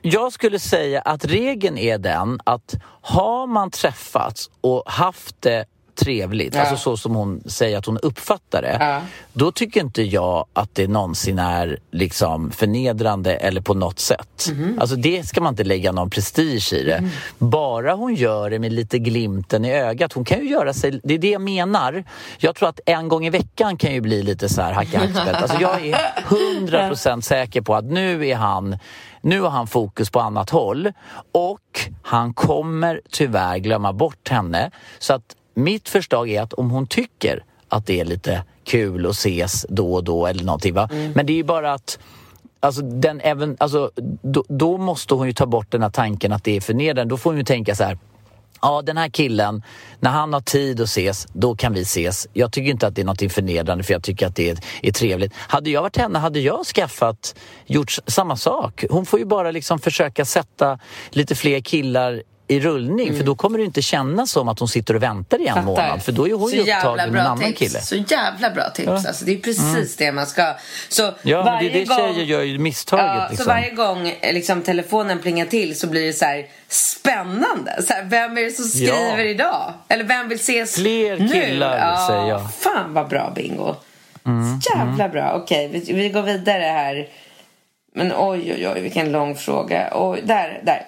Jag 0.03 0.33
skulle 0.33 0.59
säga 0.59 1.01
att 1.01 1.25
regeln 1.25 1.77
är 1.77 1.97
den 1.97 2.39
att 2.43 2.73
har 3.01 3.47
man 3.47 3.71
träffats 3.71 4.49
och 4.61 4.83
haft 4.85 5.41
det 5.41 5.65
trevligt, 5.97 6.55
Ja. 6.55 6.61
alltså 6.61 6.77
så 6.77 6.97
som 6.97 7.15
hon 7.15 7.41
säger 7.45 7.77
att 7.77 7.85
hon 7.85 7.97
uppfattar 7.97 8.61
det, 8.61 8.77
Ja. 8.79 9.01
då 9.33 9.51
tycker 9.51 9.81
inte 9.81 10.01
jag 10.03 10.45
att 10.53 10.75
det 10.75 10.87
någonsin 10.87 11.39
är 11.39 11.79
liksom 11.91 12.51
förnedrande 12.51 13.35
eller 13.35 13.61
på 13.61 13.73
något 13.73 13.99
sätt. 13.99 14.47
Mhm. 14.51 14.77
Alltså 14.79 14.95
det 14.95 15.27
ska 15.27 15.41
man 15.41 15.53
inte 15.53 15.63
lägga 15.63 15.91
någon 15.91 16.09
prestige 16.09 16.73
i 16.73 16.83
det. 16.83 17.09
Bara 17.37 17.93
hon 17.93 18.15
gör 18.15 18.49
det 18.49 18.59
med 18.59 18.71
lite 18.73 18.99
glimten 18.99 19.65
i 19.65 19.73
ögat. 19.73 20.13
Hon 20.13 20.25
kan 20.25 20.39
ju 20.39 20.49
göra 20.49 20.73
sig, 20.73 20.99
det 21.03 21.13
är 21.13 21.17
det 21.19 21.29
jag 21.31 21.41
menar. 21.41 22.03
Jag 22.37 22.55
tror 22.55 22.69
att 22.69 22.79
en 22.85 23.07
gång 23.07 23.25
i 23.25 23.29
veckan 23.29 23.77
kan 23.77 23.93
ju 23.93 24.01
bli 24.01 24.23
lite 24.23 24.49
så 24.49 24.61
här 24.61 24.71
hacka 24.73 24.99
hackspett. 24.99 25.35
Alltså 25.35 25.57
jag 25.61 25.87
är 25.87 25.97
hundra 26.25 26.87
procent 26.87 27.25
säker 27.25 27.61
på 27.61 27.75
att 27.75 27.85
nu 27.85 28.27
är 28.27 28.35
han 28.35 28.77
nu 29.21 29.41
har 29.41 29.49
han 29.49 29.67
fokus 29.67 30.09
på 30.09 30.19
annat 30.19 30.49
håll 30.49 30.91
och 31.31 31.59
han 32.03 32.33
kommer 32.33 33.01
tyvärr 33.11 33.57
glömma 33.57 33.93
bort 33.93 34.29
henne. 34.29 34.71
Så 34.99 35.13
att 35.13 35.21
mitt 35.57 35.89
förslag 35.89 36.29
är 36.29 36.41
att 36.41 36.53
om 36.53 36.69
hon 36.69 36.87
tycker 36.87 37.43
att 37.69 37.85
det 37.85 37.99
är 37.99 38.05
lite 38.05 38.43
kul 38.63 39.05
att 39.05 39.11
ses 39.11 39.65
då 39.69 39.93
och 39.93 40.03
då 40.03 40.27
eller 40.27 40.43
någonting. 40.43 40.73
Va? 40.73 40.89
Men 41.13 41.25
det 41.25 41.33
är 41.33 41.37
ju 41.37 41.43
bara 41.43 41.73
att 41.73 41.99
Alltså, 42.59 42.81
den 42.81 43.21
även, 43.21 43.57
alltså, 43.59 43.91
då, 44.21 44.43
då 44.47 44.77
måste 44.77 45.13
hon 45.13 45.27
ju 45.27 45.33
ta 45.33 45.45
bort 45.45 45.71
den 45.71 45.81
här 45.81 45.89
tanken 45.89 46.33
att 46.33 46.43
det 46.43 46.57
är 46.57 46.61
förnedrande. 46.61 47.13
Då 47.13 47.17
får 47.17 47.29
hon 47.29 47.37
ju 47.37 47.43
tänka 47.43 47.75
så 47.75 47.83
här. 47.83 47.97
Ja, 48.61 48.81
den 48.81 48.97
här 48.97 49.09
killen, 49.09 49.63
när 49.99 50.11
han 50.11 50.33
har 50.33 50.41
tid 50.41 50.81
att 50.81 50.87
ses, 50.87 51.27
då 51.33 51.55
kan 51.55 51.73
vi 51.73 51.81
ses. 51.81 52.27
Jag 52.33 52.51
tycker 52.51 52.71
inte 52.71 52.87
att 52.87 52.95
det 52.95 53.01
är 53.01 53.05
något 53.05 53.33
förnedrande 53.33 53.83
för 53.83 53.93
jag 53.93 54.03
tycker 54.03 54.27
att 54.27 54.35
det 54.35 54.49
är, 54.49 54.57
är 54.81 54.91
trevligt. 54.91 55.33
Hade 55.35 55.69
jag 55.69 55.81
varit 55.81 55.97
henne 55.97 56.19
hade 56.19 56.39
jag 56.39 56.65
skaffat, 56.65 57.35
gjort 57.65 57.97
samma 58.07 58.35
sak. 58.35 58.85
Hon 58.89 59.05
får 59.05 59.19
ju 59.19 59.25
bara 59.25 59.51
liksom 59.51 59.79
försöka 59.79 60.25
sätta 60.25 60.79
lite 61.09 61.35
fler 61.35 61.59
killar 61.59 62.23
i 62.49 62.59
rullning 62.59 63.17
för 63.17 63.23
då 63.23 63.35
kommer 63.35 63.57
det 63.57 63.63
inte 63.65 63.81
kännas 63.81 64.31
som 64.31 64.47
att 64.47 64.59
hon 64.59 64.67
sitter 64.67 64.95
och 64.95 65.03
väntar 65.03 65.41
i 65.41 65.47
en 65.47 65.65
månad 65.65 66.03
för 66.03 66.11
då 66.11 66.27
är 66.27 66.33
hon 66.33 66.51
ju 66.51 66.61
upptagen 66.61 67.11
med 67.11 67.21
en 67.21 67.25
annan 67.27 67.43
tips. 67.43 67.59
kille. 67.59 67.81
Så 67.81 67.95
jävla 67.95 68.49
bra 68.49 68.69
tips. 68.69 68.87
Ja. 68.87 68.93
Alltså, 69.07 69.25
det 69.25 69.31
är 69.31 69.37
precis 69.37 69.95
det 69.95 70.11
man 70.11 70.27
ska. 70.27 70.53
Så 70.89 71.01
Ja, 71.01 71.13
men 71.21 71.45
det 71.45 71.51
varje 71.51 71.69
är 71.69 71.73
det 71.73 71.83
gång... 71.85 71.97
tjejer 71.97 72.25
gör 72.25 72.41
ju 72.41 72.57
misstaget. 72.59 73.05
Ja, 73.05 73.27
liksom. 73.29 73.43
Så 73.43 73.49
varje 73.49 73.71
gång 73.71 74.07
eh, 74.21 74.33
liksom, 74.33 74.61
telefonen 74.61 75.19
plingar 75.19 75.45
till 75.45 75.79
så 75.79 75.87
blir 75.87 76.05
det 76.07 76.13
så 76.13 76.25
här 76.25 76.45
spännande. 76.69 77.81
Så 77.87 77.93
här, 77.93 78.03
vem 78.03 78.37
är 78.37 78.41
det 78.41 78.51
som 78.51 78.65
Ja. 78.73 78.93
skriver 78.93 79.25
idag? 79.25 79.73
Eller 79.87 80.03
vem 80.03 80.27
vill 80.29 80.37
ses 80.39 80.75
Fler 80.75 81.17
nu? 81.17 81.27
killar, 81.27 81.77
ja, 81.77 82.07
säger 82.07 82.27
jag. 82.29 82.53
Fan 82.53 82.93
vad 82.93 83.07
bra 83.07 83.31
bingo. 83.35 83.75
Mm, 84.25 84.61
Så 84.61 84.77
jävla 84.77 85.09
bra. 85.09 85.31
Okej, 85.43 85.67
vi, 85.73 85.93
vi 85.93 86.09
går 86.09 86.21
vidare 86.21 86.63
här. 86.63 87.07
Men 87.95 88.13
oj, 88.17 88.53
oj, 88.57 88.67
oj, 88.75 88.81
vilken 88.81 89.11
lång 89.11 89.35
fråga. 89.35 89.89
Oj, 89.95 90.21
där, 90.23 90.61
där. 90.63 90.85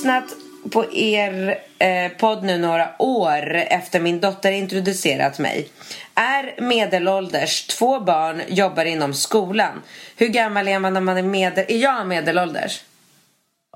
Lyssnat 0.00 0.24
på 0.72 0.92
er 0.94 1.58
eh, 1.78 2.08
podd 2.18 2.44
nu 2.44 2.58
några 2.58 2.88
år 2.98 3.54
efter 3.54 4.00
min 4.00 4.20
dotter 4.20 4.52
introducerat 4.52 5.38
mig. 5.38 5.68
Är 6.14 6.60
medelålders, 6.60 7.66
två 7.66 8.00
barn, 8.00 8.42
jobbar 8.48 8.84
inom 8.84 9.14
skolan. 9.14 9.82
Hur 10.16 10.28
gammal 10.28 10.68
är 10.68 10.78
man 10.78 10.94
när 10.94 11.00
man 11.00 11.16
är 11.16 11.22
medel... 11.22 11.64
Är 11.68 11.78
jag 11.78 12.06
medelålders? 12.06 12.80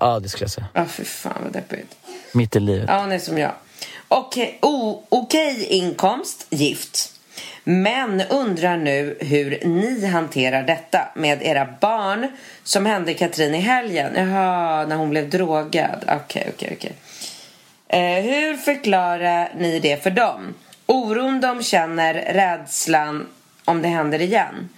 Ja, 0.00 0.20
det 0.20 0.28
skulle 0.28 0.44
jag 0.44 0.50
säga. 0.50 0.66
Ja, 0.72 0.84
fy 0.86 1.04
fan 1.04 1.40
vad 1.42 1.52
deppigt. 1.52 1.96
Mitt 2.32 2.56
i 2.56 2.60
livet. 2.60 2.86
Ja, 2.88 2.98
hon 3.00 3.12
är 3.12 3.18
som 3.18 3.38
jag. 3.38 3.52
Okej, 4.08 4.58
o- 4.62 5.02
okej 5.08 5.66
inkomst, 5.70 6.46
gift. 6.50 7.12
Men 7.64 8.20
undrar 8.20 8.76
nu 8.76 9.16
hur 9.20 9.58
ni 9.64 10.06
hanterar 10.06 10.62
detta 10.62 11.08
med 11.14 11.42
era 11.42 11.68
barn 11.80 12.28
som 12.64 12.86
hände 12.86 13.14
Katrin 13.14 13.54
i 13.54 13.60
helgen. 13.60 14.12
Jaha, 14.16 14.86
när 14.86 14.96
hon 14.96 15.10
blev 15.10 15.30
drogad. 15.30 16.04
Okej, 16.08 16.52
okej, 16.54 16.76
okej. 16.78 16.92
Eh, 17.88 18.24
hur 18.24 18.56
förklarar 18.56 19.48
ni 19.58 19.80
det 19.80 20.02
för 20.02 20.10
dem? 20.10 20.54
Oron 20.86 21.40
de 21.40 21.62
känner, 21.62 22.14
rädslan 22.14 23.26
om 23.64 23.82
det 23.82 23.88
händer 23.88 24.22
igen. 24.22 24.68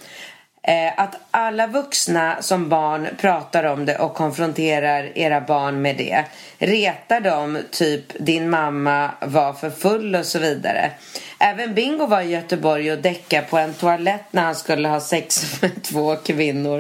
Eh, 0.63 0.93
att 0.97 1.15
alla 1.31 1.67
vuxna 1.67 2.43
som 2.43 2.69
barn 2.69 3.09
pratar 3.21 3.65
om 3.65 3.87
det 3.87 3.99
och 3.99 4.15
konfronterar 4.15 5.19
era 5.19 5.41
barn 5.41 5.83
med 5.83 5.97
det. 5.97 6.25
Retar 6.59 7.21
dem, 7.21 7.59
typ 7.71 8.05
din 8.19 8.51
mamma 8.51 9.11
var 9.21 9.53
för 9.53 9.71
full 9.71 10.15
och 10.15 10.27
så 10.27 10.39
vidare. 10.39 10.91
Även 11.39 11.75
Bingo 11.75 12.07
var 12.07 12.21
i 12.21 12.31
Göteborg 12.31 12.93
och 12.93 12.99
däckade 12.99 13.47
på 13.47 13.59
en 13.59 13.75
toalett 13.75 14.25
när 14.31 14.43
han 14.43 14.55
skulle 14.55 14.89
ha 14.89 15.01
sex 15.01 15.47
med 15.63 15.83
två 15.83 16.17
kvinnor. 16.17 16.79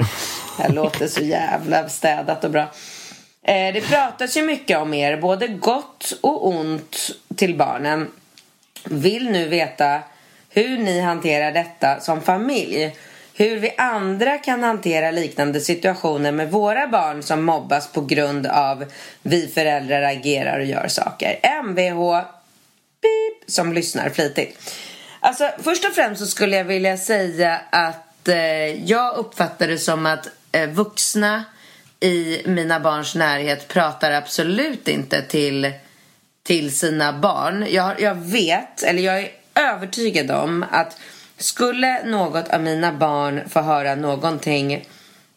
Det 0.57 0.63
här 0.63 0.71
låter 0.71 1.09
så 1.09 1.21
jävla 1.21 1.89
städat 1.89 2.45
och 2.45 2.51
bra. 2.51 2.67
Eh, 3.43 3.75
det 3.75 3.89
pratas 3.89 4.37
ju 4.37 4.43
mycket 4.43 4.79
om 4.79 4.95
er, 4.95 5.17
både 5.17 5.49
gott 5.49 6.19
och 6.21 6.49
ont 6.49 7.11
till 7.37 7.57
barnen. 7.57 8.09
Vill 8.85 9.31
nu 9.31 9.49
veta 9.49 10.01
hur 10.51 10.79
ni 10.79 11.01
hanterar 11.01 11.53
detta 11.53 12.01
som 12.01 12.21
familj. 12.21 12.97
Hur 13.35 13.57
vi 13.57 13.75
andra 13.77 14.39
kan 14.39 14.63
hantera 14.63 15.11
liknande 15.11 15.61
situationer 15.61 16.33
med 16.33 16.51
våra 16.51 16.87
barn 16.87 17.23
som 17.23 17.45
mobbas 17.45 17.93
på 17.93 18.01
grund 18.01 18.47
av 18.47 18.85
vi 19.23 19.47
föräldrar 19.47 20.03
agerar 20.03 20.59
och 20.59 20.65
gör 20.65 20.89
saker. 20.89 21.39
Mvh 21.63 22.36
beep, 23.07 23.51
som 23.51 23.73
lyssnar 23.73 24.11
flitigt. 24.11 24.75
Alltså, 25.21 25.51
först 25.59 25.85
och 25.85 25.93
främst 25.93 26.21
så 26.21 26.27
skulle 26.27 26.57
jag 26.57 26.65
vilja 26.65 26.97
säga 26.97 27.61
att 27.71 28.29
eh, 28.29 28.85
jag 28.85 29.17
uppfattar 29.17 29.69
det 29.69 29.79
som 29.79 30.07
att 30.07 30.29
eh, 30.53 30.71
vuxna 30.71 31.45
i 32.01 32.43
mina 32.45 32.81
barns 32.81 33.15
närhet 33.15 33.69
pratar 33.69 34.11
absolut 34.13 34.89
inte 34.89 35.23
till 35.23 35.73
till 36.47 36.77
sina 36.77 37.13
barn. 37.13 37.67
Jag, 37.71 38.01
jag 38.01 38.15
vet, 38.15 38.83
eller 38.83 39.03
jag 39.03 39.21
är 39.21 39.31
övertygad 39.55 40.31
om 40.31 40.65
att 40.71 40.97
skulle 41.39 42.05
något 42.05 42.49
av 42.49 42.63
mina 42.63 42.93
barn 42.93 43.41
få 43.49 43.61
höra 43.61 43.95
någonting 43.95 44.89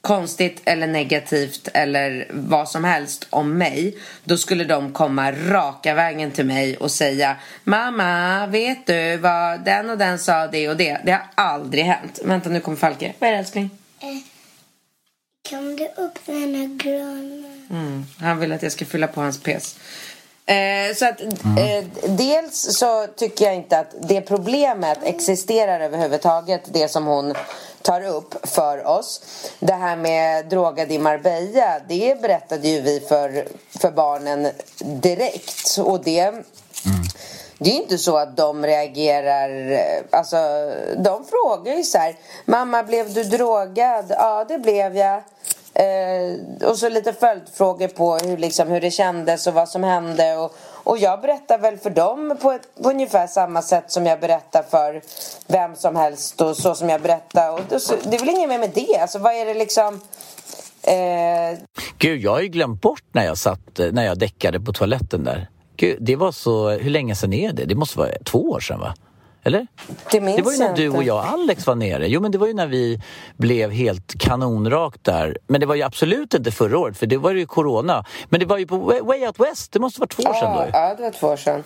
konstigt 0.10 0.62
eller 0.66 0.88
negativt 0.88 1.68
eller 1.74 2.28
vad 2.30 2.70
som 2.70 2.84
helst 2.84 3.28
om 3.30 3.58
mig 3.58 3.98
då 4.24 4.38
skulle 4.38 4.64
de 4.64 4.94
komma 4.94 5.32
raka 5.32 5.94
vägen 5.94 6.32
till 6.32 6.46
mig 6.46 6.78
och 6.78 6.92
säga 6.92 7.36
Mamma, 7.64 8.48
vet 8.48 8.88
du 8.88 9.18
vad 9.18 9.66
den 9.66 9.90
och 9.90 9.98
den 9.98 10.20
sa 10.20 10.48
det 10.48 10.70
och 10.70 10.78
det. 10.78 11.02
Det 11.06 11.12
har 11.12 11.22
aldrig 11.36 11.84
hänt. 11.84 12.20
Vänta, 12.24 12.50
nu 12.50 12.60
kommer 12.60 12.78
Falke. 12.78 13.14
Vad 13.20 13.28
är 13.28 13.34
det 13.34 13.40
älskling? 13.40 13.70
Eh, 14.00 14.08
kan 15.50 15.76
du 15.76 15.86
öppna 15.86 16.34
den 16.34 16.56
här 16.56 16.78
gröna? 16.78 17.48
Mm, 17.70 18.06
han 18.20 18.40
vill 18.40 18.52
att 18.52 18.64
jag 18.64 18.72
ska 18.72 18.86
fylla 18.86 19.08
på 19.08 19.22
hans 19.22 19.44
pes. 19.44 19.80
Eh, 20.46 20.96
så 20.96 21.06
att 21.06 21.22
mm. 21.22 21.58
eh, 21.58 21.86
dels 22.18 22.78
så 22.78 23.08
tycker 23.08 23.46
jag 23.46 23.56
inte 23.56 23.80
att 23.80 23.96
det 24.10 24.22
problemet 24.22 25.00
existerar 25.04 25.80
överhuvudtaget. 25.80 26.62
Det 26.74 26.88
som 26.88 27.06
hon 27.06 27.34
tar 27.82 28.06
upp 28.06 28.48
för 28.48 28.88
oss. 28.88 29.22
Det 29.60 29.74
här 29.74 29.96
med 29.96 30.46
drogad 30.46 30.92
i 30.92 31.00
Marbella, 31.00 31.80
det 31.88 32.22
berättade 32.22 32.68
ju 32.68 32.82
vi 32.82 33.00
för, 33.00 33.48
för 33.80 33.92
barnen 33.92 34.48
direkt. 34.80 35.78
Och 35.78 36.04
det... 36.04 36.20
Mm. 36.20 36.44
Det 37.62 37.70
är 37.70 37.76
inte 37.76 37.98
så 37.98 38.18
att 38.18 38.38
de 38.38 38.66
reagerar... 38.66 39.80
Alltså, 40.10 40.38
de 40.98 41.26
frågar 41.26 41.74
ju 41.74 41.84
så 41.84 41.98
här... 41.98 42.16
Mamma, 42.46 42.84
blev 42.84 43.14
du 43.14 43.24
drogad? 43.24 44.06
Ja, 44.10 44.46
det 44.48 44.58
blev 44.58 44.98
jag. 44.98 45.24
Eh, 45.74 46.68
och 46.70 46.78
så 46.78 46.90
lite 46.90 47.14
följdfrågor 47.14 47.88
på 47.88 48.18
hur, 48.18 48.38
liksom, 48.38 48.68
hur 48.68 48.82
det 48.82 48.92
kändes 48.92 49.48
och 49.48 49.54
vad 49.54 49.70
som 49.70 49.84
hände. 49.84 50.38
Och, 50.38 50.56
och 50.90 50.98
jag 50.98 51.22
berättar 51.22 51.58
väl 51.58 51.78
för 51.78 51.90
dem 51.90 52.38
på, 52.42 52.52
ett, 52.52 52.84
på 52.84 52.90
ungefär 52.90 53.28
samma 53.28 53.62
sätt 53.62 53.92
som 53.92 54.06
jag 54.06 54.20
berättar 54.20 54.64
för 54.64 55.02
vem 55.48 55.76
som 55.76 55.96
helst 55.96 56.42
och 56.42 56.58
så 56.58 56.76
som 56.76 56.90
jag 56.90 57.02
berättar. 57.02 57.54
Och 57.54 57.62
det, 57.70 58.10
det 58.10 58.16
är 58.16 58.20
väl 58.20 58.30
inget 58.30 58.50
mer 58.50 58.60
med 58.60 58.72
det. 58.76 58.98
Alltså 59.02 59.20
vad 59.20 59.34
är 59.34 59.46
det 59.46 59.54
liksom... 59.54 60.00
Eh... 60.84 61.60
Gud, 61.98 62.22
jag 62.22 62.32
har 62.32 62.42
ju 62.42 62.48
glömt 62.48 62.82
bort 62.82 63.04
när 63.12 63.26
jag 63.26 63.38
satt, 63.38 63.80
när 63.92 64.06
jag 64.06 64.20
däckade 64.20 64.60
på 64.60 64.74
toaletten 64.74 65.24
där. 65.24 65.50
Gud, 65.76 65.98
det 66.02 66.16
var 66.16 66.32
så, 66.32 66.70
hur 66.70 66.90
länge 66.90 67.16
sedan 67.16 67.34
är 67.34 67.54
det? 67.54 67.66
Det 67.66 67.76
måste 67.76 68.00
vara 68.00 68.10
två 68.26 68.40
år 68.40 68.60
sedan 68.60 68.80
va? 68.80 68.94
Eller? 69.44 69.68
Det, 70.12 70.22
minns 70.22 70.38
det 70.38 70.44
var 70.44 70.52
ju 70.52 70.58
när 70.58 70.76
du 70.76 70.90
och 70.90 71.04
jag 71.04 71.26
Alex 71.26 71.68
var 71.68 71.76
nere. 71.76 72.08
Jo 72.08 72.22
men 72.22 72.32
det 72.32 72.38
var 72.38 72.48
ju 72.48 72.54
när 72.54 72.68
vi 72.68 73.02
blev 73.38 73.72
helt 73.72 74.20
kanonrakt 74.20 75.04
där. 75.04 75.38
Men 75.48 75.60
det 75.60 75.66
var 75.66 75.76
ju 75.76 75.84
absolut 75.84 76.34
inte 76.34 76.52
förra 76.52 76.80
året 76.80 76.98
för 76.98 77.06
det 77.06 77.18
var 77.18 77.32
ju 77.32 77.46
corona. 77.46 78.06
Men 78.30 78.40
det 78.40 78.46
var 78.46 78.58
ju 78.58 78.68
på 78.68 78.78
Way 78.78 79.28
Out 79.28 79.40
West. 79.40 79.72
Det 79.72 79.80
måste 79.80 80.00
vara 80.00 80.08
två 80.08 80.24
år 80.24 80.34
sedan 80.34 80.56
då. 80.56 80.66
Ja, 80.74 80.96
det 80.98 81.04
var 81.04 81.12
två 81.12 81.28
år 81.28 81.38
sedan. 81.38 81.64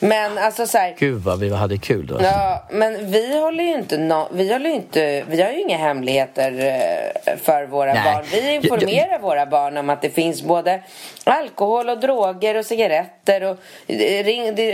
Men 0.00 0.38
alltså 0.38 0.66
så 0.66 0.78
här, 0.78 0.96
Gud 0.98 1.22
vad 1.22 1.38
vi 1.38 1.54
hade 1.54 1.78
kul 1.78 2.06
då. 2.06 2.18
Ja, 2.22 2.66
men 2.70 3.10
vi 3.10 3.40
håller 3.40 3.64
ju 3.64 3.74
inte, 3.74 3.98
no, 3.98 4.28
vi 4.32 4.52
håller 4.52 4.70
inte, 4.70 5.24
vi 5.28 5.42
har 5.42 5.50
ju 5.50 5.60
inga 5.60 5.76
hemligheter 5.76 6.52
eh, 6.52 7.36
för 7.36 7.66
våra 7.66 7.92
Nej. 7.92 8.02
barn. 8.04 8.24
Vi 8.32 8.54
informerar 8.54 8.90
jag, 8.90 9.12
jag... 9.12 9.20
våra 9.20 9.46
barn 9.46 9.76
om 9.76 9.90
att 9.90 10.02
det 10.02 10.10
finns 10.10 10.42
både 10.42 10.82
alkohol 11.24 11.88
och 11.88 12.00
droger 12.00 12.56
och 12.56 12.66
cigaretter 12.66 13.42
och 13.42 13.56
eh, 13.86 14.24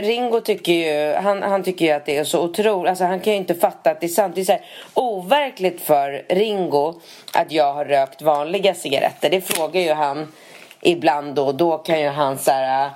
Ringo 0.03 0.41
tycker 0.41 0.73
ju, 0.73 1.15
han, 1.15 1.43
han 1.43 1.63
tycker 1.63 1.85
ju 1.85 1.91
att 1.91 2.07
det 2.07 2.17
är 2.17 2.25
så 2.25 2.36
otroligt, 2.39 2.91
alltså 2.91 3.05
han 3.05 3.21
kan 3.21 3.33
ju 3.33 3.39
inte 3.39 3.55
fatta 3.55 3.91
att 3.91 4.01
det 4.01 4.07
är 4.07 4.09
sant. 4.09 4.35
Det 4.35 4.41
är 4.41 4.45
så 4.45 4.53
här 4.53 4.65
overkligt 4.95 5.81
för 5.81 6.25
Ringo 6.29 7.01
att 7.33 7.53
jag 7.53 7.75
har 7.75 7.85
rökt 7.85 8.23
vanliga 8.23 8.75
cigaretter. 8.75 9.31
Det 9.31 9.41
frågar 9.41 9.81
ju 9.81 9.93
han 9.93 10.33
ibland 10.81 11.35
då. 11.35 11.53
Då 11.53 11.79
kan 11.79 12.01
ju 12.01 12.09
han 12.09 12.39
så 12.39 12.51
här, 12.51 12.91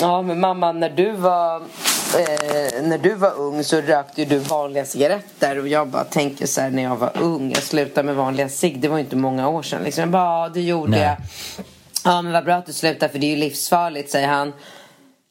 ja 0.00 0.22
men 0.22 0.40
mamma 0.40 0.72
när 0.72 0.90
du 0.90 1.12
var 1.12 1.56
eh, 1.56 2.82
när 2.82 2.98
du 2.98 3.14
var 3.14 3.38
ung 3.38 3.64
så 3.64 3.80
rökte 3.80 4.22
ju 4.22 4.28
du 4.28 4.38
vanliga 4.38 4.84
cigaretter 4.84 5.58
och 5.58 5.68
jag 5.68 5.88
bara 5.88 6.04
tänker 6.04 6.46
så 6.46 6.60
här 6.60 6.70
när 6.70 6.82
jag 6.82 6.96
var 6.96 7.10
ung, 7.20 7.50
jag 7.54 7.62
slutade 7.62 8.06
med 8.06 8.16
vanliga 8.16 8.48
cigg, 8.48 8.80
det 8.80 8.88
var 8.88 8.96
ju 8.96 9.04
inte 9.04 9.16
många 9.16 9.48
år 9.48 9.62
sedan 9.62 9.82
liksom. 9.82 10.00
Jag 10.00 10.10
bara, 10.10 10.42
ja 10.42 10.48
det 10.48 10.60
gjorde 10.60 10.90
Nej. 10.90 11.00
jag. 11.00 11.16
Ja 12.04 12.22
men 12.22 12.32
vad 12.32 12.44
bra 12.44 12.54
att 12.54 12.66
du 12.66 12.72
slutade 12.72 13.12
för 13.12 13.18
det 13.18 13.26
är 13.26 13.30
ju 13.30 13.36
livsfarligt 13.36 14.10
säger 14.10 14.28
han. 14.28 14.52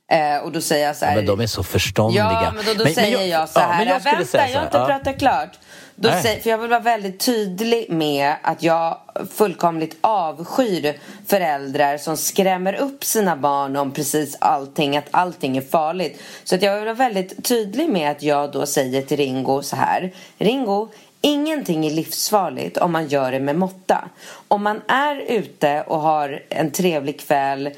Eh, 0.09 0.37
och 0.37 0.51
då 0.51 0.61
säger 0.61 0.87
jag 0.87 0.95
så 0.95 1.05
här. 1.05 1.11
Ja, 1.11 1.15
men 1.15 1.25
de 1.25 1.39
är 1.39 1.47
så 1.47 1.63
förståndiga. 1.63 2.23
Ja, 2.23 2.51
men 2.55 2.65
då, 2.65 2.73
då 2.73 2.83
men, 2.83 2.93
säger 2.93 3.17
men 3.17 3.29
jag, 3.29 3.41
jag, 3.41 3.49
så 3.49 3.59
här. 3.59 3.85
Ja, 3.85 3.91
jag 3.91 3.99
vänta, 3.99 4.25
säga 4.25 4.49
jag 4.49 4.59
har 4.59 4.65
inte 4.65 4.77
ja. 4.77 4.85
pratat 4.85 5.19
klart. 5.19 5.59
Då 5.95 6.11
säger, 6.21 6.41
för 6.41 6.49
jag 6.49 6.57
vill 6.57 6.69
vara 6.69 6.79
väldigt 6.79 7.19
tydlig 7.19 7.89
med 7.89 8.33
att 8.41 8.63
jag 8.63 8.97
fullkomligt 9.31 9.97
avskyr 10.01 10.99
föräldrar 11.27 11.97
som 11.97 12.17
skrämmer 12.17 12.73
upp 12.73 13.03
sina 13.03 13.35
barn 13.35 13.75
om 13.75 13.91
precis 13.91 14.37
allting, 14.41 14.97
att 14.97 15.07
allting 15.11 15.57
är 15.57 15.61
farligt. 15.61 16.21
Så 16.43 16.55
att 16.55 16.61
jag 16.61 16.75
vill 16.75 16.85
vara 16.85 16.93
väldigt 16.93 17.45
tydlig 17.45 17.89
med 17.89 18.11
att 18.11 18.23
jag 18.23 18.51
då 18.51 18.65
säger 18.65 19.01
till 19.01 19.17
Ringo 19.17 19.61
så 19.61 19.75
här. 19.75 20.13
Ringo, 20.37 20.89
Ingenting 21.21 21.85
är 21.85 21.91
livsfarligt 21.91 22.77
om 22.77 22.91
man 22.91 23.07
gör 23.07 23.31
det 23.31 23.39
med 23.39 23.55
måtta. 23.55 24.09
Om 24.47 24.63
man 24.63 24.81
är 24.87 25.15
ute 25.15 25.83
och 25.87 25.99
har 25.99 26.43
en 26.49 26.71
trevlig 26.71 27.19
kväll 27.19 27.69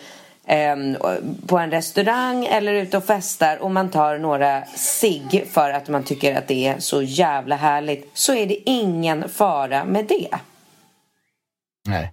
Ehm, 0.53 0.97
på 1.47 1.57
en 1.57 1.71
restaurang 1.71 2.45
eller 2.45 2.73
ute 2.73 2.97
och 2.97 3.03
festar 3.03 3.57
och 3.57 3.71
man 3.71 3.89
tar 3.89 4.17
några 4.17 4.65
sig 4.65 5.45
för 5.51 5.69
att 5.69 5.89
man 5.89 6.03
tycker 6.03 6.35
att 6.35 6.47
det 6.47 6.67
är 6.67 6.79
så 6.79 7.01
jävla 7.01 7.55
härligt 7.55 8.11
så 8.13 8.33
är 8.33 8.45
det 8.45 8.69
ingen 8.69 9.29
fara 9.29 9.85
med 9.85 10.05
det. 10.05 10.29
Nej, 11.87 12.11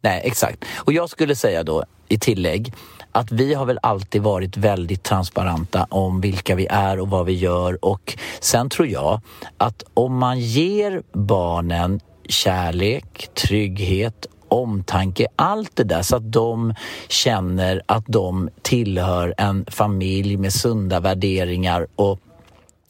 Nej 0.00 0.20
exakt. 0.24 0.64
Och 0.74 0.92
jag 0.92 1.10
skulle 1.10 1.36
säga 1.36 1.62
då 1.62 1.84
i 2.08 2.18
tillägg 2.18 2.72
att 3.12 3.32
vi 3.32 3.54
har 3.54 3.66
väl 3.66 3.78
alltid 3.82 4.22
varit 4.22 4.56
väldigt 4.56 5.02
transparenta 5.02 5.86
om 5.90 6.20
vilka 6.20 6.54
vi 6.54 6.66
är 6.66 7.00
och 7.00 7.08
vad 7.08 7.26
vi 7.26 7.32
gör 7.32 7.84
och 7.84 8.18
sen 8.40 8.68
tror 8.70 8.88
jag 8.88 9.20
att 9.56 9.82
om 9.94 10.18
man 10.18 10.40
ger 10.40 11.02
barnen 11.12 12.00
kärlek, 12.28 13.30
trygghet 13.34 14.26
omtanke, 14.48 15.26
allt 15.36 15.76
det 15.76 15.84
där 15.84 16.02
så 16.02 16.16
att 16.16 16.32
de 16.32 16.74
känner 17.08 17.82
att 17.86 18.04
de 18.06 18.50
tillhör 18.62 19.34
en 19.38 19.66
familj 19.70 20.36
med 20.36 20.52
sunda 20.52 21.00
värderingar 21.00 21.86
och 21.96 22.20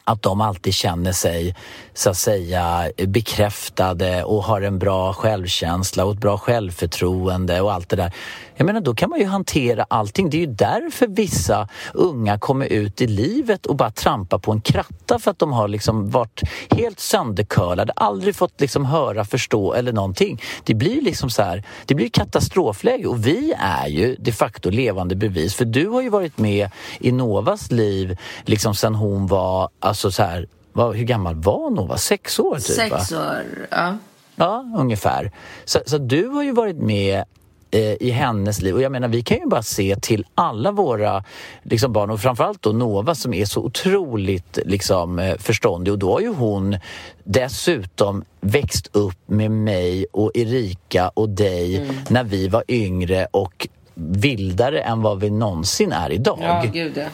att 0.05 0.23
de 0.23 0.41
alltid 0.41 0.75
känner 0.75 1.13
sig 1.13 1.55
så 1.99 2.11
att 2.11 2.17
säga 2.17 2.91
bekräftade 3.07 4.25
och 4.25 4.45
har 4.45 4.61
en 4.61 4.79
bra 4.79 5.13
självkänsla 5.13 6.05
och 6.05 6.13
ett 6.13 6.19
bra 6.19 6.39
självförtroende 6.39 7.61
och 7.61 7.73
allt 7.73 7.89
det 7.89 7.97
där. 7.97 8.13
Jag 8.57 8.65
menar, 8.65 8.81
då 8.81 8.95
kan 8.95 9.11
man 9.11 9.19
ju 9.19 9.27
hantera 9.27 9.87
allting. 9.91 10.31
Det 10.31 10.37
är 10.37 10.41
ju 10.41 10.55
därför 10.55 11.07
vissa 11.07 11.69
unga 11.95 12.39
kommer 12.39 12.67
ut 12.67 13.01
i 13.01 13.07
livet 13.07 13.67
och 13.67 13.77
bara 13.77 13.91
trampar 13.91 14.39
på 14.39 14.53
en 14.53 14.61
kratta 14.61 15.19
för 15.19 15.31
att 15.31 15.39
de 15.39 15.53
har 15.53 15.69
liksom 15.69 16.11
varit 16.11 16.43
helt 16.71 17.01
söndercurlade, 17.01 17.93
aldrig 17.97 18.37
fått 18.37 18.61
liksom 18.61 18.85
höra, 18.85 19.25
förstå 19.25 19.73
eller 19.73 19.93
någonting. 19.93 20.43
Det 20.65 20.75
blir 20.75 21.03
liksom 21.03 21.31
så 21.31 21.43
här, 21.43 21.65
det 21.87 21.95
blir 21.95 22.09
katastrofläge 22.09 23.07
och 23.07 23.27
vi 23.27 23.55
är 23.59 23.87
ju 23.89 24.17
de 24.19 24.33
facto 24.33 24.71
levande 24.71 25.17
bevis 25.17 25.55
för 25.55 25.65
du 25.65 25.89
har 25.89 26.03
ju 26.03 26.09
varit 26.09 26.39
med 26.39 26.71
i 27.01 27.13
Novas 27.13 27.71
liv 27.71 28.17
liksom 28.45 28.75
sen 28.75 28.95
hon 28.95 29.27
var, 29.27 29.69
alltså 29.81 30.11
så 30.11 30.23
här, 30.23 30.47
vad, 30.79 30.97
hur 30.97 31.05
gammal 31.05 31.35
var 31.35 31.71
Nova? 31.71 31.97
Sex 31.97 32.39
år? 32.39 32.55
Typ, 32.55 32.65
Sex 32.65 33.13
år, 33.13 33.69
ja. 33.71 33.97
Ja, 34.37 34.65
ungefär. 34.77 35.33
Så, 35.65 35.79
så 35.87 35.99
du 35.99 36.27
har 36.27 36.43
ju 36.43 36.53
varit 36.53 36.77
med 36.77 37.25
eh, 37.71 37.81
i 37.81 38.11
hennes 38.11 38.63
liv. 38.63 38.75
Och 38.75 38.83
jag 38.83 38.93
menar, 38.93 39.09
vi 39.09 39.23
kan 39.23 39.39
ju 39.39 39.47
bara 39.47 39.63
se 39.63 39.97
till 39.97 40.27
alla 40.35 40.73
våra 40.73 41.25
liksom, 41.63 41.93
barn 41.93 42.11
och 42.11 42.21
framförallt 42.21 42.63
då 42.63 42.71
Nova 42.71 43.15
som 43.15 43.35
är 43.35 43.45
så 43.45 43.61
otroligt 43.61 44.59
liksom, 44.65 45.19
eh, 45.19 45.37
förståndig 45.39 45.93
och 45.93 45.99
då 45.99 46.13
har 46.13 46.21
ju 46.21 46.35
hon 46.35 46.77
dessutom 47.25 48.25
växt 48.41 48.91
upp 48.93 49.19
med 49.27 49.51
mig 49.51 50.07
och 50.13 50.31
Erika 50.35 51.09
och 51.09 51.29
dig 51.29 51.77
mm. 51.77 51.95
när 52.09 52.25
vi 52.25 52.49
var 52.49 52.65
yngre 52.69 53.27
och 53.31 53.69
vildare 53.95 54.81
än 54.81 55.03
vad 55.03 55.21
vi 55.21 55.31
någonsin 55.31 55.93
är 55.93 56.13
idag. 56.13 56.39
Ja, 56.43 56.65
gud 56.73 56.93
ja. 56.97 57.07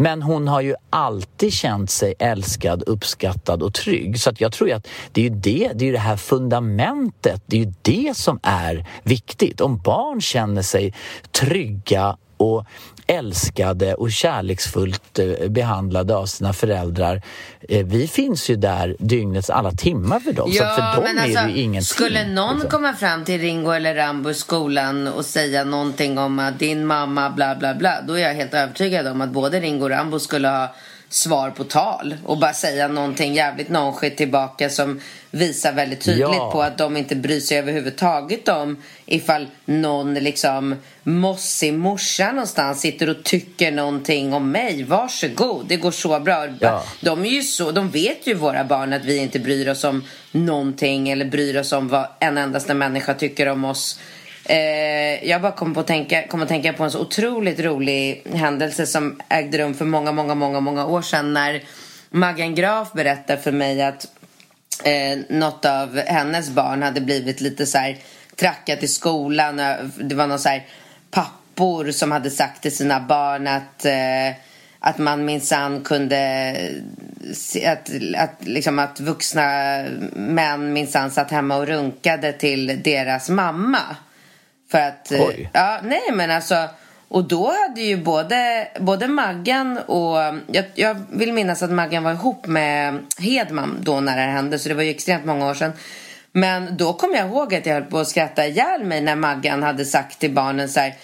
Men 0.00 0.22
hon 0.22 0.48
har 0.48 0.60
ju 0.60 0.74
alltid 0.90 1.52
känt 1.52 1.90
sig 1.90 2.14
älskad, 2.18 2.82
uppskattad 2.86 3.62
och 3.62 3.74
trygg. 3.74 4.20
Så 4.20 4.30
att 4.30 4.40
jag 4.40 4.52
tror 4.52 4.72
att 4.72 4.88
det 5.12 5.20
är 5.20 5.24
ju 5.24 5.30
det, 5.30 5.70
det, 5.74 5.88
är 5.88 5.92
det 5.92 5.98
här 5.98 6.16
fundamentet, 6.16 7.42
det 7.46 7.56
är 7.56 7.64
ju 7.64 7.72
det 7.82 8.16
som 8.16 8.40
är 8.42 8.86
viktigt. 9.02 9.60
Om 9.60 9.78
barn 9.78 10.20
känner 10.20 10.62
sig 10.62 10.94
trygga 11.30 12.16
och 12.36 12.66
älskade 13.10 13.94
och 13.94 14.12
kärleksfullt 14.12 15.18
eh, 15.18 15.48
behandlade 15.48 16.16
av 16.16 16.26
sina 16.26 16.52
föräldrar. 16.52 17.22
Eh, 17.68 17.86
vi 17.86 18.08
finns 18.08 18.50
ju 18.50 18.56
där 18.56 18.96
dygnets 18.98 19.50
alla 19.50 19.72
timmar 19.72 20.20
för 20.20 20.32
dem. 20.32 20.50
Ja, 20.52 20.68
så 20.68 20.74
för 20.74 20.96
dem 20.96 21.18
alltså, 21.18 21.38
är 21.38 21.46
det 21.46 21.52
ju 21.52 21.62
ingenting. 21.62 21.82
Skulle 21.82 22.26
någon 22.26 22.54
liksom. 22.54 22.70
komma 22.70 22.92
fram 22.92 23.24
till 23.24 23.40
Ringo 23.40 23.70
eller 23.70 23.94
Rambo 23.94 24.30
i 24.30 24.34
skolan 24.34 25.08
och 25.08 25.24
säga 25.24 25.64
någonting 25.64 26.18
om 26.18 26.38
att 26.38 26.58
din 26.58 26.86
mamma 26.86 27.30
bla 27.30 27.54
bla 27.54 27.74
bla, 27.74 28.02
då 28.06 28.14
är 28.14 28.22
jag 28.22 28.34
helt 28.34 28.54
övertygad 28.54 29.06
om 29.06 29.20
att 29.20 29.30
både 29.30 29.60
Ringo 29.60 29.84
och 29.84 29.90
Rambo 29.90 30.18
skulle 30.18 30.48
ha 30.48 30.74
svar 31.12 31.50
på 31.50 31.64
tal 31.64 32.16
och 32.24 32.38
bara 32.38 32.52
säga 32.52 32.88
någonting 32.88 33.34
jävligt 33.34 33.68
nonchigt 33.68 34.16
tillbaka 34.16 34.70
som 34.70 35.00
visar 35.30 35.72
väldigt 35.72 36.00
tydligt 36.00 36.26
ja. 36.26 36.50
på 36.52 36.62
att 36.62 36.78
de 36.78 36.96
inte 36.96 37.16
bryr 37.16 37.40
sig 37.40 37.58
överhuvudtaget 37.58 38.48
om 38.48 38.76
ifall 39.06 39.46
någon 39.64 40.14
liksom 40.14 40.76
mossig 41.02 41.74
morsa 41.74 42.32
någonstans 42.32 42.80
sitter 42.80 43.08
och 43.08 43.24
tycker 43.24 43.72
någonting 43.72 44.32
om 44.32 44.50
mig. 44.50 44.84
Varsågod, 44.84 45.66
det 45.68 45.76
går 45.76 45.90
så 45.90 46.20
bra. 46.20 46.46
Ja. 46.60 46.84
De, 47.00 47.24
är 47.24 47.30
ju 47.30 47.42
så, 47.42 47.70
de 47.70 47.90
vet 47.90 48.26
ju 48.26 48.34
våra 48.34 48.64
barn 48.64 48.92
att 48.92 49.04
vi 49.04 49.16
inte 49.16 49.38
bryr 49.38 49.68
oss 49.68 49.84
om 49.84 50.04
någonting 50.32 51.08
eller 51.08 51.24
bryr 51.24 51.56
oss 51.56 51.72
om 51.72 51.88
vad 51.88 52.06
en 52.18 52.38
endaste 52.38 52.74
människa 52.74 53.14
tycker 53.14 53.46
om 53.46 53.64
oss. 53.64 53.98
Eh, 54.50 55.28
jag 55.28 55.42
bara 55.42 55.52
kom, 55.52 55.74
på 55.74 55.80
att 55.80 55.86
tänka, 55.86 56.26
kom 56.26 56.42
att 56.42 56.48
tänka 56.48 56.72
på 56.72 56.84
en 56.84 56.90
så 56.90 57.00
otroligt 57.00 57.60
rolig 57.60 58.22
händelse 58.34 58.86
som 58.86 59.20
ägde 59.28 59.58
rum 59.58 59.74
för 59.74 59.84
många, 59.84 60.12
många, 60.12 60.34
många, 60.34 60.60
många 60.60 60.86
år 60.86 61.02
sedan 61.02 61.32
när 61.32 61.62
Maggan 62.10 62.54
Graf 62.54 62.92
berättade 62.92 63.42
för 63.42 63.52
mig 63.52 63.82
att 63.82 64.06
eh, 64.84 65.18
något 65.28 65.64
av 65.64 66.00
hennes 66.06 66.50
barn 66.50 66.82
hade 66.82 67.00
blivit 67.00 67.40
lite 67.40 67.66
så 67.66 67.78
här 67.78 67.96
trackat 68.36 68.82
i 68.82 68.88
skolan. 68.88 69.60
Eh, 69.60 69.76
det 70.00 70.14
var 70.14 70.26
någon 70.26 70.38
så 70.38 70.48
här 70.48 70.66
pappor 71.10 71.90
som 71.90 72.12
hade 72.12 72.30
sagt 72.30 72.62
till 72.62 72.76
sina 72.76 73.00
barn 73.00 73.46
att 73.46 73.84
eh, 73.84 74.36
att 74.80 74.98
man 74.98 75.24
minsann 75.24 75.84
kunde 75.84 76.56
att, 77.66 77.90
att, 78.16 78.46
liksom 78.46 78.78
att 78.78 79.00
vuxna 79.00 79.84
män 80.12 80.72
minsann 80.72 81.10
satt 81.10 81.30
hemma 81.30 81.56
och 81.56 81.66
runkade 81.66 82.32
till 82.32 82.80
deras 82.82 83.28
mamma. 83.28 83.96
För 84.70 84.78
att, 84.78 85.12
Oj. 85.12 85.50
ja, 85.52 85.80
nej 85.82 86.10
men 86.12 86.30
alltså 86.30 86.68
och 87.08 87.24
då 87.24 87.52
hade 87.52 87.80
ju 87.80 87.96
både, 87.96 88.68
både 88.80 89.08
Maggan 89.08 89.78
och... 89.78 90.16
Jag, 90.46 90.64
jag 90.74 90.96
vill 91.10 91.32
minnas 91.32 91.62
att 91.62 91.70
Maggan 91.70 92.02
var 92.02 92.12
ihop 92.12 92.46
med 92.46 92.98
Hedman 93.18 93.78
då 93.80 94.00
när 94.00 94.16
det 94.16 94.22
här 94.22 94.30
hände, 94.30 94.58
så 94.58 94.68
det 94.68 94.74
var 94.74 94.82
ju 94.82 94.90
extremt 94.90 95.24
många 95.24 95.50
år 95.50 95.54
sedan. 95.54 95.72
Men 96.32 96.76
då 96.76 96.92
kom 96.92 97.14
jag 97.14 97.26
ihåg 97.26 97.54
att 97.54 97.66
jag 97.66 97.74
höll 97.74 97.82
på 97.82 97.98
att 97.98 98.08
skratta 98.08 98.46
ihjäl 98.46 98.84
mig 98.84 99.00
när 99.00 99.16
Maggan 99.16 99.62
hade 99.62 99.84
sagt 99.84 100.18
till 100.18 100.34
barnen 100.34 100.68
så 100.68 100.80
här, 100.80 100.94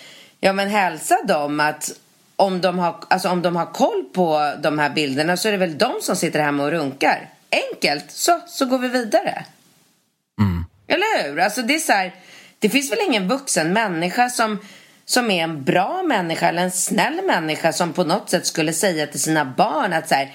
Ja 0.41 0.53
men 0.53 0.69
hälsa 0.69 1.17
dem 1.25 1.61
att 1.61 1.91
om 2.37 2.61
de, 2.61 2.79
har, 2.79 2.97
alltså 3.09 3.29
om 3.29 3.43
de 3.43 3.57
har 3.57 3.67
koll 3.67 4.05
på 4.15 4.55
de 4.63 4.79
här 4.79 4.91
bilderna 4.91 5.37
så 5.37 5.49
är 5.49 5.53
det 5.53 5.59
väl 5.59 5.79
de 5.79 5.93
som 6.01 6.17
sitter 6.17 6.41
hemma 6.41 6.65
och 6.65 6.71
runkar. 6.71 7.29
Enkelt, 7.51 8.11
så, 8.11 8.41
så 8.47 8.67
går 8.67 8.79
vi 8.79 8.89
vidare. 8.89 9.45
Mm. 10.41 10.65
Eller 10.87 11.23
hur? 11.23 11.41
Alltså 11.41 11.63
det 11.63 11.75
är 11.75 11.79
så 11.79 11.93
här, 11.93 12.15
det 12.59 12.69
finns 12.69 12.93
väl 12.93 12.99
ingen 13.09 13.29
vuxen 13.29 13.73
människa 13.73 14.31
som 14.31 14.59
som 15.09 15.31
är 15.31 15.45
en 15.45 15.65
bra 15.65 16.03
människa 16.03 16.49
eller 16.49 16.63
en 16.63 16.71
snäll 16.71 17.21
människa 17.25 17.73
som 17.73 17.93
på 17.93 18.05
något 18.05 18.31
sätt 18.31 18.47
skulle 18.47 18.73
säga 18.73 19.07
till 19.07 19.21
sina 19.21 19.45
barn 19.45 19.93
att 19.93 20.09
så 20.09 20.15
här, 20.15 20.33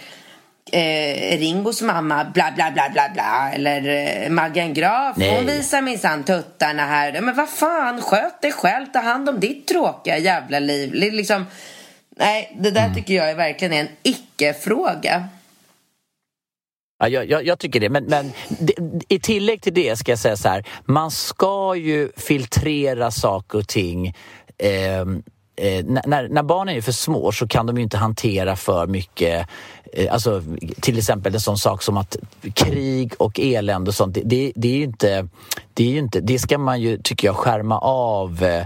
eh, 0.71 1.37
Ringos 1.37 1.81
mamma 1.81 2.23
bla 2.23 2.51
bla 2.55 2.71
bla 2.71 2.89
bla 2.89 3.09
bla 3.13 3.51
eller 3.53 3.87
eh, 3.87 4.29
Maggan 4.29 4.73
Graf 4.73 5.17
Nej. 5.17 5.35
hon 5.35 5.45
visar 5.45 5.81
minsann 5.81 6.23
tuttarna 6.23 6.85
här. 6.85 7.21
Men 7.21 7.35
vad 7.35 7.49
fan, 7.49 8.01
sköt 8.01 8.41
dig 8.41 8.51
själv, 8.51 8.85
ta 8.85 8.99
hand 8.99 9.29
om 9.29 9.39
ditt 9.39 9.67
tråkiga 9.67 10.17
jävla 10.17 10.59
liv. 10.59 10.93
Liksom, 10.93 11.45
nej, 12.17 12.55
det 12.59 12.71
där 12.71 12.83
mm. 12.83 12.95
tycker 12.95 13.13
jag 13.13 13.29
är 13.29 13.35
verkligen 13.35 13.73
en 13.73 13.87
icke-fråga. 14.03 15.27
Ja, 17.01 17.07
jag, 17.07 17.29
jag, 17.29 17.45
jag, 17.45 17.59
tycker 17.59 17.79
det, 17.79 17.89
men, 17.89 18.03
men 18.03 18.31
i 19.07 19.19
tillägg 19.19 19.61
till 19.61 19.73
det 19.73 19.99
ska 19.99 20.11
jag 20.11 20.19
säga 20.19 20.37
så 20.37 20.49
här. 20.49 20.65
Man 20.85 21.11
ska 21.11 21.75
ju 21.75 22.11
filtrera 22.17 23.11
saker 23.11 23.57
och 23.57 23.67
ting 23.67 24.15
ehm, 24.57 25.23
eh, 25.55 25.85
när, 25.85 26.29
när 26.29 26.43
barnen 26.43 26.75
är 26.75 26.81
för 26.81 26.91
små 26.91 27.31
så 27.31 27.47
kan 27.47 27.65
de 27.65 27.77
ju 27.77 27.83
inte 27.83 27.97
hantera 27.97 28.55
för 28.55 28.87
mycket 28.87 29.47
eh, 29.93 30.13
Alltså 30.13 30.43
till 30.81 30.97
exempel 30.97 31.33
en 31.33 31.39
sån 31.39 31.57
sak 31.57 31.83
som 31.83 31.97
att 31.97 32.17
krig 32.53 33.13
och 33.17 33.39
elände 33.39 33.89
och 33.89 33.95
sånt, 33.95 34.17
det, 34.23 34.51
det, 34.55 34.67
är 34.67 34.77
ju 34.77 34.83
inte, 34.83 35.27
det 35.73 35.83
är 35.83 35.89
ju 35.89 35.99
inte, 35.99 36.19
det 36.19 36.39
ska 36.39 36.57
man 36.57 36.81
ju, 36.81 36.97
tycker 36.97 37.27
jag, 37.27 37.35
skärma 37.35 37.79
av 37.79 38.43
eh, 38.43 38.65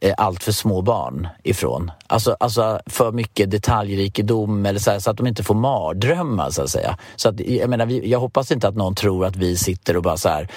eh, 0.00 0.14
allt 0.16 0.42
för 0.42 0.52
små 0.52 0.82
barn 0.82 1.28
ifrån. 1.42 1.90
Alltså, 2.06 2.36
alltså 2.40 2.80
för 2.86 3.12
mycket 3.12 3.50
detaljrikedom 3.50 4.66
eller 4.66 4.80
så, 4.80 4.90
här, 4.90 4.98
så, 4.98 5.10
att 5.10 5.16
de 5.16 5.26
inte 5.26 5.42
får 5.42 5.54
mardrömmar 5.54 6.50
så 6.50 6.62
att 6.62 6.70
säga. 6.70 6.98
Så 7.16 7.28
att, 7.28 7.40
jag, 7.40 7.70
menar, 7.70 7.86
vi, 7.86 8.10
jag 8.10 8.20
hoppas 8.20 8.50
inte 8.50 8.68
att 8.68 8.76
någon 8.76 8.94
tror 8.94 9.24
att 9.24 9.36
vi 9.36 9.56
sitter 9.56 9.96
och 9.96 10.02
bara 10.02 10.16
så 10.16 10.28
här, 10.28 10.48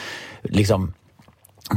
liksom 0.43 0.93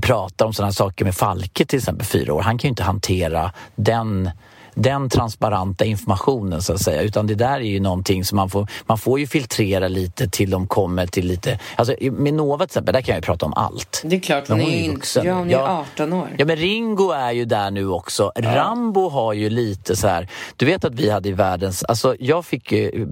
pratar 0.03 0.47
om 0.47 0.53
sådana 0.53 0.73
saker 0.73 1.05
med 1.05 1.15
Falke 1.15 1.65
till 1.65 1.79
exempel, 1.79 2.07
fyra 2.07 2.35
år. 2.35 2.41
Han 2.43 2.59
kan 2.59 2.69
ju 2.69 2.71
inte 2.71 2.83
hantera 2.83 3.53
den 3.75 4.31
den 4.77 5.09
transparenta 5.09 5.85
informationen 5.85 6.63
så 6.63 6.73
att 6.73 6.81
säga. 6.81 7.03
Utan 7.03 7.27
det 7.27 7.35
där 7.35 7.61
är 7.61 7.61
ju 7.61 7.81
någonting 7.81 8.25
som 8.25 8.37
man 8.37 8.51
får, 8.51 8.69
man 8.87 8.99
får 8.99 9.21
ju 9.21 9.27
filtrera 9.27 9.89
lite 9.89 10.29
till 10.29 10.51
de 10.51 10.67
kommer 10.67 11.07
till 11.07 11.27
lite... 11.27 11.59
Alltså 11.77 11.95
med 12.01 12.35
Nova 12.35 12.67
till 12.67 12.71
exempel, 12.71 12.93
där 12.93 13.01
kan 13.01 13.13
jag 13.13 13.19
ju 13.19 13.27
prata 13.27 13.47
om 13.47 13.53
allt. 13.53 14.03
Det 14.05 14.17
är 14.17 14.21
klart, 14.21 14.49
hon, 14.49 14.61
hon 14.61 14.71
är 14.71 14.83
ju 14.83 14.93
vuxen. 14.93 15.27
Ja, 15.27 15.35
hon 15.35 15.49
är 15.49 15.53
ja. 15.53 15.85
18 15.95 16.13
år. 16.13 16.29
Ja, 16.39 16.45
men 16.45 16.57
Ringo 16.57 17.11
är 17.11 17.33
ju 17.33 17.45
där 17.45 17.71
nu 17.71 17.89
också. 17.89 18.33
Ja. 18.35 18.57
Rambo 18.57 19.09
har 19.09 19.33
ju 19.33 19.51
lite 19.51 19.97
så 19.97 20.09
här... 20.09 20.29
Du 20.57 20.67
vet 20.67 20.85
att 20.85 20.95
vi 20.95 21.11
hade 21.11 21.29
i 21.29 21.33
världens... 21.33 21.85
Alltså 21.85 22.17
jag 22.19 22.47
fick 22.47 22.73
ju... 22.73 23.05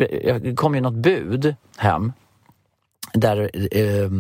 Det 0.43 0.57
kom 0.57 0.75
ju 0.75 0.81
något 0.81 0.95
bud 0.95 1.55
hem 1.77 2.13
där, 3.15 3.51
eh, 3.77 4.11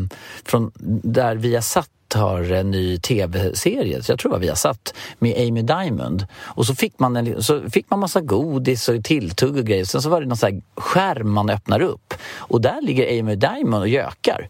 från, 0.45 0.73
där 1.03 1.37
vi 1.37 1.55
har 1.55 1.63
satt 1.63 1.89
har 2.15 2.53
en 2.53 2.71
ny 2.71 2.99
tv-serie, 2.99 4.01
jag 4.09 4.19
tror 4.19 4.31
det 4.31 4.33
var 4.33 4.39
vi 4.41 4.49
har 4.49 4.57
satt 4.57 4.95
med 5.19 5.49
Amy 5.49 5.63
Diamond. 5.63 6.27
Och 6.41 6.67
så 6.67 6.75
fick 6.75 6.99
man, 6.99 7.17
en, 7.17 7.43
så 7.43 7.71
fick 7.71 7.91
man 7.91 7.99
massa 7.99 8.21
godis 8.21 8.89
och 8.89 9.05
tilltugg 9.05 9.57
och 9.57 9.65
grejer. 9.65 9.85
Sen 9.85 10.03
så 10.03 10.09
var 10.09 10.21
det 10.21 10.27
någon 10.27 10.37
sån 10.37 10.63
skärm 10.77 11.31
man 11.31 11.51
öppnar 11.51 11.83
upp 11.83 12.15
och 12.37 12.61
där 12.61 12.83
ligger 12.83 13.21
Amy 13.21 13.37
Diamond 13.37 13.83
och 13.83 13.89
gökar. 13.89 14.49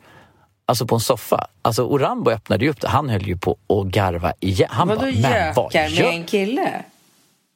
Alltså 0.66 0.86
på 0.86 0.94
en 0.94 1.00
soffa. 1.00 1.46
Alltså 1.62 1.82
Orambo 1.84 2.30
öppnade 2.30 2.64
ju 2.64 2.70
upp 2.70 2.80
det. 2.80 2.88
Han 2.88 3.08
höll 3.08 3.26
ju 3.26 3.36
på 3.36 3.56
att 3.68 3.86
garva 3.86 4.32
igen. 4.40 4.68
Han 4.72 4.88
Vadå 4.88 5.00
bara, 5.00 5.10
gökar 5.10 6.02
med 6.02 6.14
en 6.14 6.24
kille? 6.24 6.84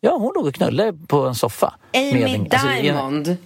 Ja, 0.01 0.17
hon 0.17 0.33
låg 0.35 0.47
och 0.47 0.55
knullade 0.55 0.99
på 1.07 1.27
en 1.27 1.35
soffa. 1.35 1.75
Amy 1.95 2.23
en, 2.23 2.49
alltså, 2.51 2.69
Diamond? 2.69 3.37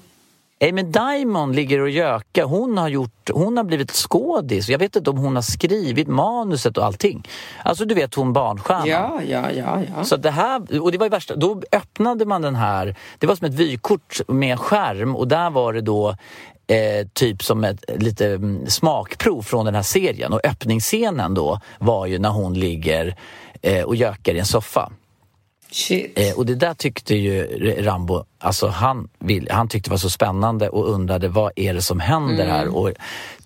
Amy 0.62 0.82
Diamond 0.82 1.54
ligger 1.54 1.80
och 1.80 1.90
gökar. 1.90 2.44
Hon 2.44 2.78
har, 2.78 2.88
gjort, 2.88 3.30
hon 3.32 3.56
har 3.56 3.64
blivit 3.64 3.90
skådis. 3.90 4.68
Jag 4.68 4.78
vet 4.78 4.96
inte 4.96 5.10
om 5.10 5.18
hon 5.18 5.34
har 5.34 5.42
skrivit 5.42 6.08
manuset 6.08 6.78
och 6.78 6.84
allting. 6.84 7.28
Alltså 7.64 7.84
du 7.84 7.94
vet 7.94 8.14
hon 8.14 8.32
barnstjärnan. 8.32 8.88
Ja, 8.88 9.20
ja, 9.28 9.50
ja, 9.50 9.82
ja. 9.96 10.04
Så 10.04 10.16
det 10.16 10.30
här, 10.30 10.82
och 10.82 10.92
det 10.92 10.98
var 10.98 11.08
värsta, 11.08 11.36
då 11.36 11.62
öppnade 11.72 12.24
man 12.24 12.42
den 12.42 12.54
här, 12.54 12.96
det 13.18 13.26
var 13.26 13.36
som 13.36 13.46
ett 13.46 13.54
vykort 13.54 14.20
med 14.28 14.58
skärm 14.58 15.16
och 15.16 15.28
där 15.28 15.50
var 15.50 15.72
det 15.72 15.80
då 15.80 16.08
eh, 16.66 17.06
typ 17.12 17.42
som 17.42 17.64
ett 17.64 17.84
lite 17.96 18.26
mm, 18.26 18.66
smakprov 18.66 19.42
från 19.42 19.64
den 19.64 19.74
här 19.74 19.82
serien 19.82 20.32
och 20.32 20.40
öppningsscenen 20.44 21.34
då 21.34 21.60
var 21.78 22.06
ju 22.06 22.18
när 22.18 22.30
hon 22.30 22.54
ligger 22.54 23.16
eh, 23.62 23.82
och 23.82 23.96
gökar 23.96 24.34
i 24.34 24.38
en 24.38 24.46
soffa. 24.46 24.92
Eh, 25.90 26.36
och 26.36 26.46
det 26.46 26.54
där 26.54 26.74
tyckte 26.74 27.14
ju 27.14 27.44
Rambo, 27.82 28.24
alltså 28.38 28.68
han, 28.68 29.08
vill, 29.18 29.48
han 29.50 29.68
tyckte 29.68 29.90
var 29.90 29.96
så 29.96 30.10
spännande 30.10 30.68
och 30.68 30.88
undrade 30.88 31.28
vad 31.28 31.52
är 31.56 31.74
det 31.74 31.82
som 31.82 32.00
händer 32.00 32.44
mm. 32.44 32.48
här? 32.48 32.76
Och 32.76 32.90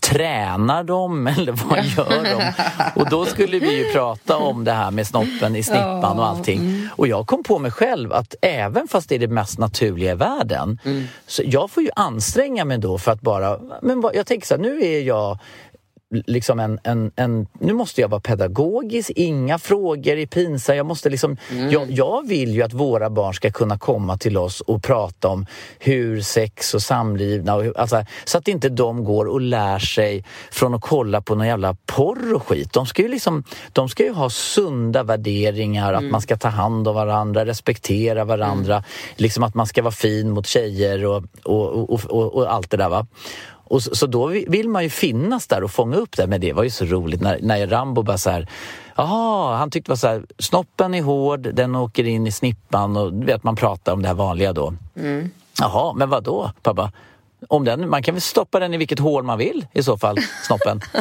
tränar 0.00 0.84
de 0.84 1.26
eller 1.38 1.52
vad 1.52 1.84
gör 1.84 2.24
de? 2.24 2.52
och 3.00 3.10
då 3.10 3.24
skulle 3.24 3.58
vi 3.58 3.76
ju 3.76 3.92
prata 3.92 4.36
om 4.36 4.64
det 4.64 4.72
här 4.72 4.90
med 4.90 5.06
snoppen 5.06 5.56
i 5.56 5.62
snippan 5.62 6.18
och 6.18 6.26
allting. 6.26 6.58
Mm. 6.58 6.88
Och 6.92 7.08
jag 7.08 7.26
kom 7.26 7.42
på 7.42 7.58
mig 7.58 7.70
själv 7.70 8.12
att 8.12 8.34
även 8.42 8.88
fast 8.88 9.08
det 9.08 9.14
är 9.14 9.18
det 9.18 9.28
mest 9.28 9.58
naturliga 9.58 10.12
i 10.12 10.14
världen 10.14 10.78
mm. 10.84 11.04
så 11.26 11.42
jag 11.44 11.70
får 11.70 11.82
ju 11.82 11.90
anstränga 11.96 12.64
mig 12.64 12.78
då 12.78 12.98
för 12.98 13.12
att 13.12 13.20
bara, 13.20 13.58
men 13.82 14.00
vad, 14.00 14.14
jag 14.14 14.26
tänker 14.26 14.46
så 14.46 14.54
här, 14.54 14.62
nu 14.62 14.84
är 14.84 15.00
jag 15.00 15.38
liksom 16.10 16.60
en, 16.60 16.78
en, 16.82 17.12
en, 17.16 17.46
nu 17.60 17.72
måste 17.72 18.00
jag 18.00 18.08
vara 18.08 18.20
pedagogisk, 18.20 19.10
inga 19.10 19.58
frågor 19.58 20.16
är 20.16 20.26
pinsamma. 20.26 20.76
Jag, 20.76 20.86
måste 20.86 21.10
liksom, 21.10 21.36
mm. 21.50 21.70
jag, 21.70 21.90
jag, 21.90 22.28
vill 22.28 22.54
ju 22.54 22.62
att 22.62 22.72
våra 22.72 23.10
barn 23.10 23.34
ska 23.34 23.50
kunna 23.50 23.78
komma 23.78 24.18
till 24.18 24.36
oss 24.36 24.60
och 24.60 24.82
prata 24.82 25.28
om 25.28 25.46
hur 25.78 26.20
sex 26.20 26.74
och 26.74 26.82
samlivna, 26.82 27.54
och 27.54 27.64
hur, 27.64 27.78
alltså, 27.78 28.04
så 28.24 28.38
att 28.38 28.48
inte 28.48 28.68
de 28.68 29.04
går 29.04 29.24
och 29.24 29.40
lär 29.40 29.78
sig 29.78 30.24
från 30.50 30.74
att 30.74 30.80
kolla 30.80 31.20
på 31.20 31.34
någon 31.34 31.46
jävla 31.46 31.76
porr 31.86 32.34
och 32.34 32.46
skit. 32.46 32.72
De 32.72 32.86
ska 32.86 33.02
ju, 33.02 33.08
liksom, 33.08 33.44
de 33.72 33.88
ska 33.88 34.04
ju 34.04 34.12
ha 34.12 34.30
sunda 34.30 35.02
värderingar, 35.02 35.92
mm. 35.92 36.04
att 36.04 36.12
man 36.12 36.20
ska 36.20 36.36
ta 36.36 36.48
hand 36.48 36.88
om 36.88 36.94
varandra, 36.94 37.46
respektera 37.46 38.24
varandra, 38.24 38.74
mm. 38.74 38.84
liksom 39.16 39.42
att 39.42 39.54
man 39.54 39.66
ska 39.66 39.82
vara 39.82 39.92
fin 39.92 40.30
mot 40.30 40.46
tjejer 40.46 41.04
och, 41.04 41.24
och, 41.42 41.90
och, 41.92 42.00
och, 42.04 42.34
och 42.34 42.52
allt 42.52 42.70
det 42.70 42.76
där. 42.76 42.88
Va? 42.88 43.06
Och 43.68 43.82
så, 43.82 43.94
så, 43.94 44.06
då 44.06 44.26
vill 44.26 44.68
man 44.68 44.82
ju 44.82 44.90
finnas 44.90 45.46
där 45.46 45.64
och 45.64 45.70
fånga 45.70 45.96
upp 45.96 46.16
det. 46.16 46.26
Men 46.26 46.40
det 46.40 46.52
var 46.52 46.62
ju 46.62 46.70
så 46.70 46.84
roligt 46.84 47.20
när, 47.20 47.38
när 47.42 47.66
Rambo 47.66 48.02
bara 48.02 48.18
så 48.18 48.30
här, 48.30 48.48
Jaha, 48.96 49.56
han 49.56 49.70
tyckte 49.70 49.90
var 49.90 49.96
så 49.96 50.06
här, 50.06 50.22
snoppen 50.38 50.94
är 50.94 51.02
hård, 51.02 51.40
den 51.40 51.74
åker 51.74 52.04
in 52.04 52.26
i 52.26 52.32
snippan 52.32 52.96
och 52.96 53.12
du 53.12 53.26
vet 53.26 53.44
man 53.44 53.56
pratar 53.56 53.92
om 53.92 54.02
det 54.02 54.08
här 54.08 54.14
vanliga 54.14 54.52
då. 54.52 54.74
Mm. 54.96 55.30
Jaha, 55.60 55.92
men 55.92 56.10
vad 56.10 56.24
då 56.24 56.50
pappa? 56.62 56.92
Om 57.48 57.64
den, 57.64 57.90
man 57.90 58.02
kan 58.02 58.14
väl 58.14 58.22
stoppa 58.22 58.60
den 58.60 58.74
i 58.74 58.76
vilket 58.76 58.98
hål 58.98 59.22
man 59.22 59.38
vill 59.38 59.66
i 59.72 59.82
så 59.82 59.98
fall, 59.98 60.18
snoppen. 60.46 60.80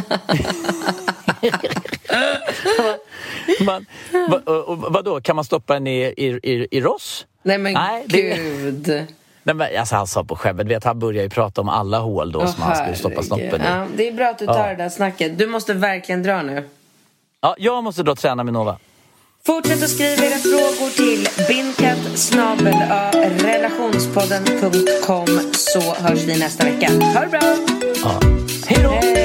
man, 3.66 3.86
va, 4.30 4.41
vadå, 4.89 5.22
kan 5.22 5.36
man 5.36 5.45
stoppa 5.45 5.74
den 5.74 5.88
i, 5.88 6.13
i, 6.18 6.39
i, 6.43 6.68
i 6.72 6.82
Ross? 6.82 7.26
Nej 7.43 7.57
men 7.57 7.74
Nej, 7.74 8.05
gud. 8.07 8.74
Det... 8.74 9.07
Nej, 9.45 9.55
men, 9.55 9.67
alltså, 9.79 9.95
han 9.95 10.07
sa 10.07 10.23
på 10.23 10.35
skämmet, 10.35 10.67
vet, 10.67 10.83
han 10.83 10.99
började 10.99 11.23
ju 11.23 11.29
prata 11.29 11.61
om 11.61 11.69
alla 11.69 11.99
hål 11.99 12.31
då 12.31 12.39
Åh, 12.39 12.53
som 12.53 12.63
han 12.63 12.75
skulle 12.75 12.95
stoppa 12.95 13.23
snoppen 13.23 13.61
i. 13.61 13.65
Ja, 13.65 13.85
det 13.97 14.07
är 14.07 14.11
bra 14.11 14.27
att 14.27 14.39
du 14.39 14.45
tar 14.45 14.57
Ja. 14.57 14.67
det 14.67 14.75
där 14.75 14.89
snacket. 14.89 15.37
Du 15.37 15.47
måste 15.47 15.73
verkligen 15.73 16.23
dra 16.23 16.41
nu. 16.41 16.69
Ja, 17.41 17.55
jag 17.57 17.83
måste 17.83 18.03
då 18.03 18.15
träna 18.15 18.43
med 18.43 18.53
Nova. 18.53 18.77
Fortsätt 19.45 19.83
att 19.83 19.89
skriva 19.89 20.25
era 20.25 20.37
frågor 20.37 20.89
till 20.95 21.27
bindkatt 21.47 21.97
relationspodden.com 23.43 25.51
så 25.53 25.79
hörs 25.93 26.23
vi 26.23 26.39
nästa 26.39 26.65
vecka. 26.65 26.91
Ha 27.13 27.19
det 27.21 27.27
bra! 27.27 27.41
Ja. 28.03 28.19
Hej 28.67 28.83
då! 28.83 29.24